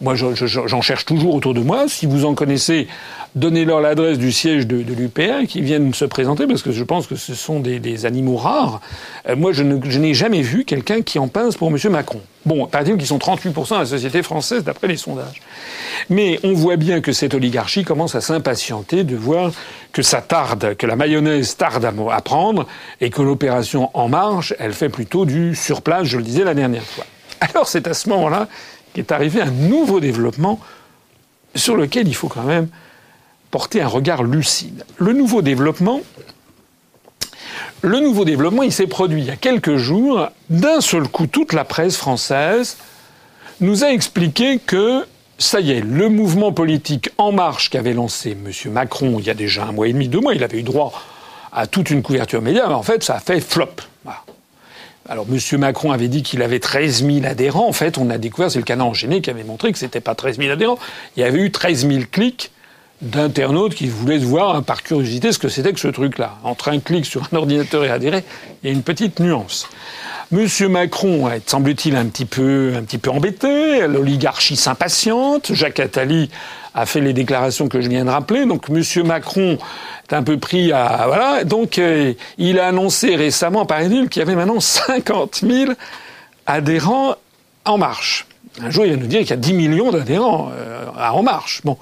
Moi, 0.00 0.16
j'en 0.16 0.82
cherche 0.82 1.04
toujours 1.04 1.34
autour 1.36 1.54
de 1.54 1.60
moi. 1.60 1.86
Si 1.88 2.06
vous 2.06 2.24
en 2.24 2.34
connaissez, 2.34 2.88
donnez-leur 3.36 3.80
l'adresse 3.80 4.18
du 4.18 4.32
siège 4.32 4.66
de, 4.66 4.82
de 4.82 4.94
l'UPR 4.94 5.46
qui 5.46 5.60
viennent 5.60 5.94
se 5.94 6.06
présenter 6.06 6.46
parce 6.46 6.62
que 6.62 6.72
je 6.72 6.82
pense 6.82 7.06
que 7.06 7.16
ce 7.16 7.34
sont 7.34 7.60
des, 7.60 8.06
animaux 8.06 8.36
rares. 8.36 8.80
Euh, 9.28 9.36
moi, 9.36 9.52
je, 9.52 9.62
n'ai 9.62 10.14
jamais 10.14 10.42
vu 10.42 10.64
quelqu'un 10.64 11.02
qui 11.02 11.18
en 11.18 11.28
pince 11.28 11.56
pour 11.56 11.68
M. 11.68 11.78
Macron. 11.90 12.20
Bon, 12.44 12.66
par 12.66 12.80
exemple, 12.80 12.98
qu'ils 12.98 13.06
sont 13.06 13.18
38% 13.18 13.74
à 13.74 13.78
la 13.80 13.86
société 13.86 14.22
française 14.22 14.64
d'après 14.64 14.88
les 14.88 14.96
sondages. 14.96 15.42
Mais 16.08 16.40
on 16.42 16.54
voit 16.54 16.76
bien 16.76 17.00
que 17.00 17.12
cette 17.12 17.34
oligarchie 17.34 17.84
commence 17.84 18.14
à 18.14 18.20
s'impatienter 18.20 19.04
de 19.04 19.16
voir 19.16 19.52
que 19.92 20.02
ça 20.02 20.20
tarde, 20.20 20.74
que 20.76 20.86
la 20.86 20.96
mayonnaise 20.96 21.56
tarde 21.56 21.84
à, 21.84 22.20
prendre 22.20 22.66
et 23.00 23.10
que 23.10 23.22
l'opération 23.22 23.90
En 23.94 24.08
Marche, 24.08 24.54
elle 24.58 24.72
fait 24.72 24.88
plutôt 24.88 25.26
du 25.26 25.54
surplace, 25.54 26.04
je 26.04 26.16
le 26.16 26.22
disais 26.22 26.44
la 26.44 26.54
dernière 26.54 26.84
fois. 26.84 27.04
Alors 27.40 27.68
c'est 27.68 27.86
à 27.86 27.94
ce 27.94 28.08
moment-là 28.08 28.48
est 29.00 29.12
arrivé 29.12 29.40
un 29.40 29.50
nouveau 29.50 30.00
développement 30.00 30.58
sur 31.54 31.76
lequel 31.76 32.08
il 32.08 32.14
faut 32.14 32.28
quand 32.28 32.42
même 32.42 32.68
porter 33.50 33.80
un 33.80 33.88
regard 33.88 34.22
lucide. 34.22 34.84
Le 34.98 35.12
nouveau 35.12 35.42
développement, 35.42 36.00
le 37.82 38.00
nouveau 38.00 38.24
développement, 38.24 38.62
il 38.62 38.72
s'est 38.72 38.86
produit 38.86 39.22
il 39.22 39.26
y 39.26 39.30
a 39.30 39.36
quelques 39.36 39.76
jours. 39.76 40.28
D'un 40.50 40.80
seul 40.80 41.08
coup, 41.08 41.26
toute 41.26 41.52
la 41.52 41.64
presse 41.64 41.96
française 41.96 42.78
nous 43.60 43.84
a 43.84 43.92
expliqué 43.92 44.58
que 44.58 45.06
ça 45.38 45.60
y 45.60 45.72
est, 45.72 45.80
le 45.80 46.08
mouvement 46.08 46.52
politique 46.52 47.10
En 47.18 47.30
Marche 47.32 47.68
qu'avait 47.70 47.92
lancé 47.92 48.32
M. 48.32 48.72
Macron 48.72 49.18
il 49.18 49.26
y 49.26 49.30
a 49.30 49.34
déjà 49.34 49.64
un 49.66 49.72
mois 49.72 49.86
et 49.86 49.92
demi, 49.92 50.08
deux 50.08 50.20
mois, 50.20 50.34
il 50.34 50.42
avait 50.42 50.58
eu 50.58 50.62
droit 50.62 50.92
à 51.52 51.66
toute 51.66 51.90
une 51.90 52.02
couverture 52.02 52.42
média, 52.42 52.64
mais 52.68 52.74
en 52.74 52.82
fait, 52.82 53.02
ça 53.02 53.14
a 53.14 53.20
fait 53.20 53.40
flop. 53.40 53.76
Alors, 55.08 55.26
M. 55.30 55.60
Macron 55.60 55.92
avait 55.92 56.08
dit 56.08 56.22
qu'il 56.22 56.42
avait 56.42 56.58
13 56.58 57.04
000 57.04 57.26
adhérents. 57.26 57.68
En 57.68 57.72
fait, 57.72 57.96
on 57.96 58.10
a 58.10 58.18
découvert, 58.18 58.50
c'est 58.50 58.58
le 58.58 58.64
canard 58.64 58.88
enchaîné 58.88 59.20
qui 59.20 59.30
avait 59.30 59.44
montré 59.44 59.70
que 59.70 59.78
c'était 59.78 60.00
pas 60.00 60.16
13 60.16 60.38
000 60.38 60.50
adhérents. 60.50 60.78
Il 61.16 61.20
y 61.20 61.22
avait 61.22 61.38
eu 61.38 61.52
13 61.52 61.88
000 61.88 62.04
clics 62.10 62.50
d'internautes 63.02 63.74
qui 63.74 63.88
voulaient 63.88 64.18
voir 64.18 64.62
par 64.62 64.82
curiosité 64.82 65.32
ce 65.32 65.38
que 65.38 65.48
c'était 65.48 65.72
que 65.72 65.80
ce 65.80 65.88
truc-là. 65.88 66.38
Entre 66.44 66.68
un 66.68 66.80
clic 66.80 67.06
sur 67.06 67.28
un 67.32 67.36
ordinateur 67.36 67.84
et 67.84 67.90
adhérer, 67.90 68.24
il 68.62 68.68
y 68.68 68.70
a 68.70 68.74
une 68.74 68.82
petite 68.82 69.20
nuance. 69.20 69.68
Monsieur 70.32 70.68
Macron 70.68 71.28
est, 71.30 71.48
semble-t-il, 71.48 71.94
un 71.94 72.06
petit 72.06 72.24
peu, 72.24 72.72
un 72.76 72.82
petit 72.82 72.98
peu 72.98 73.10
embêté. 73.10 73.86
L'oligarchie 73.86 74.56
s'impatiente. 74.56 75.52
Jacques 75.54 75.78
Attali 75.78 76.30
a 76.74 76.84
fait 76.84 77.00
les 77.00 77.12
déclarations 77.12 77.68
que 77.68 77.80
je 77.80 77.88
viens 77.88 78.04
de 78.04 78.10
rappeler. 78.10 78.44
Donc, 78.44 78.68
Monsieur 78.68 79.04
Macron 79.04 79.56
est 80.10 80.14
un 80.14 80.24
peu 80.24 80.36
pris 80.36 80.72
à, 80.72 81.04
voilà. 81.06 81.44
Donc, 81.44 81.78
euh, 81.78 82.12
il 82.38 82.58
a 82.58 82.66
annoncé 82.66 83.14
récemment, 83.14 83.66
par 83.66 83.78
exemple, 83.78 84.08
qu'il 84.08 84.18
y 84.18 84.22
avait 84.24 84.34
maintenant 84.34 84.58
50 84.58 85.42
000 85.48 85.72
adhérents 86.46 87.14
en 87.64 87.78
marche. 87.78 88.26
Un 88.62 88.70
jour, 88.70 88.86
il 88.86 88.92
va 88.92 88.96
nous 88.96 89.06
dire 89.06 89.20
qu'il 89.20 89.30
y 89.30 89.32
a 89.34 89.36
10 89.36 89.52
millions 89.52 89.90
d'adhérents 89.90 90.50
euh, 90.54 90.86
En 90.96 91.22
Marche. 91.22 91.60
Bon. 91.64 91.76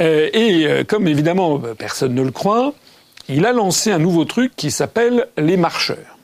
Euh, 0.00 0.28
et 0.32 0.84
comme 0.84 1.08
évidemment 1.08 1.58
personne 1.76 2.14
ne 2.14 2.22
le 2.22 2.30
croit, 2.30 2.74
il 3.28 3.44
a 3.44 3.52
lancé 3.52 3.90
un 3.90 3.98
nouveau 3.98 4.24
truc 4.24 4.52
qui 4.56 4.70
s'appelle 4.70 5.28
les 5.36 5.56
marcheurs. 5.56 6.16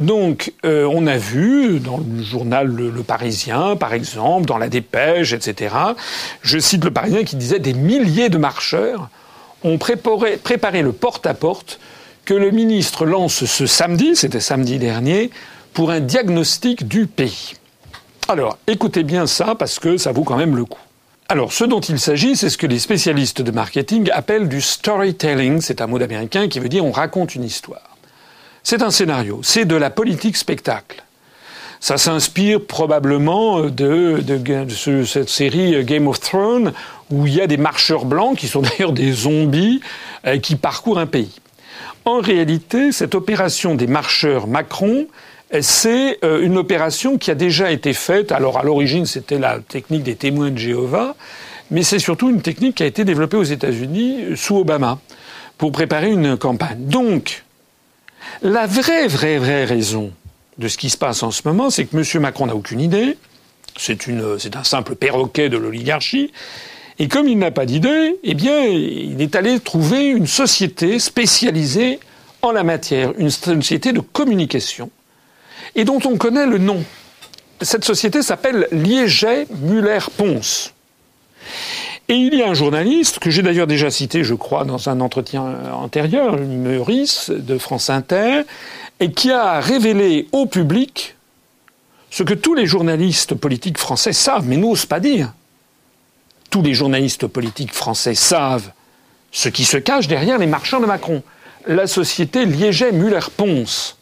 Donc, 0.00 0.52
euh, 0.64 0.88
on 0.90 1.06
a 1.06 1.16
vu 1.16 1.80
dans 1.80 1.98
le 1.98 2.22
journal 2.22 2.66
le, 2.66 3.02
Parisien, 3.02 3.76
par 3.76 3.92
exemple, 3.92 4.46
dans 4.46 4.58
la 4.58 4.68
Dépêche, 4.68 5.32
etc. 5.32 5.74
Je 6.42 6.58
cite 6.58 6.84
le 6.84 6.90
Parisien 6.90 7.24
qui 7.24 7.36
disait 7.36 7.58
des 7.58 7.74
milliers 7.74 8.28
de 8.28 8.38
marcheurs 8.38 9.08
ont 9.64 9.78
préparé, 9.78 10.36
préparé 10.36 10.82
le 10.82 10.92
porte-à-porte 10.92 11.78
que 12.24 12.34
le 12.34 12.50
ministre 12.50 13.04
lance 13.04 13.44
ce 13.44 13.66
samedi, 13.66 14.16
c'était 14.16 14.40
samedi 14.40 14.78
dernier, 14.78 15.30
pour 15.72 15.90
un 15.90 16.00
diagnostic 16.00 16.86
du 16.86 17.06
pays. 17.06 17.54
Alors, 18.28 18.58
écoutez 18.66 19.02
bien 19.02 19.26
ça 19.26 19.54
parce 19.54 19.78
que 19.78 19.96
ça 19.96 20.12
vaut 20.12 20.24
quand 20.24 20.36
même 20.36 20.56
le 20.56 20.64
coup. 20.64 20.80
Alors, 21.28 21.52
ce 21.52 21.64
dont 21.64 21.80
il 21.80 21.98
s'agit, 21.98 22.36
c'est 22.36 22.50
ce 22.50 22.58
que 22.58 22.66
les 22.66 22.78
spécialistes 22.78 23.42
de 23.42 23.50
marketing 23.50 24.10
appellent 24.12 24.48
du 24.48 24.60
storytelling. 24.60 25.60
C'est 25.60 25.80
un 25.80 25.86
mot 25.86 26.00
américain 26.00 26.48
qui 26.48 26.60
veut 26.60 26.68
dire 26.68 26.84
on 26.84 26.92
raconte 26.92 27.34
une 27.34 27.44
histoire. 27.44 27.96
C'est 28.62 28.82
un 28.82 28.90
scénario, 28.90 29.40
c'est 29.42 29.64
de 29.64 29.74
la 29.74 29.90
politique 29.90 30.36
spectacle. 30.36 31.02
Ça 31.80 31.98
s'inspire 31.98 32.64
probablement 32.64 33.62
de, 33.62 34.22
cette 35.04 35.28
série 35.28 35.84
Game 35.84 36.06
of 36.06 36.20
Thrones 36.20 36.72
où 37.10 37.26
il 37.26 37.34
y 37.34 37.40
a 37.40 37.48
des 37.48 37.56
marcheurs 37.56 38.04
blancs 38.04 38.38
qui 38.38 38.46
sont 38.46 38.62
d'ailleurs 38.78 38.92
des 38.92 39.10
zombies 39.10 39.80
euh, 40.26 40.38
qui 40.38 40.54
parcourent 40.54 41.00
un 41.00 41.06
pays. 41.06 41.40
En 42.04 42.20
réalité, 42.20 42.92
cette 42.92 43.16
opération 43.16 43.74
des 43.74 43.88
marcheurs 43.88 44.46
Macron, 44.46 45.06
c'est 45.60 46.18
euh, 46.24 46.40
une 46.42 46.56
opération 46.56 47.18
qui 47.18 47.30
a 47.30 47.34
déjà 47.34 47.70
été 47.70 47.92
faite. 47.92 48.32
Alors 48.32 48.58
à 48.58 48.62
l'origine, 48.62 49.04
c'était 49.04 49.38
la 49.38 49.58
technique 49.60 50.02
des 50.02 50.14
témoins 50.14 50.50
de 50.50 50.58
Jéhovah, 50.58 51.14
mais 51.70 51.82
c'est 51.82 51.98
surtout 51.98 52.30
une 52.30 52.40
technique 52.40 52.76
qui 52.76 52.82
a 52.82 52.86
été 52.86 53.04
développée 53.04 53.36
aux 53.36 53.42
États-Unis 53.42 54.36
sous 54.36 54.56
Obama 54.56 54.98
pour 55.58 55.72
préparer 55.72 56.10
une 56.10 56.36
campagne. 56.36 56.86
Donc, 56.86 57.44
la 58.40 58.66
vraie, 58.66 59.06
vraie, 59.08 59.38
vraie 59.38 59.64
raison 59.64 60.12
de 60.58 60.68
ce 60.68 60.78
qui 60.78 60.90
se 60.90 60.96
passe 60.96 61.22
en 61.22 61.30
ce 61.30 61.42
moment, 61.44 61.70
c'est 61.70 61.84
que 61.84 61.96
M. 61.96 62.22
Macron 62.22 62.46
n'a 62.46 62.54
aucune 62.54 62.80
idée. 62.80 63.16
C'est 63.76 64.06
un 64.56 64.64
simple 64.64 64.94
perroquet 64.96 65.48
de 65.48 65.56
l'oligarchie. 65.56 66.30
Et 66.98 67.08
comme 67.08 67.26
il 67.26 67.38
n'a 67.38 67.50
pas 67.50 67.64
d'idée, 67.66 68.16
eh 68.22 68.34
bien, 68.34 68.64
il 68.64 69.20
est 69.20 69.34
allé 69.34 69.58
trouver 69.60 70.08
une 70.08 70.26
société 70.26 70.98
spécialisée 70.98 72.00
en 72.42 72.52
la 72.52 72.64
matière, 72.64 73.12
une 73.18 73.30
société 73.30 73.92
de 73.92 74.00
communication, 74.00 74.90
et 75.74 75.84
dont 75.84 76.00
on 76.04 76.16
connaît 76.16 76.46
le 76.46 76.58
nom. 76.58 76.84
Cette 77.60 77.84
société 77.84 78.22
s'appelle 78.22 78.66
Liéget 78.72 79.46
Muller 79.60 80.00
Ponce. 80.16 80.72
Et 82.08 82.14
il 82.14 82.34
y 82.34 82.42
a 82.42 82.48
un 82.48 82.54
journaliste, 82.54 83.20
que 83.20 83.30
j'ai 83.30 83.42
d'ailleurs 83.42 83.66
déjà 83.66 83.90
cité, 83.90 84.24
je 84.24 84.34
crois, 84.34 84.64
dans 84.64 84.88
un 84.88 85.00
entretien 85.00 85.56
antérieur, 85.72 86.36
Meurice, 86.36 87.30
de 87.30 87.56
France 87.58 87.90
Inter, 87.90 88.42
et 89.00 89.12
qui 89.12 89.30
a 89.30 89.60
révélé 89.60 90.28
au 90.32 90.46
public 90.46 91.16
ce 92.10 92.22
que 92.22 92.34
tous 92.34 92.54
les 92.54 92.66
journalistes 92.66 93.34
politiques 93.34 93.78
français 93.78 94.12
savent, 94.12 94.46
mais 94.46 94.56
n'osent 94.56 94.86
pas 94.86 95.00
dire. 95.00 95.32
Tous 96.50 96.62
les 96.62 96.74
journalistes 96.74 97.26
politiques 97.26 97.72
français 97.72 98.14
savent 98.14 98.72
ce 99.30 99.48
qui 99.48 99.64
se 99.64 99.78
cache 99.78 100.08
derrière 100.08 100.38
les 100.38 100.46
marchands 100.46 100.80
de 100.80 100.86
Macron. 100.86 101.22
la 101.66 101.86
société 101.86 102.44
Liéget-Muller-Ponce. 102.44 103.96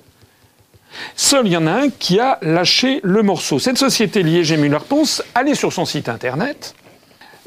Seul 1.17 1.47
il 1.47 1.53
y 1.53 1.57
en 1.57 1.67
a 1.67 1.73
un 1.73 1.89
qui 1.91 2.19
a 2.19 2.39
lâché 2.43 3.01
le 3.03 3.23
morceau. 3.23 3.59
Cette 3.59 3.79
société 3.79 4.23
Liéget-Muller-Ponce, 4.23 5.23
allez 5.35 5.55
sur 5.55 5.73
son 5.73 5.85
site 5.85 6.09
internet. 6.09 6.75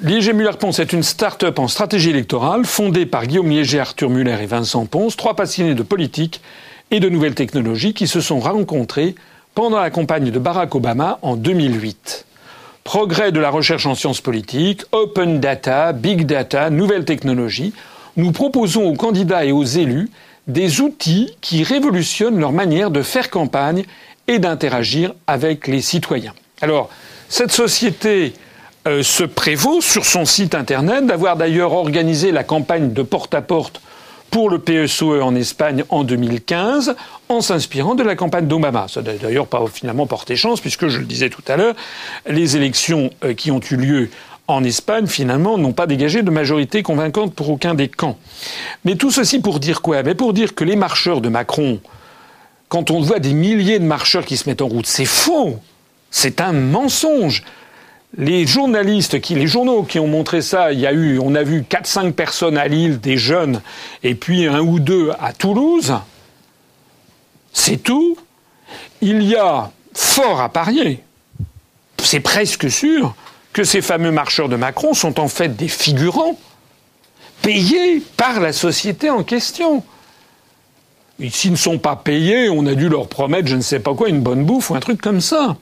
Liéget-Muller-Ponce 0.01 0.79
est 0.79 0.93
une 0.93 1.03
start-up 1.03 1.59
en 1.59 1.67
stratégie 1.67 2.09
électorale 2.09 2.65
fondée 2.65 3.05
par 3.05 3.25
Guillaume 3.25 3.49
Liéget, 3.49 3.79
Arthur 3.79 4.09
Muller 4.09 4.37
et 4.41 4.45
Vincent 4.47 4.85
Ponce, 4.85 5.15
trois 5.15 5.35
passionnés 5.35 5.75
de 5.75 5.83
politique 5.83 6.41
et 6.91 6.99
de 6.99 7.09
nouvelles 7.09 7.35
technologies 7.35 7.93
qui 7.93 8.07
se 8.07 8.21
sont 8.21 8.39
rencontrés 8.39 9.15
pendant 9.55 9.79
la 9.79 9.91
campagne 9.91 10.31
de 10.31 10.39
Barack 10.39 10.73
Obama 10.75 11.19
en 11.21 11.35
2008. 11.35 12.25
Progrès 12.83 13.31
de 13.31 13.39
la 13.39 13.49
recherche 13.49 13.85
en 13.85 13.95
sciences 13.95 14.19
politiques, 14.19 14.83
open 14.91 15.39
data, 15.39 15.93
big 15.93 16.25
data, 16.25 16.69
nouvelles 16.69 17.05
technologies, 17.05 17.73
nous 18.17 18.31
proposons 18.31 18.85
aux 18.85 18.95
candidats 18.95 19.45
et 19.45 19.51
aux 19.51 19.63
élus 19.63 20.09
des 20.47 20.81
outils 20.81 21.35
qui 21.41 21.63
révolutionnent 21.63 22.39
leur 22.39 22.51
manière 22.51 22.91
de 22.91 23.01
faire 23.01 23.29
campagne 23.29 23.83
et 24.27 24.39
d'interagir 24.39 25.13
avec 25.27 25.67
les 25.67 25.81
citoyens. 25.81 26.33
Alors, 26.61 26.89
cette 27.29 27.51
société 27.51 28.33
euh, 28.87 29.03
se 29.03 29.23
prévaut 29.23 29.81
sur 29.81 30.05
son 30.05 30.25
site 30.25 30.55
internet 30.55 31.05
d'avoir 31.05 31.37
d'ailleurs 31.37 31.73
organisé 31.73 32.31
la 32.31 32.43
campagne 32.43 32.93
de 32.93 33.01
porte-à-porte 33.01 33.81
pour 34.29 34.49
le 34.49 34.59
PSOE 34.59 35.21
en 35.21 35.35
Espagne 35.35 35.83
en 35.89 36.03
2015 36.03 36.95
en 37.29 37.41
s'inspirant 37.41 37.95
de 37.95 38.03
la 38.03 38.15
campagne 38.15 38.47
d'Obama. 38.47 38.87
Ça 38.89 39.01
n'a 39.01 39.13
d'ailleurs 39.13 39.47
pas 39.47 39.63
finalement 39.71 40.07
porté 40.07 40.35
chance 40.35 40.59
puisque, 40.59 40.87
je 40.87 40.99
le 40.99 41.05
disais 41.05 41.29
tout 41.29 41.43
à 41.47 41.55
l'heure, 41.55 41.75
les 42.27 42.57
élections 42.57 43.11
euh, 43.23 43.33
qui 43.33 43.51
ont 43.51 43.61
eu 43.71 43.75
lieu 43.75 44.09
en 44.47 44.63
Espagne, 44.63 45.07
finalement, 45.07 45.57
n'ont 45.57 45.73
pas 45.73 45.87
dégagé 45.87 46.21
de 46.21 46.29
majorité 46.29 46.83
convaincante 46.83 47.33
pour 47.33 47.49
aucun 47.49 47.73
des 47.73 47.87
camps. 47.87 48.17
Mais 48.83 48.95
tout 48.95 49.11
ceci 49.11 49.39
pour 49.39 49.59
dire 49.59 49.81
quoi? 49.81 50.03
Mais 50.03 50.15
Pour 50.15 50.33
dire 50.33 50.53
que 50.55 50.63
les 50.63 50.75
marcheurs 50.75 51.21
de 51.21 51.29
Macron, 51.29 51.79
quand 52.67 52.91
on 52.91 52.99
voit 53.01 53.19
des 53.19 53.33
milliers 53.33 53.79
de 53.79 53.85
marcheurs 53.85 54.25
qui 54.25 54.37
se 54.37 54.49
mettent 54.49 54.61
en 54.61 54.67
route, 54.67 54.85
c'est 54.85 55.05
faux 55.05 55.59
C'est 56.11 56.41
un 56.41 56.53
mensonge 56.53 57.43
les 58.17 58.45
journalistes, 58.45 59.17
les 59.29 59.47
journaux 59.47 59.83
qui 59.83 59.99
ont 59.99 60.07
montré 60.07 60.41
ça, 60.41 60.71
il 60.71 60.79
y 60.79 60.87
a 60.87 60.93
eu, 60.93 61.19
on 61.19 61.33
a 61.35 61.43
vu 61.43 61.61
4-5 61.61 62.11
personnes 62.11 62.57
à 62.57 62.67
Lille, 62.67 62.99
des 62.99 63.17
jeunes, 63.17 63.61
et 64.03 64.13
puis 64.15 64.45
un 64.45 64.59
ou 64.59 64.79
deux 64.79 65.11
à 65.19 65.33
Toulouse. 65.33 65.95
C'est 67.53 67.77
tout. 67.77 68.17
Il 69.01 69.23
y 69.23 69.35
a 69.35 69.71
fort 69.93 70.41
à 70.41 70.49
parier. 70.49 71.03
C'est 72.03 72.19
presque 72.19 72.69
sûr 72.69 73.15
que 73.53 73.63
ces 73.63 73.81
fameux 73.81 74.11
marcheurs 74.11 74.49
de 74.49 74.55
Macron 74.55 74.93
sont 74.93 75.19
en 75.19 75.27
fait 75.27 75.55
des 75.55 75.67
figurants 75.67 76.37
payés 77.41 78.01
par 78.17 78.39
la 78.39 78.51
société 78.51 79.09
en 79.09 79.23
question. 79.23 79.83
S'ils 81.29 81.51
ne 81.51 81.57
sont 81.57 81.77
pas 81.77 81.95
payés, 81.95 82.49
on 82.49 82.65
a 82.65 82.73
dû 82.73 82.89
leur 82.89 83.07
promettre 83.07 83.47
je 83.47 83.55
ne 83.55 83.61
sais 83.61 83.79
pas 83.79 83.93
quoi, 83.93 84.09
une 84.09 84.21
bonne 84.21 84.43
bouffe 84.43 84.71
ou 84.71 84.75
un 84.75 84.79
truc 84.79 84.99
comme 84.99 85.21
ça. 85.21 85.55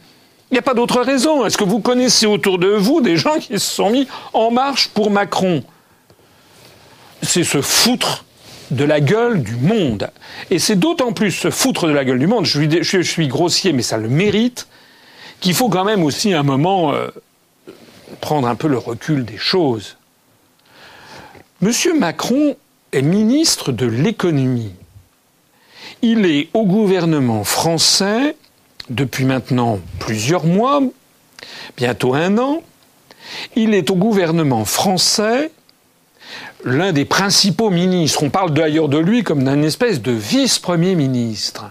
Il 0.50 0.56
n'y 0.56 0.60
a 0.60 0.64
pas 0.64 0.74
d'autre 0.74 1.02
raison. 1.02 1.46
Est-ce 1.46 1.58
que 1.58 1.64
vous 1.64 1.80
connaissez 1.80 2.26
autour 2.26 2.58
de 2.58 2.68
vous 2.68 3.02
des 3.02 3.18
gens 3.18 3.38
qui 3.40 3.54
se 3.54 3.60
sont 3.60 3.90
mis 3.90 4.08
en 4.34 4.52
marche 4.52 4.90
pour 4.90 5.12
Macron? 5.12 5.64
C'est 7.22 7.44
se 7.44 7.62
foutre 7.62 8.26
de 8.72 8.84
la 8.86 9.02
gueule 9.02 9.44
du 9.44 9.56
monde. 9.56 10.10
Et 10.50 10.60
c'est 10.60 10.78
d'autant 10.78 11.14
plus 11.14 11.32
se 11.32 11.50
foutre 11.50 11.88
de 11.88 11.92
la 11.92 12.06
gueule 12.06 12.20
du 12.20 12.28
monde, 12.28 12.46
je 12.46 13.02
suis, 13.02 13.28
grossier, 13.28 13.74
mais 13.74 13.82
ça 13.82 13.98
le 13.98 14.08
mérite, 14.08 14.68
qu'il 15.42 15.54
faut 15.54 15.70
quand 15.70 15.84
même 15.84 16.04
aussi 16.04 16.34
un 16.34 16.44
moment 16.44 16.94
euh, 16.94 17.08
prendre 18.20 18.48
un 18.48 18.56
peu 18.56 18.68
le 18.68 18.78
recul 18.78 19.26
des 19.26 19.38
choses. 19.38 19.98
Monsieur 21.62 21.98
Macron 21.98 22.56
est 22.92 23.02
ministre 23.02 23.72
de 23.72 23.86
l'économie. 23.86 24.74
Il 26.02 26.26
est 26.26 26.50
au 26.54 26.66
gouvernement 26.66 27.44
français 27.44 28.36
depuis 28.90 29.26
maintenant 29.26 29.80
plusieurs 30.00 30.46
mois, 30.46 30.82
bientôt 31.78 32.16
un 32.16 32.38
an. 32.38 32.64
Il 33.56 33.74
est 33.74 33.90
au 33.90 33.96
gouvernement 33.96 34.66
français 34.66 35.52
l'un 36.64 36.92
des 36.92 37.06
principaux 37.06 37.70
ministres. 37.70 38.24
On 38.24 38.30
parle 38.30 38.54
d'ailleurs 38.54 38.90
de 38.90 38.98
lui 38.98 39.24
comme 39.24 39.44
d'un 39.44 39.62
espèce 39.62 40.02
de 40.02 40.12
vice-premier 40.12 40.96
ministre. 40.96 41.66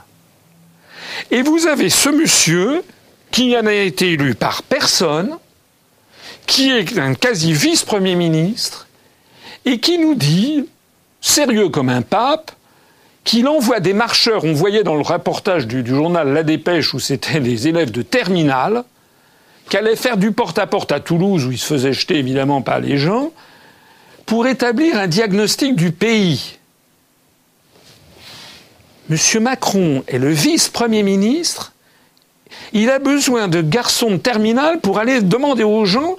Et 1.31 1.43
vous 1.43 1.67
avez 1.67 1.91
ce 1.91 2.09
monsieur 2.09 2.83
qui 3.31 3.51
n'a 3.51 3.73
été 3.73 4.13
élu 4.13 4.35
par 4.35 4.63
personne, 4.63 5.37
qui 6.51 6.71
est 6.71 6.99
un 6.99 7.15
quasi 7.15 7.53
vice-premier 7.53 8.17
ministre, 8.17 8.89
et 9.65 9.79
qui 9.79 9.99
nous 9.99 10.17
dit, 10.17 10.69
sérieux 11.21 11.69
comme 11.69 11.89
un 11.89 12.03
pape, 12.03 12.51
qu'il 13.23 13.47
envoie 13.47 13.79
des 13.79 13.93
marcheurs, 13.93 14.45
on 14.45 14.53
voyait 14.53 14.83
dans 14.83 14.97
le 14.97 15.03
reportage 15.03 15.69
du, 15.69 15.87
journal 15.87 16.33
La 16.33 16.43
Dépêche 16.43 16.93
où 16.93 16.99
c'était 16.99 17.39
des 17.39 17.69
élèves 17.69 17.93
de 17.93 18.03
terminale, 18.03 18.83
qui 19.69 19.77
allaient 19.77 19.95
faire 19.95 20.17
du 20.17 20.33
porte-à-porte 20.33 20.91
-à, 20.91 21.01
Toulouse, 21.01 21.47
où 21.47 21.53
ils 21.53 21.59
se 21.59 21.67
faisaient 21.67 21.93
jeter 21.93 22.17
évidemment 22.17 22.63
par 22.63 22.81
les 22.81 22.99
gens, 22.99 23.31
pour 24.27 24.49
établir 24.49 24.99
un 24.99 25.07
diagnostic 25.07 25.77
du 25.77 25.93
pays. 25.93 26.59
Monsieur 29.09 29.39
Macron 29.39 30.03
est 30.09 30.19
le 30.19 30.33
vice-premier 30.33 31.05
ministre, 31.05 31.75
il 32.73 32.91
a 32.91 32.99
besoin 32.99 33.47
de 33.47 33.63
garçons 33.63 34.11
de 34.11 34.17
terminale 34.17 34.81
pour 34.81 34.99
aller 34.99 35.23
demander 35.23 35.63
aux 35.63 35.85
gens 35.85 36.17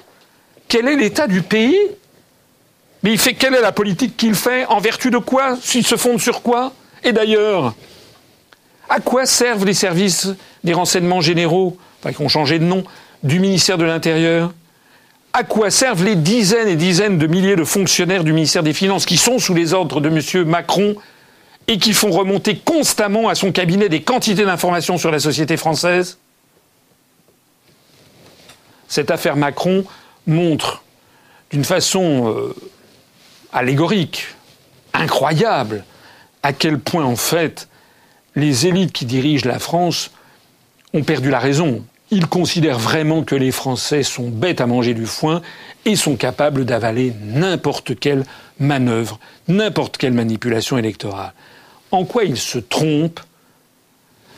quel 0.71 0.87
est 0.87 0.95
l'état 0.95 1.27
du 1.27 1.41
pays 1.41 1.77
Mais 3.03 3.11
il 3.11 3.17
fait 3.17 3.33
quelle 3.33 3.53
est 3.55 3.61
la 3.61 3.73
politique 3.73 4.15
qu'il 4.15 4.35
fait 4.35 4.65
En 4.67 4.79
vertu 4.79 5.11
de 5.11 5.17
quoi 5.17 5.57
S'il 5.61 5.85
se 5.85 5.97
fonde 5.97 6.21
sur 6.21 6.41
quoi 6.41 6.71
Et 7.03 7.11
d'ailleurs, 7.11 7.75
à 8.87 9.01
quoi 9.01 9.25
servent 9.25 9.65
les 9.65 9.73
services 9.73 10.29
des 10.63 10.71
renseignements 10.71 11.19
généraux, 11.19 11.77
enfin, 11.99 12.13
qui 12.13 12.21
ont 12.21 12.29
changé 12.29 12.57
de 12.57 12.63
nom, 12.63 12.85
du 13.21 13.41
ministère 13.41 13.77
de 13.77 13.83
l'Intérieur 13.83 14.53
à 15.33 15.45
quoi 15.45 15.71
servent 15.71 16.03
les 16.03 16.17
dizaines 16.17 16.67
et 16.67 16.75
dizaines 16.75 17.17
de 17.17 17.25
milliers 17.25 17.55
de 17.55 17.63
fonctionnaires 17.63 18.25
du 18.25 18.33
ministère 18.33 18.63
des 18.63 18.73
Finances 18.73 19.05
qui 19.05 19.15
sont 19.15 19.39
sous 19.39 19.53
les 19.53 19.73
ordres 19.73 20.01
de 20.01 20.09
M. 20.09 20.45
Macron 20.45 20.97
et 21.69 21.77
qui 21.77 21.93
font 21.93 22.11
remonter 22.11 22.57
constamment 22.57 23.29
à 23.29 23.35
son 23.35 23.53
cabinet 23.53 23.87
des 23.87 24.01
quantités 24.01 24.43
d'informations 24.43 24.97
sur 24.97 25.09
la 25.09 25.19
société 25.19 25.55
française? 25.55 26.17
Cette 28.89 29.09
affaire 29.09 29.37
Macron 29.37 29.85
montre 30.27 30.83
d'une 31.51 31.63
façon 31.63 32.33
euh, 32.33 32.55
allégorique, 33.51 34.27
incroyable, 34.93 35.83
à 36.43 36.53
quel 36.53 36.79
point 36.79 37.05
en 37.05 37.15
fait 37.15 37.67
les 38.35 38.67
élites 38.67 38.93
qui 38.93 39.05
dirigent 39.05 39.47
la 39.47 39.59
France 39.59 40.11
ont 40.93 41.03
perdu 41.03 41.29
la 41.29 41.39
raison. 41.39 41.83
Ils 42.09 42.27
considèrent 42.27 42.79
vraiment 42.79 43.23
que 43.23 43.35
les 43.35 43.51
Français 43.51 44.03
sont 44.03 44.29
bêtes 44.29 44.61
à 44.61 44.67
manger 44.67 44.93
du 44.93 45.05
foin 45.05 45.41
et 45.85 45.95
sont 45.95 46.15
capables 46.15 46.65
d'avaler 46.65 47.13
n'importe 47.21 47.97
quelle 47.97 48.25
manœuvre, 48.59 49.19
n'importe 49.47 49.97
quelle 49.97 50.13
manipulation 50.13 50.77
électorale. 50.77 51.33
En 51.91 52.05
quoi 52.05 52.23
ils 52.23 52.37
se 52.37 52.57
trompent? 52.57 53.21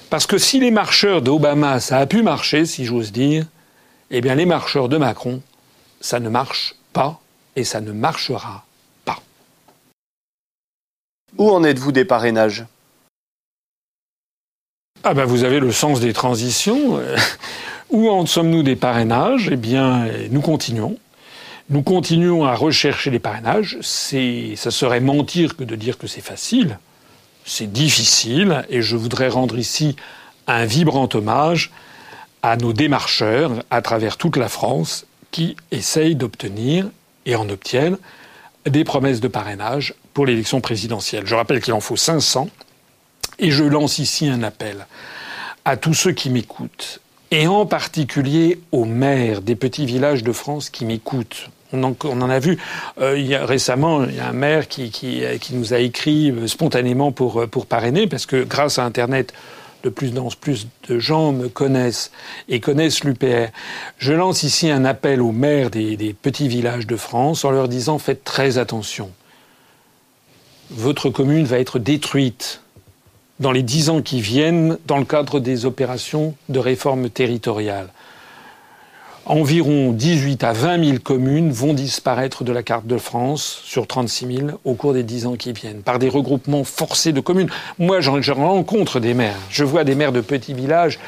Parce 0.10 0.28
que 0.28 0.38
si 0.38 0.60
les 0.60 0.70
marcheurs 0.70 1.24
d'Obama, 1.24 1.80
ça 1.80 1.98
a 1.98 2.06
pu 2.06 2.22
marcher, 2.22 2.66
si 2.66 2.86
j'ose 2.86 3.12
dire, 3.12 3.46
eh 4.12 4.22
bien 4.22 4.36
les 4.36 4.46
marcheurs 4.46 4.90
de 4.90 4.98
Macron, 4.98 5.42
ça 6.04 6.20
ne 6.20 6.30
marche 6.30 6.76
pas 6.92 7.20
et 7.56 7.64
ça 7.64 7.80
ne 7.82 7.94
marchera 7.94 8.66
pas. 9.06 9.20
Où 11.38 11.50
en 11.50 11.64
êtes-vous 11.64 11.94
des 11.94 12.06
parrainages? 12.06 12.66
Ah 15.06 15.14
ben 15.14 15.26
vous 15.26 15.46
avez 15.46 15.60
le 15.60 15.72
sens 15.72 16.02
des 16.02 16.14
transitions. 16.14 17.00
Où 17.90 18.10
en 18.10 18.26
sommes-nous 18.26 18.64
des 18.64 18.76
parrainages? 18.76 19.50
Eh 19.52 19.56
bien, 19.56 20.08
nous 20.30 20.42
continuons. 20.42 20.98
Nous 21.70 21.84
continuons 21.84 22.44
à 22.44 22.54
rechercher 22.54 23.10
les 23.10 23.20
parrainages. 23.20 23.78
C'est, 23.82 24.56
ça 24.58 24.72
serait 24.72 25.00
mentir 25.00 25.56
que 25.56 25.64
de 25.64 25.76
dire 25.76 25.98
que 25.98 26.08
c'est 26.08 26.22
facile. 26.22 26.80
C'est 27.46 27.72
difficile 27.72 28.66
et 28.70 28.82
je 28.82 28.98
voudrais 28.98 29.30
rendre 29.30 29.58
ici 29.58 29.96
un 30.48 30.66
vibrant 30.66 31.08
hommage 31.14 31.72
à 32.42 32.58
nos 32.58 32.74
démarcheurs 32.74 33.64
à 33.70 33.82
travers 33.82 34.18
toute 34.18 34.36
la 34.36 34.50
France 34.50 35.06
qui 35.34 35.58
essayent 35.72 36.16
d'obtenir 36.16 36.86
et 37.26 37.36
en 37.36 37.50
obtiennent 37.50 37.98
des 38.66 38.86
promesses 38.86 39.20
de 39.20 39.28
parrainage 39.28 39.96
pour 40.14 40.26
l'élection 40.26 40.62
présidentielle. 40.62 41.26
Je 41.26 41.36
rappelle 41.36 41.60
qu'il 41.60 41.74
en 41.74 41.82
faut 41.82 41.98
500 41.98 42.48
et 43.40 43.52
je 43.52 43.64
lance 43.64 44.00
ici 44.00 44.30
un 44.30 44.44
appel 44.44 44.88
à 45.66 45.76
tous 45.76 45.96
ceux 45.96 46.12
qui 46.12 46.30
m'écoutent 46.30 47.02
et 47.32 47.48
en 47.48 47.66
particulier 47.66 48.62
aux 48.72 48.86
maires 48.86 49.42
des 49.42 49.56
petits 49.56 49.88
villages 49.88 50.24
de 50.24 50.32
France 50.32 50.70
qui 50.70 50.86
m'écoutent. 50.86 51.50
On 51.74 51.84
en, 51.84 52.30
a 52.30 52.38
vu 52.38 52.60
euh, 53.02 53.16
récemment, 53.44 54.04
il 54.04 54.16
y 54.16 54.20
a 54.20 54.28
un 54.28 54.34
maire 54.34 54.68
qui, 54.68 54.92
qui, 54.92 55.24
qui 55.42 55.56
nous 55.56 55.74
a 55.74 55.80
écrit 55.80 56.30
euh, 56.30 56.46
spontanément 56.46 57.12
pour, 57.12 57.42
euh, 57.42 57.48
pour 57.48 57.66
parrainer, 57.66 58.06
parce 58.06 58.28
que 58.28 58.44
grâce 58.44 58.78
à 58.78 58.86
Internet, 58.86 59.34
de 59.84 59.90
plus 59.90 60.18
en 60.18 60.30
plus 60.40 60.68
de 60.88 60.98
gens 60.98 61.34
me 61.34 61.50
connaissent 61.50 62.12
et 62.48 62.60
connaissent 62.60 63.04
l'UPR. 63.04 63.52
Je 63.98 64.14
lance 64.14 64.44
ici 64.44 64.70
un 64.70 64.86
appel 64.86 65.22
aux 65.22 65.34
maires 65.34 65.70
des, 65.70 66.16
petits 66.20 66.48
villages 66.48 66.88
de 66.88 66.96
France 66.96 67.44
en 67.44 67.52
leur 67.52 67.68
disant 67.68 68.00
faites 68.00 68.24
très 68.24 68.58
attention. 68.58 69.12
votre 70.72 71.10
commune 71.10 71.46
va 71.46 71.60
être 71.60 71.80
détruite 71.80 72.62
dans 73.40 73.52
les 73.52 73.64
dix 73.64 73.90
ans 73.90 74.02
qui 74.02 74.22
viennent 74.22 74.78
dans 74.86 74.98
le 74.98 75.06
cadre 75.06 75.40
des 75.40 75.66
opérations 75.66 76.36
de 76.50 76.60
réforme 76.60 77.10
territoriale. 77.10 77.90
Environ 79.26 79.94
18 79.94 80.44
à 80.44 80.52
20 80.52 80.84
000 80.84 80.98
communes 81.00 81.50
vont 81.50 81.74
disparaître 81.74 82.44
de 82.44 82.52
la 82.52 82.62
carte 82.62 82.86
de 82.88 82.98
France 82.98 83.62
sur 83.64 83.88
36 83.88 84.36
000 84.36 84.48
au 84.66 84.74
cours 84.74 84.92
des 84.92 85.04
dix 85.04 85.26
ans 85.26 85.38
qui 85.38 85.54
viennent, 85.54 85.82
par 85.82 85.98
des 85.98 86.10
regroupements 86.10 86.66
forcés 86.66 87.14
de 87.14 87.22
communes. 87.22 87.50
Moi, 87.80 88.02
je 88.02 88.32
rencontre 88.32 89.00
des 89.00 89.14
maires, 89.14 89.40
je 89.50 89.64
vois 89.64 89.86
des 89.86 89.96
maires 89.96 90.12
de 90.12 90.20
petits 90.20 90.54
villages, 90.54 91.00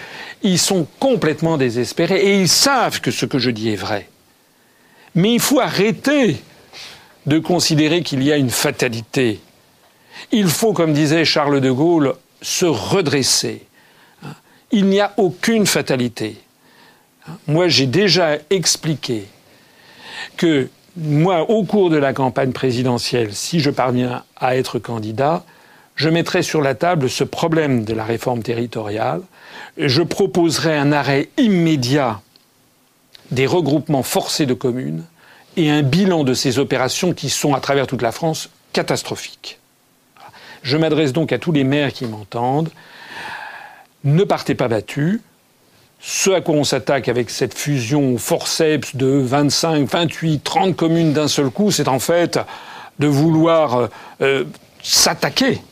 ils 0.44 0.60
sont 0.60 0.88
complètement 0.98 1.58
désespérés 1.58 2.22
et 2.22 2.40
ils 2.40 2.48
savent 2.48 3.02
que 3.02 3.12
ce 3.12 3.26
que 3.26 3.38
je 3.38 3.50
dis 3.50 3.72
est 3.72 3.76
vrai. 3.76 4.08
Mais 5.14 5.34
il 5.34 5.42
faut 5.42 5.60
arrêter 5.60 6.38
de 7.26 7.40
considérer 7.40 8.02
qu'il 8.02 8.24
y 8.24 8.32
a 8.32 8.38
une 8.38 8.50
fatalité. 8.50 9.42
Il 10.32 10.48
faut, 10.48 10.72
comme 10.72 10.94
disait 10.94 11.26
Charles 11.26 11.60
de 11.60 11.72
Gaulle, 11.72 12.14
se 12.42 12.66
redresser. 12.66 13.64
Il 14.72 14.86
n'y 14.86 15.02
a 15.02 15.14
aucune 15.18 15.66
fatalité. 15.66 16.38
Moi, 17.48 17.68
j'ai 17.68 17.86
déjà 17.86 18.38
expliqué 18.50 19.28
que 20.38 20.70
moi, 20.96 21.50
au 21.50 21.64
cours 21.64 21.90
de 21.90 21.98
la 21.98 22.14
campagne 22.14 22.52
présidentielle, 22.52 23.34
si 23.34 23.60
je 23.60 23.70
parviens 23.70 24.24
à 24.38 24.56
être 24.56 24.80
candidat, 24.80 25.44
je 25.96 26.10
mettrai 26.10 26.44
sur 26.44 26.62
la 26.62 26.76
table 26.76 27.10
ce 27.10 27.24
problème 27.24 27.84
de 27.84 27.94
la 27.94 28.04
réforme 28.04 28.44
territoriale. 28.44 29.22
Je 29.78 30.02
proposerai 30.02 30.78
un 30.78 30.92
arrêt 30.92 31.30
immédiat 31.38 32.22
des 33.32 33.46
regroupements 33.46 34.04
forcés 34.04 34.46
de 34.46 34.54
communes 34.54 35.04
et 35.58 35.70
un 35.70 35.82
bilan 35.82 36.24
de 36.24 36.34
ces 36.34 36.60
opérations 36.60 37.14
qui 37.14 37.30
sont, 37.30 37.54
à 37.54 37.60
travers 37.60 37.88
toute 37.88 38.02
la 38.02 38.12
France, 38.12 38.50
catastrophiques. 38.74 39.60
Je 40.64 40.78
m'adresse 40.78 41.14
donc 41.14 41.32
à 41.32 41.40
tous 41.40 41.52
les 41.52 41.64
maires 41.64 41.94
qui 41.94 42.06
m'entendent. 42.06 42.72
Ne 44.04 44.24
partez 44.24 44.56
pas 44.56 44.68
battus. 44.68 45.22
Ce 46.08 46.30
à 46.30 46.40
quoi 46.40 46.54
on 46.54 46.64
s'attaque 46.64 47.10
avec 47.10 47.32
cette 47.32 47.58
fusion 47.58 48.20
forceps 48.20 48.96
de 48.96 49.08
25, 49.08 49.90
28, 49.90 50.44
30 50.44 50.76
communes 50.76 51.14
d'un 51.14 51.28
seul 51.28 51.50
coup, 51.50 51.72
c'est 51.72 51.88
en 51.88 51.98
fait 51.98 52.40
de 53.00 53.08
vouloir 53.08 53.76
euh, 53.76 53.88
euh, 54.22 54.44
s'attaquer 54.84 55.64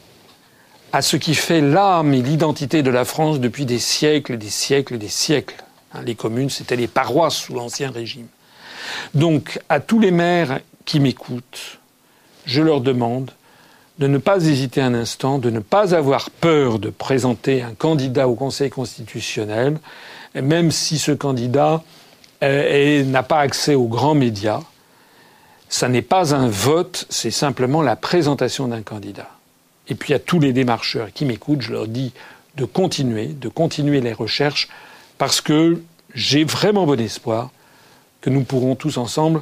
à 0.92 1.04
ce 1.04 1.18
qui 1.18 1.36
fait 1.36 1.62
l'âme 1.62 2.16
et 2.16 2.24
l'identité 2.24 2.82
de 2.82 2.90
la 2.90 3.06
France 3.06 3.40
depuis 3.40 3.68
des 3.68 3.78
siècles, 3.78 4.40
des 4.40 4.50
siècles, 4.50 4.98
des 4.98 5.08
siècles. 5.08 5.64
Hein, 5.94 6.02
les 6.04 6.16
communes, 6.16 6.50
c'était 6.50 6.78
les 6.78 6.88
paroisses 6.88 7.36
sous 7.36 7.54
l'Ancien 7.54 7.92
Régime. 7.92 8.28
Donc, 9.14 9.60
à 9.70 9.80
tous 9.80 10.00
les 10.00 10.10
maires 10.10 10.62
qui 10.86 11.00
m'écoutent, 11.00 11.78
je 12.46 12.64
leur 12.64 12.82
demande 12.82 13.30
de 14.00 14.08
ne 14.08 14.18
pas 14.18 14.44
hésiter 14.44 14.82
un 14.82 14.96
instant, 14.96 15.38
de 15.38 15.52
ne 15.52 15.60
pas 15.60 15.94
avoir 15.94 16.32
peur 16.32 16.80
de 16.80 16.90
présenter 16.90 17.62
un 17.62 17.76
candidat 17.76 18.28
au 18.28 18.34
Conseil 18.34 18.72
constitutionnel, 18.72 19.78
même 20.36 20.72
si 20.72 20.98
ce 20.98 21.12
candidat 21.12 21.84
n'a 22.42 23.24
pas 23.24 23.40
accès 23.40 23.76
aux 23.76 23.88
grands 23.88 24.16
médias. 24.16 24.62
Ça 25.70 25.90
n'est 25.90 26.02
pas 26.02 26.36
un 26.36 26.48
vote, 26.48 27.06
c'est 27.10 27.32
simplement 27.32 27.82
la 27.82 27.96
présentation 27.96 28.68
d'un 28.68 28.82
candidat. 28.82 29.30
Et 29.88 29.96
puis 29.96 30.14
à 30.14 30.20
tous 30.20 30.40
les 30.40 30.54
démarcheurs 30.54 31.12
qui 31.14 31.26
m'écoutent, 31.26 31.62
je 31.62 31.72
leur 31.72 31.88
dis 31.88 32.14
de 32.56 32.66
continuer, 32.66 33.28
de 33.28 33.50
continuer 33.50 34.00
les 34.00 34.14
recherches, 34.14 34.70
parce 35.18 35.42
que 35.42 35.82
j'ai 36.14 36.44
vraiment 36.44 36.86
bon 36.86 37.00
espoir 37.00 37.50
que 38.22 38.30
nous 38.30 38.44
pourrons 38.44 38.76
tous 38.76 38.98
ensemble 38.98 39.42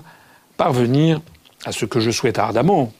parvenir 0.55 1.21
à 1.65 1.71
ce 1.71 1.85
que 1.85 1.99
je 1.99 2.11
souhaite 2.11 2.39
ardemment 2.39 2.93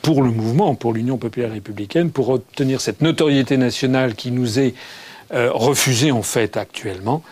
pour 0.00 0.22
le 0.22 0.30
mouvement, 0.30 0.74
pour 0.74 0.92
l'Union 0.92 1.18
populaire 1.18 1.52
républicaine, 1.52 2.10
pour 2.10 2.28
obtenir 2.30 2.80
cette 2.80 3.02
notoriété 3.02 3.56
nationale 3.56 4.14
qui 4.14 4.30
nous 4.30 4.58
est 4.58 4.74
refusée 5.30 6.12
en 6.12 6.22
fait 6.22 6.56
actuellement, 6.56 7.22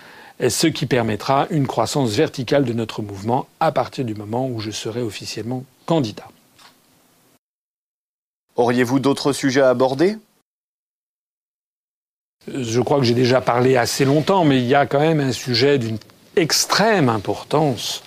ce 0.47 0.67
qui 0.67 0.87
permettra 0.87 1.47
une 1.51 1.67
croissance 1.67 2.11
verticale 2.11 2.65
de 2.65 2.73
notre 2.73 3.03
mouvement 3.03 3.47
à 3.61 3.73
partir 3.73 4.05
du 4.05 4.15
moment 4.15 4.49
où 4.49 4.61
je 4.61 4.71
serai 4.71 5.03
officiellement 5.03 5.65
candidat. 5.87 6.29
Auriez-vous 8.57 9.01
d'autres 9.01 9.33
sujets 9.33 9.61
à 9.61 9.71
aborder? 9.71 10.17
Je 12.47 12.81
crois 12.81 12.99
que 12.99 13.05
j'ai 13.05 13.15
déjà 13.15 13.41
parlé 13.41 13.77
assez 13.77 14.05
longtemps, 14.05 14.45
mais 14.45 14.59
il 14.59 14.67
y 14.67 14.75
a 14.75 14.87
quand 14.87 15.01
même 15.01 15.21
un 15.21 15.33
sujet 15.33 15.79
d'une 15.79 15.99
extrême 16.37 17.09
importance 17.09 18.03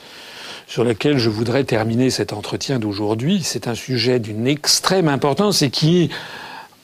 sur 0.65 0.83
lequel 0.83 1.17
je 1.17 1.29
voudrais 1.29 1.63
terminer 1.63 2.09
cet 2.09 2.31
entretien 2.31 2.79
d'aujourd'hui. 2.79 3.41
C'est 3.43 3.67
un 3.67 3.75
sujet 3.75 4.19
d'une 4.19 4.47
extrême 4.47 5.07
importance 5.07 5.61
et 5.61 5.71
qui, 5.71 6.09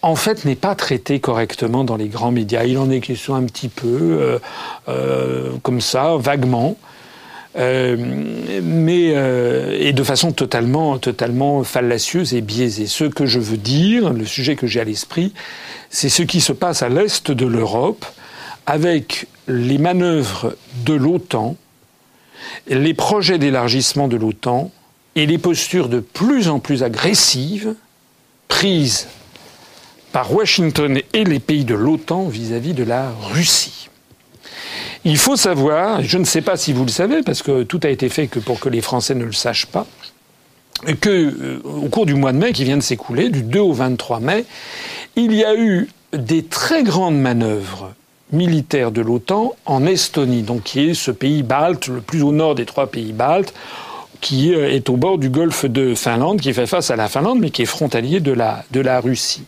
en 0.05 0.15
fait, 0.15 0.45
n'est 0.45 0.55
pas 0.55 0.75
traité 0.75 1.19
correctement 1.19 1.83
dans 1.83 1.95
les 1.95 2.09
grands 2.09 2.31
médias. 2.31 2.63
Il 2.63 2.77
en 2.77 2.91
est 2.91 2.99
question 2.99 3.33
un 3.33 3.41
petit 3.45 3.69
peu, 3.69 3.87
euh, 3.89 4.39
euh, 4.87 5.49
comme 5.63 5.81
ça, 5.81 6.15
vaguement. 6.19 6.77
Euh, 7.57 7.97
mais 8.61 9.15
et 9.79 9.93
de 9.93 10.03
façon 10.03 10.31
totalement, 10.31 10.99
totalement 10.99 11.63
fallacieuse 11.63 12.35
et 12.35 12.41
biaisée. 12.41 12.85
Ce 12.85 13.05
que 13.05 13.25
je 13.25 13.39
veux 13.39 13.57
dire, 13.57 14.13
le 14.13 14.25
sujet 14.25 14.55
que 14.55 14.67
j'ai 14.67 14.79
à 14.79 14.83
l'esprit, 14.83 15.33
c'est 15.89 16.09
ce 16.09 16.21
qui 16.21 16.39
se 16.39 16.53
passe 16.53 16.83
à 16.83 16.89
l'est 16.89 17.31
de 17.31 17.45
l'Europe 17.47 18.05
avec 18.67 19.25
les 19.47 19.79
manœuvres 19.79 20.55
de 20.85 20.93
l'OTAN, 20.93 21.55
les 22.67 22.93
projets 22.93 23.39
d'élargissement 23.39 24.07
de 24.07 24.17
l'OTAN 24.17 24.69
et 25.15 25.25
les 25.25 25.39
postures 25.39 25.89
de 25.89 25.99
plus 25.99 26.47
en 26.47 26.59
plus 26.59 26.83
agressives 26.83 27.73
prises 28.49 29.07
par 30.15 30.33
Washington 30.33 31.01
et 31.11 31.25
les 31.25 31.41
pays 31.41 31.65
de 31.65 31.75
l'OTAN 31.75 32.29
vis-à-vis 32.29 32.73
de 32.73 32.85
la 32.85 33.11
Russie. 33.33 33.89
Il 35.03 35.17
faut 35.17 35.35
savoir, 35.35 36.01
je 36.03 36.17
ne 36.17 36.23
sais 36.23 36.39
pas 36.39 36.55
si 36.55 36.71
vous 36.71 36.85
le 36.85 36.89
savez, 36.89 37.21
parce 37.21 37.43
que 37.43 37.63
tout 37.63 37.81
a 37.83 37.89
été 37.89 38.07
fait 38.07 38.27
que 38.27 38.39
pour 38.39 38.61
que 38.61 38.69
les 38.69 38.79
Français 38.79 39.13
ne 39.13 39.25
le 39.25 39.33
sachent 39.33 39.65
pas, 39.65 39.85
que 41.01 41.09
euh, 41.09 41.59
au 41.65 41.89
cours 41.89 42.05
du 42.05 42.13
mois 42.13 42.31
de 42.31 42.37
mai 42.37 42.53
qui 42.53 42.63
vient 42.63 42.77
de 42.77 42.81
s'écouler, 42.81 43.27
du 43.27 43.43
2 43.43 43.59
au 43.59 43.73
23 43.73 44.21
mai, 44.21 44.45
il 45.17 45.33
y 45.33 45.43
a 45.43 45.53
eu 45.53 45.89
des 46.13 46.45
très 46.45 46.83
grandes 46.83 47.19
manœuvres 47.19 47.93
militaire 48.31 48.93
de 48.93 49.01
l'OTAN 49.01 49.51
en 49.65 49.85
Estonie, 49.85 50.43
donc 50.43 50.63
qui 50.63 50.91
est 50.91 50.93
ce 50.93 51.11
pays 51.11 51.43
balte, 51.43 51.87
le 51.87 51.99
plus 51.99 52.23
au 52.23 52.31
nord 52.31 52.55
des 52.55 52.65
trois 52.65 52.87
pays 52.87 53.11
baltes, 53.11 53.53
qui 54.21 54.53
est 54.53 54.89
au 54.89 54.95
bord 54.95 55.17
du 55.17 55.27
golfe 55.27 55.65
de 55.65 55.93
Finlande, 55.93 56.39
qui 56.39 56.53
fait 56.53 56.67
face 56.67 56.89
à 56.89 56.95
la 56.95 57.09
Finlande, 57.09 57.39
mais 57.41 57.49
qui 57.49 57.63
est 57.63 57.65
frontalier 57.65 58.21
de 58.21 58.31
la 58.31 58.99
Russie. 59.01 59.43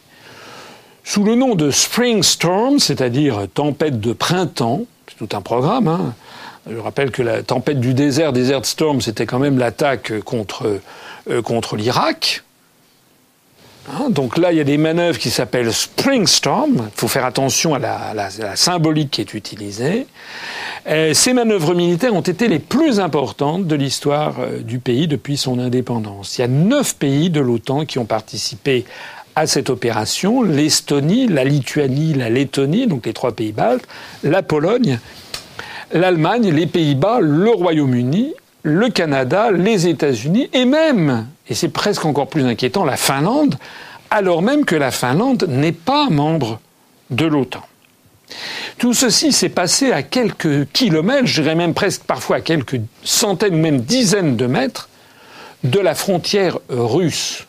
Sous 1.10 1.24
le 1.24 1.36
nom 1.36 1.56
de 1.56 1.72
Spring 1.72 2.22
Storm, 2.22 2.80
c'est-à-dire 2.80 3.48
tempête 3.54 4.02
de 4.02 4.12
printemps, 4.12 4.82
c'est 5.08 5.26
tout 5.26 5.38
un 5.38 5.42
programme. 5.42 5.88
Hein. 5.88 6.14
Je 6.70 6.78
rappelle 6.78 7.12
que 7.12 7.22
la 7.22 7.44
tempête 7.44 7.80
du 7.80 7.94
désert, 7.94 8.34
Desert 8.34 8.66
Storm, 8.66 9.00
c'était 9.00 9.26
quand 9.26 9.40
même 9.40 9.58
l'attaque 9.58 10.20
contre, 10.26 10.82
euh, 11.30 11.42
contre 11.42 11.78
l'Irak. 11.78 12.44
Hein, 13.90 14.10
donc 14.10 14.38
là, 14.38 14.52
il 14.52 14.58
y 14.58 14.60
a 14.60 14.66
des 14.66 14.78
manœuvres 14.78 15.18
qui 15.18 15.30
s'appellent 15.30 15.72
Spring 15.72 16.28
Storm. 16.28 16.90
Il 16.94 17.00
faut 17.00 17.08
faire 17.08 17.24
attention 17.24 17.74
à 17.74 17.80
la, 17.80 18.30
symbolique 18.58 19.12
qui 19.12 19.22
est 19.22 19.34
utilisée. 19.34 20.08
Ces 21.14 21.32
manœuvres 21.32 21.74
militaires 21.74 22.16
ont 22.16 22.22
été 22.22 22.50
les 22.50 22.60
plus 22.60 23.00
importantes 23.00 23.66
de 23.66 23.76
l'histoire 23.76 24.36
euh, 24.40 24.60
du 24.60 24.80
pays 24.80 25.08
depuis 25.08 25.36
son 25.36 25.60
indépendance. 25.60 26.38
Il 26.38 26.42
y 26.42 26.44
a 26.46 26.48
neuf 26.48 26.96
pays 26.96 27.30
de 27.30 27.42
l'OTAN 27.42 27.86
qui 27.86 28.00
ont 28.00 28.06
participé 28.06 28.86
à 29.38 29.46
cette 29.46 29.70
opération 29.70 30.42
l'Estonie, 30.42 31.28
la 31.28 31.44
Lituanie, 31.44 32.16
la 32.16 32.28
Lettonie, 32.28 32.88
donc 32.88 33.06
les 33.06 33.14
trois 33.14 33.34
pays 33.34 33.52
baltes, 33.52 33.88
la 34.24 34.42
Pologne, 34.42 35.00
l'Allemagne, 35.92 36.50
les 36.50 36.66
Pays-Bas, 36.66 37.20
le 37.22 37.52
Royaume-Uni, 37.52 38.34
le 38.64 38.90
Canada, 38.90 39.52
les 39.52 39.88
États-Unis 39.88 40.50
et 40.54 40.66
même 40.66 41.28
et 41.48 41.54
c'est 41.54 41.70
presque 41.70 42.04
encore 42.04 42.28
plus 42.30 42.46
inquiétant, 42.46 42.84
la 42.84 42.98
Finlande, 42.98 43.58
alors 44.10 44.42
même 44.42 44.66
que 44.66 44.76
la 44.76 44.90
Finlande 44.90 45.46
n'est 45.48 45.72
pas 45.72 46.10
membre 46.10 46.60
de 47.12 47.28
l'OTAN. 47.28 47.62
Tout 48.80 48.96
ceci 48.96 49.32
s'est 49.32 49.50
passé 49.50 49.92
à 49.92 50.02
quelques 50.02 50.68
kilomètres, 50.74 51.28
je 51.28 51.44
dirais 51.44 51.56
même 51.56 51.76
presque 51.76 52.02
parfois 52.04 52.38
à 52.38 52.42
quelques 52.42 52.82
centaines 53.04 53.54
ou 53.54 53.60
même 53.60 53.82
dizaines 53.82 54.36
de 54.36 54.48
mètres 54.48 54.90
de 55.64 55.80
la 55.80 55.94
frontière 55.94 56.58
russe. 56.70 57.47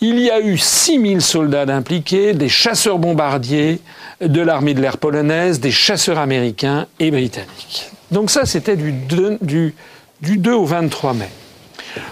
Il 0.00 0.18
y 0.18 0.30
a 0.30 0.40
eu 0.40 0.58
6000 0.58 1.20
soldats 1.22 1.62
impliqués, 1.74 2.32
des 2.32 2.48
chasseurs 2.48 2.98
bombardiers 2.98 3.80
de 4.20 4.40
l'armée 4.40 4.74
de 4.74 4.80
l'air 4.80 4.98
polonaise, 4.98 5.60
des 5.60 5.70
chasseurs 5.70 6.18
américains 6.18 6.86
et 6.98 7.10
britanniques. 7.10 7.90
Donc 8.10 8.30
ça, 8.30 8.44
c'était 8.44 8.76
du, 8.76 8.92
du, 9.40 9.74
du 10.20 10.36
2 10.38 10.52
au 10.52 10.64
23 10.64 11.14
mai. 11.14 11.30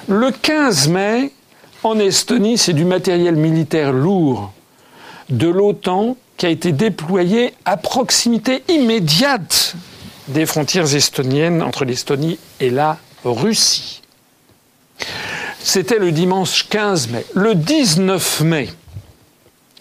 Le 0.08 0.30
15 0.30 0.88
mai, 0.88 1.32
en 1.82 1.98
Estonie, 1.98 2.58
c'est 2.58 2.72
du 2.72 2.84
matériel 2.84 3.36
militaire 3.36 3.92
lourd 3.92 4.52
de 5.28 5.48
l'OTAN 5.48 6.16
qui 6.36 6.46
a 6.46 6.48
été 6.48 6.72
déployé 6.72 7.52
à 7.64 7.76
proximité 7.76 8.62
immédiate 8.68 9.74
des 10.28 10.46
frontières 10.46 10.94
estoniennes 10.94 11.62
entre 11.62 11.84
l'Estonie 11.84 12.38
et 12.60 12.70
la 12.70 12.98
Russie. 13.24 14.02
C'était 15.68 15.98
le 15.98 16.12
dimanche 16.12 16.66
15 16.70 17.10
mai. 17.10 17.26
Le 17.34 17.54
19 17.54 18.40
mai, 18.40 18.70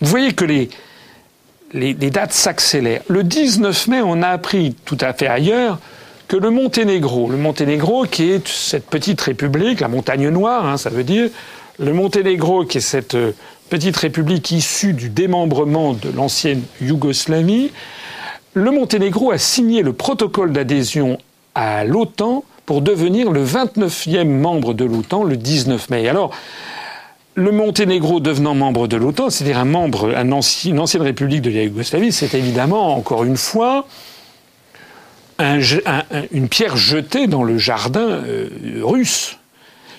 vous 0.01 0.09
voyez 0.09 0.33
que 0.33 0.43
les, 0.43 1.93
dates 1.93 2.33
s'accélèrent. 2.33 3.03
Le 3.07 3.23
19 3.23 3.88
mai, 3.88 4.01
on 4.03 4.21
a 4.21 4.27
appris 4.27 4.75
tout 4.83 4.97
à 4.99 5.13
fait 5.13 5.27
ailleurs 5.27 5.79
que 6.27 6.35
le 6.35 6.49
Monténégro, 6.49 7.29
le 7.29 7.38
Monténégro 7.38 8.03
qui 8.03 8.29
est 8.29 8.45
cette 8.45 8.88
petite 8.88 9.21
république, 9.21 9.79
la 9.79 9.88
montagne 9.88 10.27
noire, 10.27 10.65
hein, 10.65 10.75
ça 10.75 10.89
veut 10.89 11.05
dire, 11.05 11.29
le 11.79 11.93
Monténégro 11.93 12.65
qui 12.65 12.79
est 12.79 12.81
cette 12.81 13.15
euh, 13.15 13.31
petite 13.69 13.95
république 13.95 14.51
issue 14.51 14.91
du 14.91 15.07
démembrement 15.07 15.93
de 15.93 16.09
l'ancienne 16.09 16.63
Yougoslavie, 16.81 17.71
le 18.55 18.71
Monténégro 18.71 19.31
a 19.31 19.38
signé 19.38 19.83
le 19.83 19.93
protocole 19.93 20.51
d'adhésion 20.51 21.17
à 21.55 21.85
l'OTAN 21.85 22.43
pour 22.68 22.82
devenir 22.82 23.32
le 23.32 23.43
29e 23.43 24.28
membre 24.28 24.74
de 24.74 24.84
l'OTAN 24.84 25.24
le 25.24 25.38
19 25.38 25.89
mai. 25.89 26.07
Alors, 26.09 26.32
le 27.34 27.51
Monténégro 27.51 28.20
devenant 28.20 28.55
membre 28.55 28.88
de 28.89 28.97
l'OTAN, 28.97 29.30
c'est-à-dire 29.30 29.57
un 29.57 29.65
membre, 29.65 30.13
un 30.15 30.41
une 30.65 30.80
ancienne 30.80 31.01
république 31.01 31.41
de 31.41 31.49
la 31.49 31.63
Yougoslavie, 31.63 32.11
c'est 32.11 32.34
évidemment, 32.34 32.97
encore 32.97 33.24
une 33.24 33.38
fois, 33.38 33.88
une 35.39 36.49
pierre 36.49 36.76
jetée 36.76 37.28
dans 37.28 37.43
le 37.43 37.57
jardin 37.57 38.09
euh, 38.09 38.49
russe. 38.82 39.38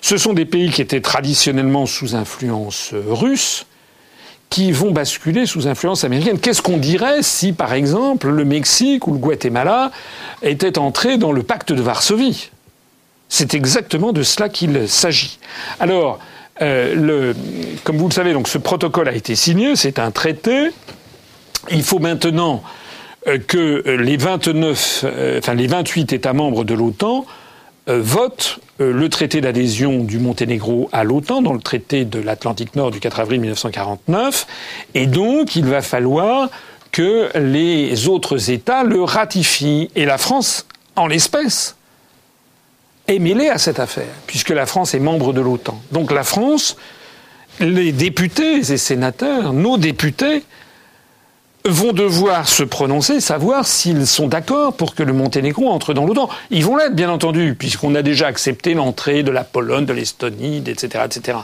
Ce 0.02 0.18
sont 0.18 0.34
des 0.34 0.44
pays 0.44 0.70
qui 0.70 0.82
étaient 0.82 1.00
traditionnellement 1.00 1.86
sous 1.86 2.16
influence 2.16 2.90
euh, 2.92 3.02
russe, 3.08 3.64
qui 4.50 4.72
vont 4.72 4.90
basculer 4.90 5.46
sous 5.46 5.68
influence 5.68 6.04
américaine. 6.04 6.38
Qu'est-ce 6.38 6.60
qu'on 6.60 6.76
dirait 6.76 7.22
si, 7.22 7.52
par 7.52 7.72
exemple, 7.72 8.28
le 8.28 8.44
Mexique 8.44 9.06
ou 9.06 9.12
le 9.12 9.18
Guatemala 9.18 9.90
étaient 10.42 10.76
entrés 10.76 11.16
dans 11.16 11.32
le 11.32 11.42
pacte 11.42 11.72
de 11.72 11.80
Varsovie? 11.80 12.50
C'est 13.28 13.54
exactement 13.54 14.12
de 14.12 14.22
cela 14.22 14.48
qu'il 14.48 14.88
s'agit. 14.88 15.38
Alors, 15.80 16.18
euh, 16.60 16.94
le, 16.94 17.36
comme 17.84 17.96
vous 17.98 18.08
le 18.08 18.14
savez, 18.14 18.32
donc 18.32 18.48
ce 18.48 18.58
protocole 18.58 19.08
a 19.08 19.14
été 19.14 19.36
signé, 19.36 19.76
c'est 19.76 19.98
un 19.98 20.10
traité. 20.10 20.70
Il 21.70 21.82
faut 21.82 21.98
maintenant 21.98 22.62
euh, 23.26 23.38
que 23.38 23.82
les 23.86 24.16
29, 24.16 25.04
euh, 25.04 25.38
enfin 25.38 25.54
les 25.54 25.66
28 25.66 26.12
États 26.12 26.32
membres 26.32 26.64
de 26.64 26.74
l'OTAN 26.74 27.26
votent 27.90 28.60
le 28.78 29.08
traité 29.08 29.40
d'adhésion 29.40 30.00
du 30.04 30.18
Monténégro 30.18 30.90
à 30.92 31.04
l'OTAN 31.04 31.40
dans 31.40 31.54
le 31.54 31.60
traité 31.60 32.04
de 32.04 32.20
l'Atlantique 32.20 32.76
Nord 32.76 32.90
du 32.90 33.00
4 33.00 33.20
avril 33.20 33.40
1949, 33.40 34.46
et 34.94 35.06
donc 35.06 35.56
il 35.56 35.64
va 35.64 35.80
falloir 35.80 36.50
que 36.92 37.30
les 37.34 38.06
autres 38.06 38.50
États 38.50 38.84
le 38.84 39.02
ratifient. 39.02 39.90
Et 39.96 40.04
la 40.04 40.18
France, 40.18 40.66
en 40.96 41.06
l'espèce, 41.06 41.77
est 43.08 43.18
mêlée 43.18 43.48
à 43.48 43.58
cette 43.58 43.80
affaire, 43.80 44.14
puisque 44.26 44.50
la 44.50 44.66
France 44.66 44.94
est 44.94 45.00
membre 45.00 45.32
de 45.32 45.40
l'OTAN. 45.40 45.80
Donc 45.92 46.12
la 46.12 46.22
France, 46.22 46.76
les 47.58 47.92
députés 47.92 48.58
et 48.58 48.76
sénateurs, 48.76 49.52
nos 49.52 49.78
députés, 49.78 50.44
vont 51.64 51.92
devoir 51.92 52.48
se 52.48 52.62
prononcer, 52.62 53.20
savoir 53.20 53.66
s'ils 53.66 54.06
sont 54.06 54.28
d'accord 54.28 54.74
pour 54.74 54.94
que 54.94 55.02
le 55.02 55.12
Monténégro 55.12 55.68
entre 55.68 55.92
dans 55.92 56.06
l'OTAN. 56.06 56.28
Ils 56.50 56.64
vont 56.64 56.76
l'être, 56.76 56.94
bien 56.94 57.10
entendu, 57.10 57.54
puisqu'on 57.58 57.94
a 57.94 58.02
déjà 58.02 58.26
accepté 58.26 58.74
l'entrée 58.74 59.22
de 59.22 59.30
la 59.30 59.44
Pologne, 59.44 59.84
de 59.84 59.92
l'Estonie, 59.92 60.62
etc., 60.66 61.04
etc. 61.04 61.38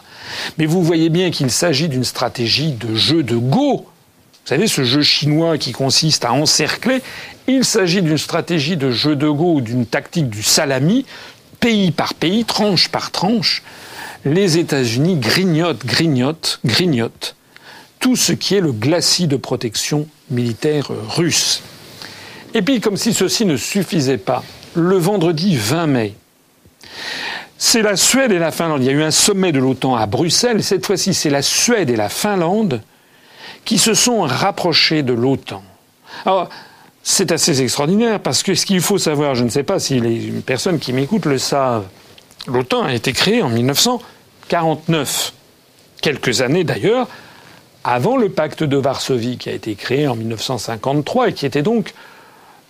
Mais 0.57 0.67
vous 0.67 0.83
voyez 0.83 1.09
bien 1.09 1.31
qu'il 1.31 1.51
s'agit 1.51 1.89
d'une 1.89 2.05
stratégie 2.05 2.73
de 2.73 2.95
jeu 2.95 3.23
de 3.23 3.37
go. 3.37 3.87
Vous 3.87 4.49
savez, 4.49 4.67
ce 4.67 4.85
jeu 4.85 5.03
chinois 5.03 5.59
qui 5.59 5.73
consiste 5.73 6.25
à 6.25 6.33
encercler, 6.33 7.03
il 7.47 7.65
s'agit 7.65 8.03
d'une 8.03 8.19
stratégie 8.19 8.77
de 8.77 8.91
jeu 8.91 9.17
de 9.17 9.29
go 9.29 9.55
ou 9.55 9.61
d'une 9.61 9.87
tactique 9.87 10.29
du 10.29 10.43
salami 10.43 11.05
pays 11.65 11.93
par 11.93 12.13
pays, 12.13 12.45
tranche 12.45 12.91
par 12.91 13.11
tranche, 13.11 13.63
les 14.27 14.59
États-Unis 14.59 15.17
grignotent, 15.17 15.87
grignotent, 15.87 16.61
grignotent 16.63 17.37
tout 18.01 18.17
ce 18.17 18.33
qui 18.33 18.55
est 18.55 18.61
le 18.61 18.71
glacis 18.71 19.29
de 19.29 19.37
protection 19.37 20.07
militaire 20.31 20.89
russe. 21.09 21.63
Et 22.53 22.61
puis, 22.61 22.83
comme 22.83 22.99
si 22.99 23.15
ceci 23.15 23.47
ne 23.47 23.57
suffisait 23.57 24.19
pas, 24.19 24.45
le 24.75 24.99
vendredi 24.99 25.57
20 25.57 25.87
mai, 25.87 26.15
c'est 27.57 27.81
la 27.81 27.97
Suède 27.97 28.31
et 28.31 28.39
la 28.39 28.53
Finlande. 28.53 28.83
Il 28.83 28.87
y 28.87 28.91
a 28.91 28.93
eu 28.93 29.03
un 29.03 29.11
sommet 29.11 29.51
de 29.51 29.59
l'OTAN 29.59 29.97
à 29.97 30.05
Bruxelles, 30.05 30.59
et 30.59 30.63
cette 30.63 30.85
fois-ci, 30.85 31.15
c'est 31.15 31.31
la 31.31 31.41
Suède 31.41 31.89
et 31.89 31.97
la 31.97 32.11
Finlande 32.11 32.83
qui 33.65 33.79
se 33.79 33.95
sont 33.95 34.21
rapprochés 34.21 35.03
de 35.03 35.15
l'OTAN. 35.15 35.63
C'est 37.07 37.31
assez 37.33 37.63
extraordinaire 37.63 38.19
parce 38.19 38.43
que 38.43 38.55
ce 38.55 38.65
qu'il 38.65 38.81
faut 38.81 38.97
savoir, 38.99 39.35
je 39.35 39.45
ne 39.45 39.51
sais 39.51 39.63
pas 39.63 39.79
si 39.79 40.01
les 40.01 40.31
personnes 40.41 40.79
qui 40.79 40.95
m'écoutent 40.95 41.27
le 41.27 41.37
savent, 41.39 41.87
l'OTAN 42.49 42.83
a 42.83 42.95
été 42.95 43.13
créée 43.13 43.43
en 43.43 43.51
1949, 43.51 45.35
quelques 46.01 46.41
années 46.41 46.65
d'ailleurs 46.65 47.07
avant 47.85 48.17
le 48.17 48.31
pacte 48.31 48.65
de 48.65 48.79
Varsovie 48.79 49.37
qui 49.37 49.51
a 49.51 49.53
été 49.53 49.75
créé 49.75 50.09
en 50.09 50.17
1953 50.17 51.29
et 51.29 51.33
qui 51.35 51.45
était 51.45 51.63
donc 51.63 51.93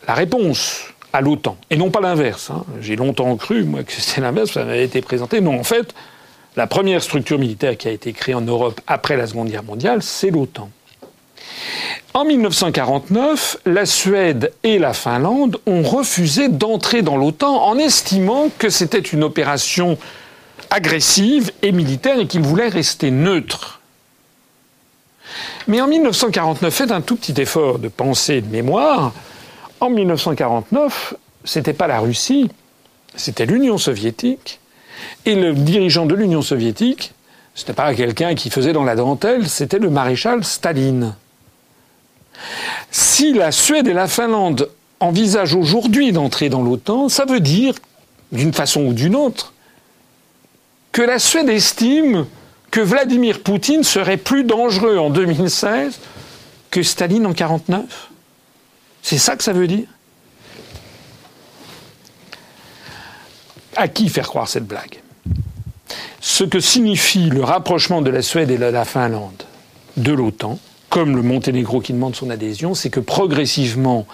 la 0.09 0.14
réponse 0.14 0.89
à 1.12 1.20
l'OTAN, 1.20 1.57
et 1.70 1.76
non 1.76 1.91
pas 1.91 2.01
l'inverse. 2.01 2.51
Hein. 2.51 2.64
J'ai 2.80 2.97
longtemps 2.97 3.37
cru, 3.37 3.62
moi, 3.62 3.85
que 3.85 3.93
c'était 3.93 4.20
l'inverse, 4.20 4.51
ça 4.51 4.62
avait 4.62 4.85
été 4.85 5.01
présenté. 5.01 5.41
Non, 5.41 5.61
en 5.61 5.62
fait, 5.62 5.95
la 6.57 6.66
première 6.66 7.01
structure 7.01 7.39
militaire 7.39 7.76
qui 7.76 7.87
a 7.87 7.93
été 7.93 8.12
créée 8.12 8.35
en 8.35 8.41
Europe 8.41 8.80
après 8.89 9.16
la 9.16 9.28
Seconde 9.28 9.49
Guerre 9.49 9.62
mondiale, 9.62 10.03
c'est 10.03 10.30
l'OTAN. 10.30 10.70
En 12.12 12.24
1949, 12.24 13.59
la 13.66 13.86
Suède 13.86 14.52
et 14.62 14.78
la 14.78 14.92
Finlande 14.92 15.59
ont 15.66 15.82
refusé 15.82 16.48
d'entrer 16.48 17.02
dans 17.02 17.16
l'OTAN 17.16 17.64
en 17.64 17.76
estimant 17.76 18.50
que 18.57 18.68
c'était 18.68 19.00
une 19.00 19.24
opération 19.24 19.98
agressive 20.70 21.52
et 21.62 21.72
militaire 21.72 22.18
et 22.20 22.26
qu'ils 22.26 22.42
voulaient 22.42 22.68
rester 22.68 23.11
neutres. 23.11 23.80
Mais 25.66 25.80
en 25.80 25.88
1949, 25.88 26.72
faites 26.72 26.92
un 26.92 27.00
tout 27.00 27.16
petit 27.16 27.40
effort 27.40 27.78
de 27.78 27.88
pensée 27.88 28.34
et 28.34 28.40
de 28.42 28.50
mémoire. 28.50 29.12
En 29.80 29.90
1949, 29.90 31.14
c'était 31.44 31.72
pas 31.72 31.86
la 31.86 32.00
Russie, 32.00 32.50
c'était 33.16 33.46
l'Union 33.46 33.78
soviétique. 33.78 34.61
Et 35.26 35.34
le 35.34 35.52
dirigeant 35.52 36.07
de 36.07 36.14
l'Union 36.14 36.42
soviétique, 36.42 37.12
c'était 37.55 37.72
pas 37.72 37.94
quelqu'un 37.94 38.34
qui 38.34 38.50
faisait 38.50 38.72
dans 38.72 38.84
la 38.84 38.94
dentelle, 38.94 39.48
c'était 39.48 39.78
le 39.78 39.90
maréchal 39.90 40.44
Staline. 40.44 41.14
Si 42.91 43.32
la 43.32 43.53
Suède 43.53 43.89
et 43.89 43.93
la 43.93 44.09
Finlande 44.09 44.70
envisagent 45.01 45.55
aujourd'hui 45.55 46.12
d'entrer 46.12 46.49
dans 46.49 46.62
l'OTAN, 46.62 47.09
ça 47.09 47.24
veut 47.24 47.41
dire, 47.41 47.74
d'une 48.32 48.53
façon 48.53 48.82
ou 48.82 48.93
d'une 48.93 49.16
autre, 49.16 49.53
que 50.93 51.03
la 51.03 51.18
Suède 51.18 51.49
estime 51.49 52.26
que 52.70 52.80
Vladimir 52.80 53.41
Poutine 53.41 53.85
serait 53.85 54.16
plus 54.16 54.45
dangereux 54.45 54.99
en 54.99 55.11
2016 55.11 55.99
que 56.70 56.82
Staline 56.82 57.26
en 57.26 57.30
1949. 57.30 58.11
C'est 59.03 59.18
ça 59.18 59.37
que 59.37 59.45
ça 59.45 59.53
veut 59.53 59.66
dire 59.66 59.87
À 63.76 63.89
qui 63.89 64.09
faire 64.09 64.26
croire 64.26 64.49
cette 64.49 64.66
blague? 64.66 65.01
Ce 66.20 66.43
que 66.43 66.59
signifie 66.59 67.28
le 67.28 67.45
rapprochement 67.45 68.03
de 68.03 68.11
la 68.11 68.22
Suède 68.22 68.51
et 68.51 68.59
de 68.59 68.64
la 68.64 68.85
Finlande 68.85 69.45
de 69.97 70.12
l'OTAN, 70.12 70.59
comme 70.95 71.16
le 71.16 71.22
Monténégro 71.22 71.80
qui 71.80 71.92
demande 71.92 72.14
son 72.14 72.30
adhésion, 72.30 72.74
c'est 72.74 72.88
que 72.88 73.01
progressivement, 73.01 74.07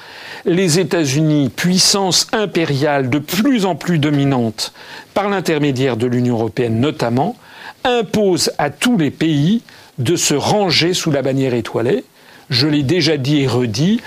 les 0.47 0.78
États-Unis, 0.78 1.51
puissance 1.55 2.26
impériale 2.33 3.11
de 3.11 3.18
plus 3.18 3.66
en 3.66 3.74
plus 3.74 3.99
dominante, 3.99 4.72
par 5.12 5.28
l'intermédiaire 5.28 5.99
de 5.99 6.07
l'Union 6.07 6.37
européenne 6.37 6.81
notamment, 6.81 7.37
imposent 7.85 8.51
à 8.57 8.70
tous 8.70 8.97
les 8.97 9.11
pays 9.11 9.61
de 9.99 10.16
se 10.16 10.33
ranger 10.33 10.95
sous 10.95 11.11
la 11.11 11.20
bannière 11.20 11.53
étoilée. 11.53 12.03
Je 12.49 12.66
l'ai 12.66 12.83
déjà 12.83 13.18
dit 13.18 13.43
et 13.43 13.47
redit, 13.47 14.01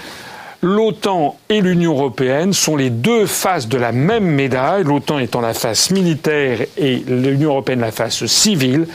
l'OTAN 0.64 1.38
et 1.50 1.62
l'Union 1.62 1.94
européenne 1.94 2.54
sont 2.54 2.76
les 2.76 2.90
deux 2.90 3.28
faces 3.28 3.68
de 3.68 3.78
la 3.78 3.92
même 3.92 4.26
médaille, 4.26 4.84
l'OTAN 4.84 5.20
étant 5.20 5.42
la 5.42 5.54
face 5.54 5.92
militaire 5.92 6.62
et 6.80 7.04
l'Union 7.08 7.52
européenne 7.52 7.82
la 7.82 7.92
face 7.92 8.26
civile, 8.26 8.88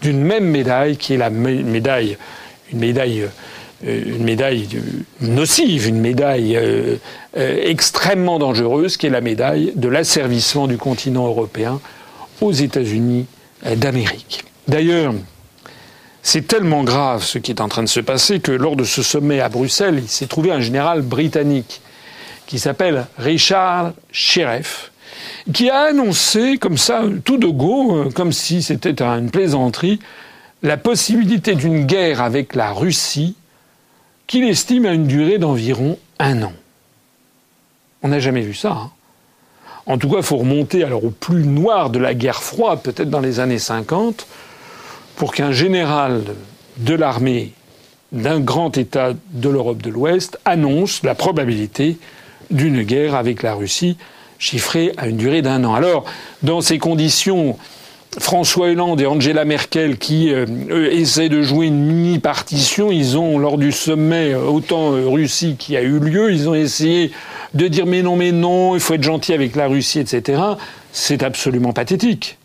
d'une 0.00 0.22
même 0.22 0.46
médaille 0.46 0.96
qui 0.96 1.12
est 1.12 1.18
la 1.18 1.28
médaille 1.28 2.16
une 2.72 2.78
médaille 2.78 3.28
euh, 3.84 4.18
médaille 4.18 4.66
nocive, 5.20 5.86
une 5.86 6.00
médaille 6.00 6.56
euh, 6.56 6.96
euh, 7.36 7.60
extrêmement 7.62 8.38
dangereuse, 8.38 8.96
qui 8.96 9.06
est 9.06 9.10
la 9.10 9.20
médaille 9.20 9.72
de 9.76 9.88
l'asservissement 9.88 10.66
du 10.66 10.78
continent 10.78 11.26
européen 11.26 11.78
aux 12.40 12.52
États-Unis 12.52 13.26
d'Amérique. 13.76 14.44
D'ailleurs, 14.66 15.12
c'est 16.22 16.48
tellement 16.48 16.84
grave 16.84 17.22
ce 17.22 17.36
qui 17.38 17.50
est 17.50 17.60
en 17.60 17.68
train 17.68 17.82
de 17.82 17.88
se 17.88 18.00
passer 18.00 18.40
que 18.40 18.50
lors 18.50 18.76
de 18.76 18.84
ce 18.84 19.02
sommet 19.02 19.40
à 19.40 19.50
Bruxelles, 19.50 19.98
il 20.02 20.08
s'est 20.08 20.26
trouvé 20.26 20.52
un 20.52 20.60
général 20.60 21.02
britannique 21.02 21.82
qui 22.46 22.58
s'appelle 22.58 23.06
Richard 23.18 23.92
Sheriff, 24.10 24.90
qui 25.52 25.68
a 25.68 25.80
annoncé 25.90 26.56
comme 26.56 26.78
ça, 26.78 27.02
tout 27.24 27.36
de 27.36 27.46
go, 27.46 28.08
comme 28.14 28.32
si 28.32 28.62
c'était 28.62 29.02
une 29.02 29.30
plaisanterie, 29.30 29.98
la 30.66 30.76
possibilité 30.76 31.54
d'une 31.54 31.86
guerre 31.86 32.20
avec 32.20 32.56
la 32.56 32.72
Russie 32.72 33.36
qu'il 34.26 34.42
estime 34.42 34.84
à 34.84 34.92
une 34.92 35.06
durée 35.06 35.38
d'environ 35.38 35.96
un 36.18 36.42
an. 36.42 36.52
On 38.02 38.08
n'a 38.08 38.18
jamais 38.18 38.40
vu 38.40 38.52
ça. 38.52 38.72
Hein. 38.72 38.90
En 39.86 39.96
tout 39.96 40.10
cas, 40.10 40.16
il 40.16 40.22
faut 40.24 40.38
remonter 40.38 40.82
alors 40.82 41.04
au 41.04 41.10
plus 41.10 41.46
noir 41.46 41.90
de 41.90 42.00
la 42.00 42.14
guerre 42.14 42.42
froide, 42.42 42.80
peut-être 42.82 43.10
dans 43.10 43.20
les 43.20 43.38
années 43.38 43.60
50, 43.60 44.26
pour 45.14 45.32
qu'un 45.32 45.52
général 45.52 46.24
de 46.78 46.94
l'armée 46.94 47.52
d'un 48.10 48.40
grand 48.40 48.76
État 48.76 49.12
de 49.30 49.48
l'Europe 49.48 49.82
de 49.82 49.90
l'Ouest 49.90 50.40
annonce 50.44 51.04
la 51.04 51.14
probabilité 51.14 51.96
d'une 52.50 52.82
guerre 52.82 53.14
avec 53.14 53.44
la 53.44 53.54
Russie 53.54 53.96
chiffrée 54.40 54.92
à 54.96 55.06
une 55.06 55.16
durée 55.16 55.42
d'un 55.42 55.62
an. 55.62 55.74
Alors, 55.76 56.06
dans 56.42 56.60
ces 56.60 56.78
conditions, 56.78 57.56
François 58.18 58.68
Hollande 58.68 59.00
et 59.00 59.06
Angela 59.06 59.44
Merkel 59.44 59.98
qui 59.98 60.32
euh, 60.32 60.46
essaient 60.90 61.28
de 61.28 61.42
jouer 61.42 61.66
une 61.66 61.84
mini-partition, 61.84 62.90
ils 62.90 63.18
ont, 63.18 63.38
lors 63.38 63.58
du 63.58 63.72
sommet 63.72 64.32
euh, 64.32 64.42
autant 64.42 64.90
Russie 64.90 65.56
qui 65.58 65.76
a 65.76 65.82
eu 65.82 65.98
lieu, 65.98 66.32
ils 66.32 66.48
ont 66.48 66.54
essayé 66.54 67.12
de 67.54 67.68
dire 67.68 67.86
mais 67.86 68.02
non, 68.02 68.16
mais 68.16 68.32
non, 68.32 68.74
il 68.74 68.80
faut 68.80 68.94
être 68.94 69.02
gentil 69.02 69.32
avec 69.32 69.54
la 69.54 69.66
Russie, 69.66 70.00
etc. 70.00 70.40
C'est 70.92 71.22
absolument 71.22 71.72
pathétique. 71.72 72.38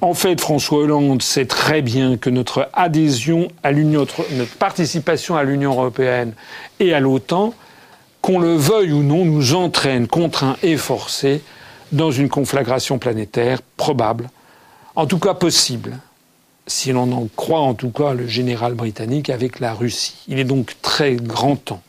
En 0.00 0.14
fait, 0.14 0.40
François 0.40 0.78
Hollande 0.78 1.22
sait 1.22 1.46
très 1.46 1.82
bien 1.82 2.16
que 2.16 2.30
notre 2.30 2.68
adhésion 2.72 3.48
à 3.64 3.72
l'Union, 3.72 4.06
notre 4.32 4.56
participation 4.56 5.34
à 5.34 5.42
l'Union 5.42 5.72
européenne 5.72 6.34
et 6.78 6.94
à 6.94 7.00
l'OTAN, 7.00 7.52
qu'on 8.20 8.38
le 8.38 8.54
veuille 8.54 8.92
ou 8.92 9.02
non, 9.02 9.24
nous 9.24 9.54
entraîne, 9.54 10.06
contraint 10.06 10.56
et 10.62 10.76
forcé 10.76 11.42
dans 11.90 12.12
une 12.12 12.28
conflagration 12.28 12.98
planétaire 12.98 13.60
probable, 13.76 14.28
en 14.98 15.06
tout 15.06 15.20
cas 15.20 15.34
possible, 15.34 16.00
si 16.66 16.90
l'on 16.90 17.12
en 17.12 17.28
croit 17.36 17.60
en 17.60 17.74
tout 17.74 17.90
cas 17.90 18.14
le 18.14 18.26
général 18.26 18.74
britannique 18.74 19.30
avec 19.30 19.60
la 19.60 19.72
Russie. 19.72 20.16
Il 20.26 20.40
est 20.40 20.44
donc 20.44 20.74
très 20.82 21.14
grand 21.14 21.54
temps 21.54 21.84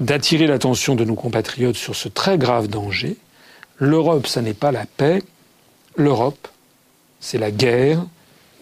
d'attirer 0.00 0.48
l'attention 0.48 0.96
de 0.96 1.04
nos 1.04 1.14
compatriotes 1.14 1.76
sur 1.76 1.94
ce 1.94 2.08
très 2.08 2.38
grave 2.38 2.66
danger. 2.66 3.16
L'Europe, 3.76 4.26
ça 4.26 4.42
n'est 4.42 4.52
pas 4.52 4.72
la 4.72 4.84
paix. 4.84 5.22
L'Europe, 5.94 6.48
c'est 7.20 7.38
la 7.38 7.52
guerre. 7.52 8.04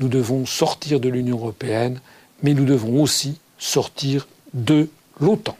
Nous 0.00 0.08
devons 0.08 0.44
sortir 0.44 1.00
de 1.00 1.08
l'Union 1.08 1.38
européenne, 1.38 1.98
mais 2.42 2.52
nous 2.52 2.66
devons 2.66 3.00
aussi 3.00 3.40
sortir 3.58 4.28
de 4.52 4.90
l'OTAN. 5.18 5.56